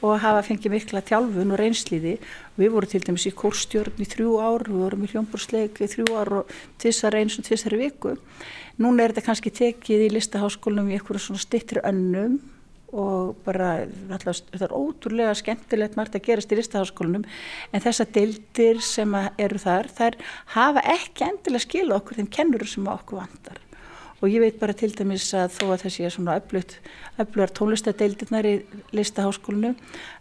og 0.03 0.19
hafa 0.19 0.43
fengið 0.43 0.73
mikla 0.75 1.01
tjálfun 1.07 1.53
og 1.55 1.59
reynslíði 1.61 2.17
við 2.59 2.73
vorum 2.73 2.91
til 2.91 3.03
dæmis 3.05 3.27
í 3.29 3.33
kórstjórn 3.39 4.01
í 4.03 4.07
þrjú 4.11 4.33
ár 4.43 4.65
við 4.67 4.81
vorum 4.83 5.05
í 5.05 5.11
hljómbursleik 5.13 5.79
í 5.79 5.89
þrjú 5.93 6.17
ár 6.19 6.33
og 6.41 6.55
tvissar 6.83 7.15
eins 7.19 7.37
og 7.39 7.47
tvissar 7.47 7.77
viku. 7.79 8.17
Núna 8.83 9.05
er 9.05 9.13
þetta 9.13 9.27
kannski 9.29 9.53
tekið 9.53 10.07
í 10.07 10.13
listaháskólum 10.17 10.91
í 10.91 10.97
eitthvað 10.97 11.23
svona 11.23 11.43
stittri 11.43 11.83
önnum 11.87 12.41
og 12.93 13.33
bara 13.45 13.71
alltaf, 14.13 14.43
þetta 14.51 14.67
er 14.67 14.75
ótrúlega 14.77 15.33
skemmtilegt 15.37 15.97
margt 15.97 16.17
að 16.17 16.27
gerast 16.27 16.51
í 16.53 16.59
listaháskólunum 16.59 17.25
en 17.25 17.83
þessar 17.83 18.11
deildir 18.13 18.81
sem 18.85 19.15
eru 19.17 19.61
þar 19.61 19.89
þær 19.97 20.19
hafa 20.53 20.83
ekki 20.93 21.29
endilega 21.31 21.65
skila 21.65 21.97
okkur 21.97 22.21
þeim 22.21 22.33
kennurum 22.37 22.69
sem 22.69 22.91
okkur 22.93 23.23
vandar 23.23 23.62
og 24.23 24.31
ég 24.31 24.39
veit 24.39 24.59
bara 24.59 24.75
til 24.75 24.93
dæmis 24.95 25.25
að 25.35 25.57
þó 25.57 25.63
að 25.73 25.81
þessi 25.83 26.05
er 26.07 26.13
svona 26.15 26.37
öflugar 26.39 27.51
tónlistadeildirnar 27.57 28.47
í 28.47 28.53
listaháskólinu 28.95 29.73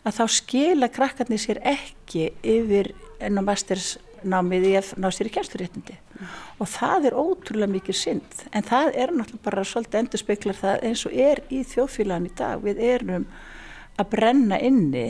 að 0.03 0.17
þá 0.17 0.23
skila 0.37 0.89
krakkarnir 0.91 1.39
sér 1.39 1.61
ekki 1.63 2.33
yfir 2.43 2.91
enn 3.23 3.39
á 3.39 3.43
mastersnámið 3.47 4.67
í 4.73 4.73
að 4.81 4.91
ná 4.99 5.07
sér 5.15 5.31
í 5.31 5.35
kjænsturéttindi 5.37 5.95
mm. 5.95 6.33
og 6.59 6.73
það 6.73 7.07
er 7.13 7.19
ótrúlega 7.23 7.75
mikið 7.77 8.01
synd. 8.01 8.43
En 8.51 8.67
það 8.67 8.91
er 9.05 9.15
náttúrulega 9.15 9.47
bara 9.47 9.67
svolítið 9.71 10.01
endur 10.03 10.25
speklar 10.25 10.59
það 10.59 10.89
eins 10.89 11.07
og 11.07 11.15
er 11.29 11.45
í 11.47 11.63
þjóðfélagan 11.71 12.27
í 12.27 12.35
dag. 12.43 12.67
Við 12.67 12.83
erum 12.89 13.31
að 14.03 14.11
brenna 14.17 14.59
inni. 14.59 15.07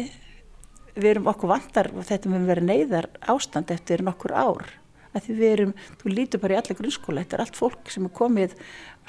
Við 0.93 1.15
erum 1.15 1.33
okkur 1.33 1.55
vandar 1.55 1.89
og 1.97 2.05
þetta 2.05 2.29
mun 2.29 2.45
verið 2.45 2.69
neyðar 2.69 3.09
ástand 3.33 3.73
eftir 3.73 4.05
nokkur 4.05 4.37
ár 4.37 4.75
að 5.13 5.27
því 5.27 5.37
við 5.39 5.53
erum, 5.53 5.75
þú 6.01 6.13
lítur 6.13 6.43
bara 6.43 6.57
í 6.57 6.61
alla 6.61 6.77
grunnskóla, 6.79 7.25
þetta 7.25 7.39
er 7.39 7.45
allt 7.45 7.59
fólk 7.59 7.93
sem 7.93 8.07
er 8.09 8.15
komið 8.17 8.55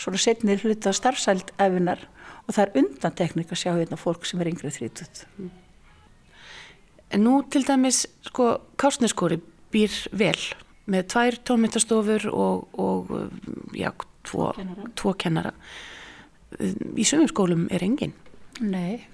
svona 0.01 0.21
setnir 0.21 0.63
hluta 0.63 0.93
starfsæld 0.95 1.53
efinar 1.61 2.07
og 2.43 2.55
það 2.55 2.63
er 2.65 2.81
undanteknik 2.81 3.53
að 3.53 3.61
sjá 3.61 3.71
hérna 3.71 3.99
fólk 3.99 4.27
sem 4.27 4.41
er 4.43 4.51
yngrið 4.51 4.77
þrítut. 4.79 5.23
En 7.13 7.23
nú 7.23 7.37
til 7.53 7.63
dæmis, 7.67 8.03
sko, 8.25 8.49
Kársneskóri 8.79 9.39
býr 9.73 9.95
vel 10.17 10.37
með 10.89 11.07
tvær 11.13 11.39
tónmyndastofur 11.47 12.27
og, 12.33 12.67
og 12.81 13.13
já, 13.77 13.91
tvo 14.27 14.51
kennara. 14.57 14.91
tvo 14.99 15.13
kennara. 15.15 15.53
Í 16.59 17.05
sögum 17.07 17.29
skólum 17.31 17.67
er 17.73 17.85
engin. 17.85 18.13
Nei, 18.61 19.05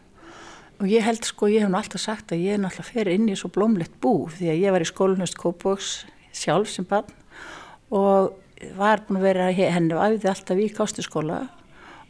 og 0.79 0.87
ég 0.87 1.03
held 1.03 1.27
sko, 1.27 1.49
ég 1.51 1.63
hef 1.63 1.71
nú 1.71 1.79
alltaf 1.79 2.01
sagt 2.01 2.31
að 2.31 2.45
ég 2.45 2.55
er 2.55 2.63
náttúrulega 2.63 2.93
fer 2.93 3.11
inn 3.11 3.27
í 3.31 3.35
svo 3.39 3.51
blómlegt 3.51 3.99
bú 4.03 4.29
því 4.31 4.51
að 4.53 4.61
ég 4.63 4.75
var 4.75 4.83
í 4.83 4.87
skólunust 4.87 5.39
Kópavóks 5.39 5.91
sjálf 6.35 6.71
sem 6.71 6.87
barn 6.87 7.09
og 7.89 8.35
var 8.77 9.05
búin 9.07 9.21
að 9.21 9.25
vera 9.29 9.47
henni 9.55 9.95
og 9.95 10.03
æfði 10.03 10.29
alltaf 10.31 10.59
í 10.59 10.67
kástuskóla 10.75 11.39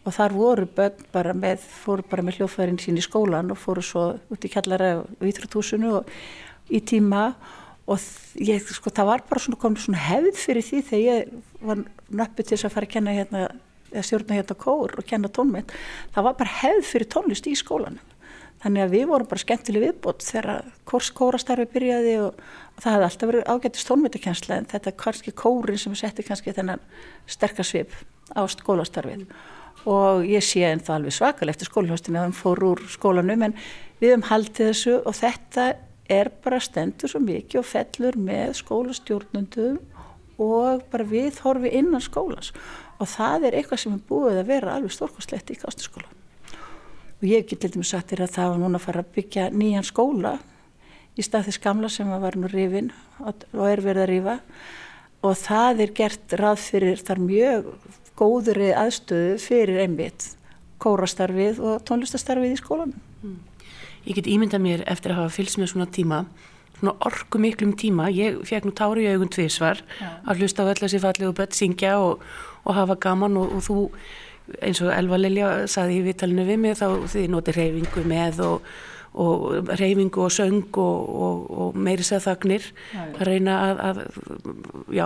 og 0.07 0.15
þar 0.15 0.35
voru 0.35 0.67
börn 0.75 1.07
bara 1.13 1.35
með, 1.37 1.61
fóru 1.83 2.05
bara 2.09 2.23
með 2.25 2.39
hljóðfærin 2.39 2.79
sín 2.81 2.97
í 2.97 3.05
skólan 3.05 3.51
og 3.53 3.59
fóru 3.59 3.83
svo 3.85 4.05
út 4.31 4.45
í 4.45 4.51
kjallara 4.51 5.03
og 5.03 5.25
íþróttúsinu 5.29 5.99
og 5.99 6.13
í 6.73 6.81
tíma 6.81 7.33
og 7.89 8.01
ég, 8.37 8.63
sko, 8.63 8.93
það 8.93 9.09
var 9.11 9.25
bara 9.29 9.43
svona 9.43 9.59
komin 9.61 9.81
svona 9.81 10.01
hefð 10.07 10.37
fyrir 10.39 10.65
því 10.65 10.83
þegar 10.89 11.05
ég 11.05 11.65
var 11.65 11.83
nöppu 12.21 12.45
til 12.45 12.55
þess 12.55 12.69
að 12.69 12.75
fara 12.75 12.89
að 12.89 12.95
kenna 12.95 13.15
hérna, 13.17 13.43
að 13.93 14.07
stjórna 14.07 14.37
hérna 14.39 14.59
kór 14.63 14.95
og 14.97 15.09
kenna 15.09 15.31
tónmynd, 15.33 15.73
það 16.15 16.29
var 16.29 16.37
bara 16.41 16.57
hefð 16.61 16.85
fyrir 16.93 17.11
tónlist 17.15 17.49
í 17.49 17.57
skólanum 17.57 18.08
Þannig 18.59 18.83
að 18.83 18.93
við 18.95 19.05
vorum 19.07 19.27
bara 19.31 19.39
skemmtileg 19.39 19.83
viðbót 19.85 20.23
þegar 20.27 20.65
kórskórastarfi 20.89 21.65
byrjaði 21.71 22.15
og, 22.25 22.39
og 22.75 22.81
það 22.83 22.95
hefði 22.95 23.07
alltaf 23.07 23.29
verið 23.31 23.51
ágættist 23.53 23.87
tónmyndakensla 23.87 24.57
en 24.59 24.67
þetta 24.73 24.91
er 24.91 24.97
kannski 24.99 25.33
kórin 25.39 25.79
sem 25.79 25.95
setti 25.95 26.25
kannski 26.27 26.55
þennan 26.57 26.83
sterkarsvip 27.29 27.95
á 28.35 28.41
skólastarfið. 28.51 29.23
Og 29.87 30.27
ég 30.27 30.43
sé 30.43 30.65
en 30.67 30.83
það 30.83 30.97
alveg 30.97 31.15
svakal 31.15 31.51
eftir 31.53 31.69
skólahjóstinni 31.71 32.19
að 32.19 32.27
hann 32.27 32.35
fór 32.35 32.63
úr 32.73 32.83
skólanum 32.91 33.47
en 33.47 33.55
við 34.01 34.11
hefum 34.11 34.27
haldið 34.27 34.73
þessu 34.73 34.97
og 34.99 35.15
þetta 35.21 35.69
er 36.11 36.33
bara 36.43 36.59
stendur 36.59 37.13
svo 37.13 37.23
mikið 37.23 37.61
og 37.61 37.69
fellur 37.69 38.19
með 38.19 38.57
skólastjórnundum 38.59 39.79
og 40.39 40.83
bara 40.91 41.07
við 41.07 41.39
horfið 41.45 41.79
innan 41.79 42.03
skólas 42.03 42.51
og 42.99 43.07
það 43.07 43.49
er 43.49 43.59
eitthvað 43.59 43.85
sem 43.85 43.95
er 43.95 44.07
búið 44.09 44.41
að 44.41 44.49
vera 44.51 44.75
alveg 44.75 44.95
stórkoslegt 44.95 45.53
í 45.53 45.59
kástaskóla 45.61 46.18
og 47.19 47.27
ég 47.27 47.47
get 47.47 47.61
til 47.63 47.73
dæmis 47.73 47.91
sagt 47.93 48.13
þér 48.13 48.25
að 48.25 48.35
það 48.37 48.51
var 48.51 48.61
núna 48.63 48.79
að 48.79 48.85
fara 48.87 49.03
að 49.03 49.13
byggja 49.17 49.47
nýjan 49.51 49.87
skóla 49.87 50.33
í 51.19 51.25
stað 51.25 51.49
þess 51.49 51.63
gamla 51.63 51.91
sem 51.91 52.11
var 52.23 52.37
nú 52.39 52.49
rifin 52.51 52.91
og 53.19 53.63
er 53.67 53.83
verið 53.83 54.03
að 54.05 54.11
rifa 54.13 54.35
og 55.27 55.35
það 55.39 55.83
er 55.85 55.95
gert 55.97 56.35
ráð 56.39 56.61
fyrir 56.63 57.01
þar 57.03 57.23
mjög 57.25 57.71
góðri 58.19 58.69
aðstöðu 58.75 59.39
fyrir 59.43 59.81
einmitt 59.83 60.31
kórastarfið 60.79 61.59
og 61.59 61.81
tónlistastarfið 61.87 62.55
í 62.55 62.59
skólanum. 62.59 62.95
Mm. 63.23 63.39
Ég 64.07 64.15
get 64.15 64.29
ímyndað 64.31 64.63
mér 64.63 64.85
eftir 64.87 65.11
að 65.11 65.25
hafa 65.25 65.35
fylgst 65.35 65.59
með 65.59 65.73
svona 65.73 65.89
tíma 65.91 66.23
svona 66.79 66.95
orku 67.03 67.39
miklum 67.41 67.73
tíma, 67.75 68.07
ég 68.11 68.39
fekk 68.47 68.69
nú 68.69 68.73
tári 68.75 69.03
í 69.03 69.11
augun 69.11 69.31
tvísvar 69.31 69.81
ja. 69.99 70.13
að 70.23 70.39
hlusta 70.43 70.63
á 70.63 70.71
öll 70.71 70.79
þessi 70.79 71.01
fallegu 71.03 71.35
börn 71.35 71.55
syngja 71.55 71.97
og, 71.99 72.23
og 72.63 72.77
hafa 72.77 72.95
gaman 73.03 73.37
og, 73.39 73.57
og 73.57 73.65
þú 73.65 73.77
eins 74.61 74.81
og 74.83 74.93
Elva 74.93 75.19
Lilja 75.19 75.49
saði 75.71 75.99
í 75.99 76.05
vitalinu 76.07 76.45
við 76.47 76.63
mig 76.63 76.79
þá 76.79 76.87
þið 77.11 77.27
noti 77.33 77.55
reyfingu 77.55 78.03
með 78.09 78.41
og, 78.45 78.71
og 79.19 79.71
reyfingu 79.79 80.25
og 80.25 80.33
söng 80.33 80.79
og, 80.81 81.13
og, 81.27 81.45
og 81.49 81.79
meiri 81.79 82.05
segðagnir 82.05 82.69
að 82.95 83.23
reyna 83.29 83.59
að, 83.67 83.83
að 83.89 84.01
já, 84.95 85.05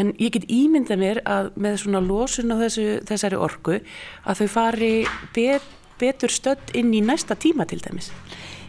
en 0.00 0.12
ég 0.22 0.34
get 0.36 0.48
ímynda 0.52 0.98
mér 1.00 1.22
að 1.24 1.52
með 1.60 1.80
svona 1.84 2.02
losun 2.04 2.54
á 2.54 2.56
þessu, 2.64 2.88
þessari 3.08 3.40
orku 3.48 3.78
að 3.78 4.42
þau 4.42 4.48
fari 4.56 4.92
bet, 5.36 5.70
betur 6.00 6.32
stödd 6.32 6.74
inn 6.76 6.92
í 6.94 7.04
næsta 7.04 7.38
tíma 7.38 7.68
til 7.68 7.80
dæmis. 7.84 8.10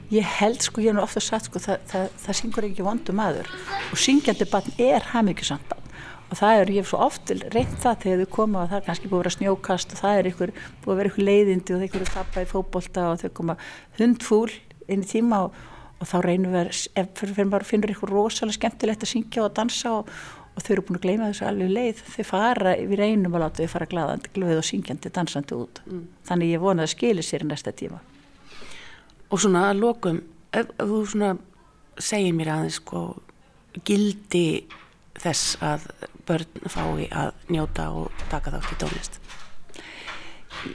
Ég 0.08 0.24
held 0.38 0.62
sko, 0.64 0.80
ég 0.80 0.94
hef 0.94 0.96
nú 0.96 1.04
ofta 1.04 1.20
sagt 1.20 1.50
sko, 1.50 1.60
það, 1.60 1.82
það, 1.90 2.06
það 2.24 2.38
syngur 2.40 2.68
ekki 2.70 2.86
vondu 2.86 3.16
maður. 3.16 3.50
Og 3.92 4.00
syngjandi 4.00 4.48
barn 4.48 4.78
er 4.80 5.04
hafmyggjusamt 5.12 5.68
barn 5.68 5.87
og 6.28 6.36
það 6.36 6.62
er, 6.62 6.72
ég 6.76 6.84
hef 6.84 6.90
svo 6.92 7.00
oft 7.06 7.32
reynt 7.54 7.78
það 7.84 8.02
þegar 8.04 8.22
þau 8.24 8.32
koma 8.36 8.64
og 8.64 8.72
það 8.72 8.80
er 8.80 8.86
kannski 8.88 9.10
búið 9.10 9.18
að 9.18 9.24
vera 9.24 9.36
snjókast 9.38 9.94
og 9.94 10.02
það 10.02 10.14
er 10.18 10.30
ykkur, 10.32 10.52
búið 10.84 10.94
að 10.94 11.00
vera 11.00 11.12
ykkur 11.12 11.28
leiðindi 11.28 11.74
og 11.74 11.80
þau 11.80 11.88
ykkur 11.88 12.04
er 12.04 12.12
tappað 12.16 12.44
í 12.44 12.52
fókbólta 12.52 13.02
og 13.12 13.22
þau 13.22 13.32
koma 13.38 13.56
hundfúl 14.00 14.52
inn 14.92 15.06
í 15.06 15.08
tíma 15.08 15.38
og, 15.46 15.62
og 16.02 16.06
þá 16.10 16.18
reynum 16.26 16.52
við 16.56 16.62
að, 16.68 17.14
fyrir 17.22 17.54
bara 17.54 17.68
finnur 17.68 17.94
ykkur 17.96 18.12
rosalega 18.12 18.58
skemmtilegt 18.60 19.08
að 19.08 19.14
syngja 19.14 19.46
og 19.46 19.56
dansa 19.56 19.94
og, 20.02 20.12
og 20.52 20.60
þau 20.66 20.72
eru 20.76 20.86
búin 20.90 21.00
að 21.00 21.06
gleyma 21.08 21.32
þessu 21.32 21.48
alveg 21.48 21.74
leið, 21.78 21.98
þau 22.16 22.26
fara, 22.28 22.76
við 22.76 22.98
reynum 23.00 23.36
að 23.38 23.44
láta 23.46 23.64
þau 23.64 23.72
fara 23.76 23.92
glæðandi, 23.94 24.34
glöð 24.36 24.60
og 24.60 24.68
syngjandi, 24.68 25.14
dansandi 25.16 25.54
út, 25.56 25.76
mm. 25.86 26.06
þannig 26.28 26.56
ég 26.56 26.64
vona 26.64 26.84
að 26.88 26.96
skili 26.96 27.24
sér 27.24 27.46
næsta 27.48 27.72
tíma. 27.78 28.00
Og 29.28 29.38
svona 29.44 29.68
að 29.70 29.84
lokum, 29.84 30.18
ef, 30.56 30.68
ef 30.82 30.90
þess 35.24 35.58
að 35.64 35.88
börn 36.28 36.70
fái 36.70 37.08
að 37.10 37.34
njóta 37.54 37.90
og 37.96 38.24
taka 38.32 38.54
þátt 38.56 38.74
í 38.74 38.80
tónlist? 38.84 39.20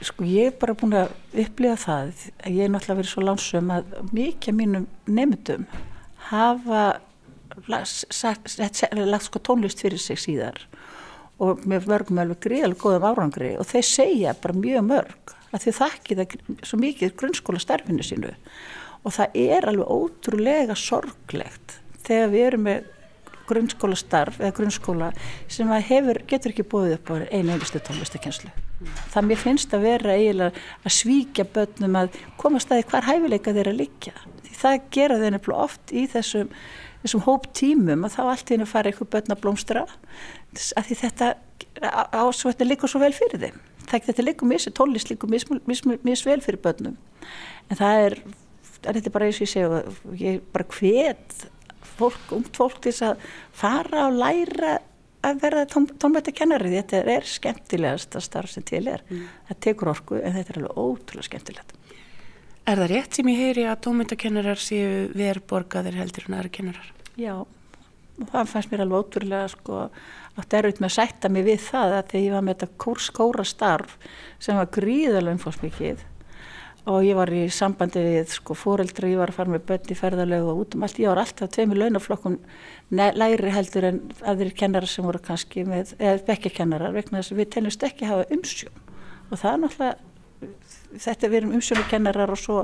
Sko 0.07 0.25
ég 0.27 0.51
er 0.51 0.59
bara 0.59 0.75
búin 0.79 0.95
að 0.95 1.11
upplifa 1.43 1.79
það 1.83 2.13
að 2.43 2.55
ég 2.55 2.65
er 2.65 2.71
náttúrulega 2.71 2.99
verið 3.01 3.11
svo 3.11 3.25
lánsum 3.25 3.73
að 3.75 3.97
mikið 4.15 4.57
mínum 4.59 4.87
nefndum 5.05 5.65
hafa 6.29 6.83
lagt 7.67 9.27
sko 9.27 9.41
tónlist 9.43 9.83
fyrir 9.83 10.01
sig 10.01 10.21
síðar 10.21 10.63
og 11.43 11.65
með 11.67 11.89
mörgum 11.89 12.21
alveg 12.21 12.41
gríðalega 12.45 12.81
góðum 12.81 13.07
árangri 13.09 13.53
og 13.59 13.67
þeir 13.69 13.87
segja 13.89 14.35
bara 14.41 14.57
mjög 14.57 14.87
mörg 14.87 15.35
að 15.53 15.65
þau 15.65 15.77
þakki 15.79 16.17
það 16.19 16.35
svo 16.65 16.79
mikið 16.81 17.15
grunnskóla 17.19 17.61
starfinu 17.61 18.05
sínu 18.05 18.33
og 19.03 19.15
það 19.17 19.37
er 19.43 19.67
alveg 19.69 19.93
ótrúlega 19.93 20.77
sorglegt 20.79 21.77
þegar 22.05 22.33
við 22.33 22.45
erum 22.47 22.67
með 22.69 22.91
grunnskólastarf 23.49 24.39
eða 24.41 24.53
grunnskóla 24.57 25.09
sem 25.51 25.71
að 25.73 25.87
hefur, 25.89 26.19
getur 26.29 26.53
ekki 26.53 26.65
búið 26.71 26.95
upp 26.97 27.11
á 27.11 27.13
einu 27.31 27.55
einustu 27.55 27.81
tónlistakenslu. 27.83 28.51
Það 29.13 29.27
mér 29.29 29.39
finnst 29.39 29.75
að 29.75 29.85
vera 29.87 30.15
eiginlega 30.17 30.63
að 30.83 30.95
svíkja 30.97 31.45
börnum 31.55 31.99
að 31.99 32.17
koma 32.39 32.61
staði 32.63 32.87
hvar 32.91 33.07
hæfileika 33.07 33.55
þeirra 33.55 33.75
líka. 33.75 34.15
Því 34.47 34.55
það 34.59 34.79
gera 34.97 35.19
þeir 35.21 35.35
nefnilega 35.35 35.67
oft 35.67 35.93
í 35.93 36.05
þessum, 36.11 36.51
þessum 37.03 37.25
hóp 37.27 37.49
tímum 37.55 38.07
og 38.07 38.15
þá 38.15 38.21
allt 38.25 38.49
í 38.49 38.57
hennu 38.57 38.69
fara 38.69 38.91
einhver 38.91 39.11
börn 39.15 39.35
að 39.35 39.43
blómstra 39.43 39.85
að 39.87 40.89
því 40.89 40.99
þetta 41.03 41.33
ásvætti 42.13 42.67
líka 42.67 42.89
svo 42.89 43.01
vel 43.03 43.13
fyrir 43.15 43.41
þeim. 43.47 43.61
Þetta 43.89 44.23
líka 44.23 44.47
mis, 44.47 44.67
tónlist 44.71 45.09
líka 45.11 45.27
mis, 45.29 45.45
mis, 45.67 45.83
mis 45.83 46.25
vel 46.25 46.39
fyrir 46.43 46.61
börnum 46.63 46.95
en 47.69 47.79
það 47.79 48.05
er, 48.05 48.15
þetta 48.83 49.01
er 49.01 49.15
bara 49.15 49.27
eins 49.27 49.39
og 49.39 49.45
ég 49.45 49.51
segja, 49.51 49.81
ég 50.19 50.45
bara 50.53 50.67
hvet 50.77 51.43
fólk, 51.99 52.25
umt 52.35 52.57
fólk 52.57 52.81
til 52.81 52.91
þess 52.91 53.07
að 53.11 53.29
fara 53.63 54.07
og 54.07 54.17
læra 54.19 54.73
að 55.23 55.39
verða 55.43 55.67
tón, 55.71 55.87
tónmættakennari 55.99 56.73
þetta 56.73 57.03
er 57.13 57.27
skemmtilegast 57.27 58.17
að 58.17 58.25
starf 58.25 58.51
sem 58.51 58.65
til 58.67 58.83
er 58.91 59.05
mm. 59.07 59.23
það 59.49 59.61
tekur 59.67 59.93
orku 59.93 60.19
en 60.19 60.35
þetta 60.35 60.53
er 60.53 60.61
alveg 60.61 60.83
ótrúlega 60.83 61.29
skemmtilegt 61.29 61.79
Er 62.63 62.79
það 62.79 62.93
rétt 62.93 63.17
sem 63.17 63.27
ég 63.27 63.39
heyri 63.43 63.63
að 63.67 63.81
tónmættakennarar 63.83 64.59
séu 64.63 65.09
verborgaðir 65.19 65.97
heldur 65.99 66.29
en 66.29 66.35
aðra 66.37 66.51
kennarar? 66.55 66.91
Já, 67.19 67.33
það 68.29 68.51
fannst 68.53 68.71
mér 68.71 68.85
alveg 68.85 69.03
ótrúlega 69.03 69.49
sko, 69.51 69.81
átt 70.39 70.55
erfitt 70.55 70.79
með 70.79 70.87
að 70.87 70.93
sætta 70.95 71.31
mig 71.33 71.43
við 71.49 71.59
það 71.65 71.97
að 71.97 72.13
þegar 72.13 72.23
ég 72.23 72.37
var 72.37 72.45
með 72.47 72.55
þetta 72.55 72.79
kórskóra 72.85 73.45
starf 73.47 73.97
sem 74.39 74.59
var 74.59 74.71
gríðalögum 74.79 75.43
fórsmikið 75.43 76.05
og 76.89 77.05
ég 77.07 77.15
var 77.15 77.31
í 77.31 77.45
sambandi 77.53 78.01
við 78.03 78.31
sko 78.35 78.55
fóreldra, 78.59 79.07
ég 79.07 79.19
var 79.21 79.31
að 79.31 79.37
fara 79.39 79.53
með 79.53 79.67
bönni 79.69 79.95
ferðarlegu 79.95 80.49
og 80.51 80.63
út 80.65 80.75
um 80.75 80.83
allt, 80.83 80.99
ég 80.99 81.11
var 81.11 81.21
alltaf 81.21 81.51
tveimur 81.55 81.79
launaflokkum 81.79 82.39
læri 82.91 83.53
heldur 83.55 83.87
en 83.87 84.01
aðrir 84.27 84.55
kennarar 84.57 84.91
sem 84.91 85.07
voru 85.07 85.21
kannski 85.23 85.63
með, 85.67 85.95
eða 85.99 86.25
bekkjakennarar 86.27 86.95
vegna 86.95 87.21
þess 87.21 87.35
að 87.35 87.39
við 87.39 87.53
tennist 87.55 87.87
ekki 87.87 88.09
hafa 88.09 88.27
umsjón 88.35 88.81
og 89.29 89.39
það 89.39 89.49
er 89.53 89.63
náttúrulega, 89.63 89.95
þetta 90.93 91.29
við 91.31 91.39
erum 91.39 91.55
umsjónukennarar 91.57 92.33
og 92.35 92.41
svo 92.41 92.59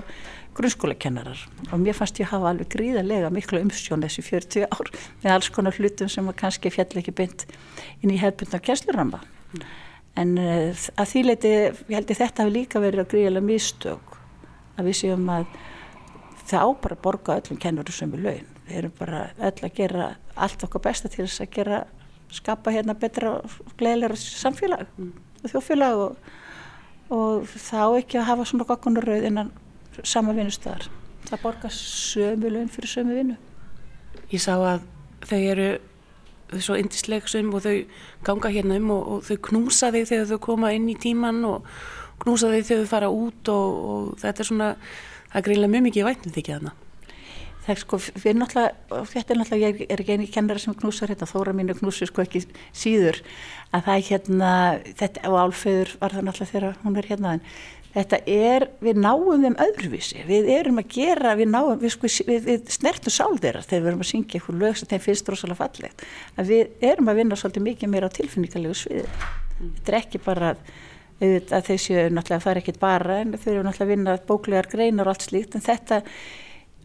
grunnskólakennarar 0.58 1.46
og 1.72 1.80
mér 1.80 1.96
fannst 1.98 2.20
ég 2.20 2.30
hafa 2.30 2.52
alveg 2.52 2.70
gríðarlega 2.76 3.32
miklu 3.34 3.64
umsjón 3.64 4.04
þessi 4.04 4.26
40 4.28 4.68
ár 4.68 4.92
með 5.24 5.36
alls 5.38 5.50
konar 5.56 5.80
hlutum 5.80 6.12
sem 6.12 6.28
kannski 6.36 6.74
fjall 6.76 6.92
ekki 7.00 7.16
beint 7.16 7.48
inn 8.04 8.12
í 8.12 8.20
hefbundar 8.20 8.62
kjænsluramma. 8.68 9.24
Mm. 9.56 9.64
En 10.18 10.36
uh, 10.42 10.86
að 11.00 11.12
því 11.12 11.24
leiti, 11.26 11.52
ég 11.52 11.96
held 11.96 12.10
að 12.10 12.22
þetta 12.24 12.44
hefur 12.44 12.56
líka 12.56 12.82
verið 12.84 13.04
að 13.04 13.12
gríðilega 13.14 13.46
mistök 13.46 14.16
að 14.80 14.90
við 14.90 14.98
séum 15.02 15.30
að 15.34 15.46
það 16.50 16.66
á 16.66 16.68
bara 16.82 16.98
að 16.98 17.04
borga 17.06 17.38
öllum 17.40 17.62
kennurum 17.62 17.96
sem 17.96 18.14
er 18.16 18.26
laun. 18.26 18.52
Við 18.68 18.82
erum 18.82 18.94
bara 19.00 19.24
öll 19.38 19.66
að 19.66 19.74
gera 19.78 20.12
allt 20.40 20.66
okkar 20.66 20.86
besta 20.90 21.12
til 21.12 21.26
þess 21.26 21.44
að 21.44 21.52
gera, 21.56 21.80
skapa 22.34 22.74
hérna 22.74 22.96
betra 22.98 23.36
og 23.40 23.74
gleðilega 23.80 24.18
samfélag 24.20 24.86
mm. 24.98 25.12
og 25.44 25.54
þjófélag 25.54 26.04
og, 26.06 26.32
og 27.16 27.50
þá 27.56 27.84
ekki 28.00 28.22
að 28.22 28.30
hafa 28.30 28.48
svona 28.50 28.70
gokkunar 28.70 29.10
rauð 29.10 29.28
innan 29.30 29.52
sama 30.04 30.36
vinnustöðar. 30.38 30.88
Það 31.30 31.44
borga 31.44 31.72
sömu 31.76 32.54
laun 32.54 32.72
fyrir 32.72 32.94
sömu 32.94 33.18
vinnu. 33.18 33.38
Ég 34.32 34.42
sá 34.42 34.54
að 34.56 34.86
þau 35.28 35.40
eru 35.40 35.70
svo 36.58 36.78
indislegsum 36.80 37.54
og 37.54 37.64
þau 37.66 37.76
ganga 38.26 38.52
hérna 38.54 38.80
um 38.82 38.92
og, 38.96 39.08
og 39.14 39.24
þau 39.28 39.38
knúsa 39.50 39.92
þig 39.94 40.10
þegar 40.10 40.30
þau 40.34 40.42
koma 40.50 40.74
inn 40.76 40.90
í 40.90 40.98
tíman 41.00 41.42
og 41.48 41.70
knúsa 42.24 42.52
þig 42.54 42.68
þegar 42.68 42.84
þau 42.84 42.92
fara 42.92 43.14
út 43.14 43.54
og, 43.54 43.80
og 43.94 44.12
þetta 44.24 44.44
er 44.44 44.50
svona, 44.52 44.70
það 45.30 45.42
er 45.42 45.48
greinlega 45.48 45.74
mjög 45.76 45.88
mikið 45.90 46.08
vætnum 46.10 46.36
þig 46.36 46.44
ekki 46.44 46.56
þarna. 46.58 46.76
Það 47.60 47.74
er 47.76 47.82
sko, 47.84 47.98
við 48.00 48.38
náttúrulega, 48.40 49.00
þetta 49.12 49.34
er 49.34 49.40
náttúrulega, 49.40 49.68
ég 49.68 49.92
er 49.94 50.02
ekki 50.02 50.14
eini 50.16 50.30
kennara 50.34 50.62
sem 50.64 50.74
knúsar 50.74 51.12
hérna, 51.12 51.28
þóra 51.30 51.54
mínu 51.54 51.76
knúsur 51.78 52.10
sko 52.10 52.24
ekki 52.24 52.42
síður, 52.74 53.20
að 53.76 53.84
það 53.86 54.00
er 54.00 54.06
hérna, 54.08 54.54
þetta, 55.02 55.26
og 55.30 55.38
álfeyður 55.44 55.92
var 56.00 56.16
það 56.16 56.26
náttúrulega 56.26 56.54
þegar 56.56 56.80
hún 56.86 56.98
er 56.98 57.10
hérna, 57.12 57.34
en 57.36 57.44
þetta 57.94 58.20
er, 58.30 58.66
við 58.84 59.00
náum 59.02 59.44
þeim 59.44 59.56
öðruvísi, 59.64 60.24
við 60.28 60.50
erum 60.54 60.82
að 60.82 60.92
gera, 60.94 61.34
við 61.40 61.50
náum, 61.54 61.72
við, 61.82 61.94
sko, 61.96 62.12
við, 62.28 62.44
við 62.46 62.74
snertum 62.76 63.14
sál 63.14 63.40
þeirra 63.42 63.64
þegar 63.66 63.86
við 63.86 63.92
erum 63.92 64.04
að 64.04 64.12
syngja 64.12 64.40
eitthvað 64.40 64.60
lög 64.64 64.78
sem 64.80 64.92
þeim 64.92 65.06
finnst 65.06 65.32
rosalega 65.32 65.62
fallegt, 65.64 66.04
að 66.36 66.52
við 66.54 66.86
erum 66.92 67.10
að 67.10 67.22
vinna 67.22 67.40
svolítið 67.40 67.66
mikið 67.70 67.94
meira 67.94 68.12
á 68.12 68.18
tilfinningarlegu 68.18 68.78
sviði. 68.78 69.08
Mm. 69.08 69.72
Þetta 69.80 69.94
er 69.94 69.98
ekki 70.02 70.22
bara 70.26 70.52
að, 70.52 70.76
að 71.26 71.72
þeir 71.72 71.82
séu 71.86 72.04
náttúrulega, 72.14 72.44
það 72.46 72.52
er 72.54 72.62
ekkit 72.62 72.84
bara, 72.84 73.18
en 73.24 73.34
þau 73.34 73.50
eru 73.56 73.64
náttúrulega 73.66 73.88
að 73.88 73.96
vinna 73.96 74.20
bóklegar 74.30 74.70
greinar 74.70 75.10
og 75.10 75.16
allt 75.16 75.26
slíkt, 75.26 75.58
en 75.58 75.66
þetta, 75.66 76.04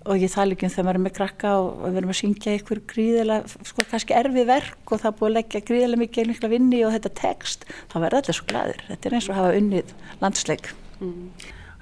og 0.05 0.21
ég 0.21 0.33
tala 0.33 0.53
ekki 0.53 0.67
um 0.67 0.73
þegar 0.73 0.87
maður 0.89 0.99
er 0.99 1.05
með 1.05 1.15
krakka 1.17 1.53
og, 1.61 1.69
við 1.85 1.99
erum 2.01 2.13
að 2.13 2.19
syngja 2.19 2.53
einhver 2.53 2.81
gríðilega, 2.93 3.69
sko 3.71 3.87
kannski 3.89 4.17
erfið 4.19 4.49
verk 4.51 4.93
og 4.93 5.01
það 5.01 5.19
búið 5.21 5.31
að 5.31 5.37
leggja 5.39 5.65
gríðilega 5.71 6.03
mikið 6.03 6.33
mikla 6.33 6.53
vinni 6.53 6.83
og 6.85 6.93
þetta 6.97 7.15
text, 7.23 7.69
þá 7.89 7.99
verður 8.03 8.21
allir 8.21 8.41
svo 8.41 8.49
glæðir. 8.53 8.87
Þetta 8.91 9.09
er 9.09 9.17
eins 9.17 9.29
og 9.31 9.37
að 9.37 9.41
hafa 9.41 9.61
unnið 9.63 9.95
landsleik. 10.21 10.75
Mm. 11.01 11.31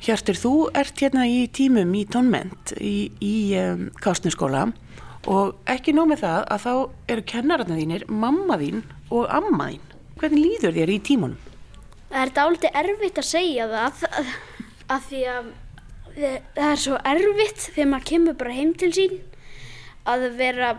Hjartur, 0.03 0.39
þú 0.39 0.53
ert 0.75 0.99
hérna 0.99 1.29
í 1.31 1.45
tímum 1.55 1.93
í 1.95 2.03
tónment 2.11 2.73
í, 2.81 3.13
í 3.23 3.35
um, 3.61 3.87
Kásnurskóla 4.03 4.67
og 5.31 5.71
ekki 5.71 5.95
nóg 5.95 6.11
með 6.11 6.25
það 6.25 6.47
að 6.51 6.65
þá 6.65 6.73
eru 7.15 7.25
kennararna 7.31 7.79
þínir, 7.79 8.07
mamma 8.11 8.59
þín 8.59 8.83
og 9.15 9.29
amma 9.31 9.69
þín. 9.71 9.85
Hvernig 10.19 10.43
líður 10.43 10.79
þér 10.79 10.91
í 10.91 11.01
tímunum? 11.07 11.51
Það 12.11 12.25
er 12.25 12.33
dálítið 12.37 12.81
erfitt 12.83 13.21
að 13.23 13.29
segja 13.29 13.69
það 13.71 14.03
að, 14.09 14.33
að 14.97 15.05
því 15.11 15.21
að 15.33 15.53
það 16.17 16.71
er 16.71 16.81
svo 16.83 16.99
erfitt 17.13 17.69
þegar 17.69 17.93
maður 17.93 18.09
kemur 18.11 18.41
bara 18.41 18.57
heim 18.57 18.73
til 18.79 18.91
sín 18.97 19.21
að 20.09 20.27
vera, 20.37 20.73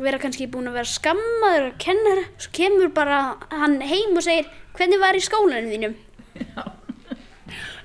vera 0.00 0.20
kannski 0.22 0.48
búin 0.50 0.70
að 0.70 0.78
vera 0.80 0.90
skammaður 0.94 1.68
og 1.68 1.76
kennara, 1.84 2.24
svo 2.40 2.54
kemur 2.56 2.94
bara 2.96 3.20
hann 3.52 3.76
heim 3.84 4.16
og 4.16 4.24
segir 4.24 4.48
hvernig 4.78 5.02
var 5.04 5.18
í 5.18 5.22
skólanum 5.24 5.70
þínum? 5.74 5.98
Já. 6.40 6.64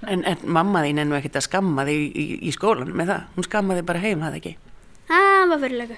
En, 0.08 0.24
en 0.24 0.44
mamma 0.48 0.86
þín 0.86 1.02
er 1.02 1.08
nú 1.10 1.18
ekkert 1.18 1.40
að 1.42 1.48
skamma 1.50 1.84
þig 1.88 2.00
í, 2.00 2.08
í, 2.08 2.26
í 2.48 2.52
skólanum 2.56 2.96
með 2.96 3.12
það, 3.12 3.24
hún 3.36 3.48
skammaði 3.50 3.86
bara 3.90 4.04
heim, 4.04 4.22
það 4.24 4.38
ekki? 4.40 4.54
Það 5.10 5.52
var 5.52 5.62
fyrirlega. 5.64 5.98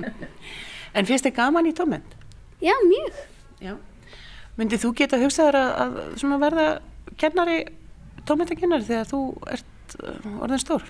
en 0.96 1.08
finnst 1.08 1.26
þið 1.26 1.36
gaman 1.40 1.70
í 1.70 1.74
tómend? 1.74 2.14
Já, 2.62 2.74
mjög. 2.84 3.18
Já. 3.64 3.74
Myndið 4.60 4.84
þú 4.84 4.92
geta 5.00 5.20
hugsaður 5.20 5.58
að, 5.58 5.98
að 6.20 6.38
verða 6.44 6.68
kennari, 7.20 7.58
tómendakennari 8.28 8.86
þegar 8.86 9.10
þú 9.10 9.20
ert 9.56 9.96
uh, 9.98 10.42
orðin 10.44 10.62
stór? 10.62 10.86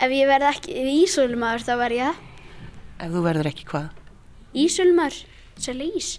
Ef 0.00 0.14
ég 0.14 0.30
verð 0.30 0.48
ekki 0.54 0.84
ísölumar 1.02 1.64
þá 1.64 1.74
verð 1.82 1.98
ég 1.98 2.08
það. 2.08 2.26
Ef 3.00 3.12
þú 3.12 3.24
verður 3.26 3.50
ekki 3.50 3.66
hvað? 3.68 3.90
Ísölumar, 4.60 5.16
svolítið 5.58 5.98
ís. 6.00 6.10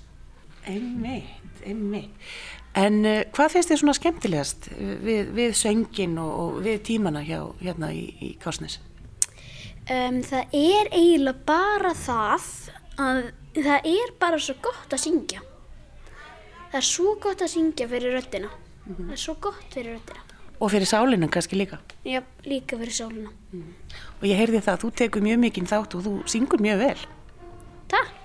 Einmitt, 0.69 1.63
einmitt. 1.65 2.29
En 2.77 3.01
uh, 3.03 3.17
hvað 3.35 3.55
finnst 3.55 3.71
þið 3.73 3.81
svona 3.81 3.97
skemmtilegast 3.97 4.69
eh, 4.71 4.95
við, 5.03 5.33
við 5.35 5.55
söngin 5.59 6.15
og, 6.21 6.31
og 6.31 6.61
við 6.63 6.79
tímana 6.87 7.23
hjá, 7.25 7.41
hérna 7.59 7.91
í, 7.91 8.05
í 8.23 8.31
Kásnes? 8.39 8.79
Um, 9.91 10.21
það 10.23 10.55
er 10.55 10.91
eiginlega 10.93 11.41
bara 11.47 11.91
það 11.97 12.49
að 13.01 13.21
það 13.57 13.87
er 13.91 14.13
bara 14.21 14.39
svo 14.39 14.55
gott 14.63 14.93
að 14.93 15.03
syngja. 15.03 15.41
Það 16.71 16.79
er 16.79 16.87
svo 16.87 17.15
gott 17.19 17.43
að 17.43 17.51
syngja 17.57 17.87
fyrir 17.91 18.15
röttina. 18.15 18.51
Mm 18.51 18.95
-hmm. 18.95 19.07
Það 19.07 19.11
er 19.17 19.23
svo 19.25 19.35
gott 19.41 19.73
fyrir 19.73 19.97
röttina. 19.97 20.21
Og 20.61 20.71
fyrir 20.71 20.85
sálinu 20.85 21.27
kannski 21.27 21.55
líka? 21.55 21.79
Já, 22.05 22.21
líka 22.45 22.77
fyrir 22.77 22.93
sálinu. 22.93 23.29
Mm. 23.51 23.73
Og 24.21 24.23
ég 24.23 24.37
heyrði 24.37 24.61
það 24.61 24.73
að 24.73 24.81
þú 24.83 24.91
tekur 24.95 25.21
mjög 25.21 25.39
mikinn 25.39 25.65
þátt 25.65 25.95
og 25.95 26.03
þú 26.05 26.27
syngur 26.27 26.61
mjög 26.61 26.77
vel. 26.77 26.97
Takk. 27.87 28.20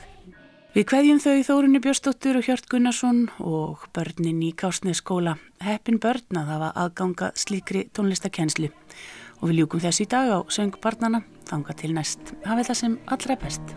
Við 0.77 0.85
kveðjum 0.91 1.21
þau 1.25 1.37
Þórunni 1.47 1.81
Björnsdóttur 1.81 2.37
og 2.37 2.45
Hjört 2.45 2.67
Gunnarsson 2.69 3.23
og 3.41 3.87
börnin 3.97 4.43
í 4.45 4.51
Kásnesskóla 4.53 5.39
heppin 5.65 5.97
börn 5.97 6.37
að 6.37 6.53
hafa 6.53 6.69
aðganga 6.83 7.31
slíkri 7.33 7.87
tónlistakenslu 7.97 8.69
og 8.69 9.49
við 9.49 9.63
ljúkum 9.63 9.87
þess 9.87 10.05
í 10.05 10.11
dag 10.13 10.37
á 10.37 10.39
söngbarnana 10.53 11.25
þanga 11.49 11.81
til 11.81 11.95
næst. 11.97 12.37
Hafið 12.45 12.75
það 12.75 12.83
sem 12.85 13.03
allra 13.09 13.41
best. 13.41 13.77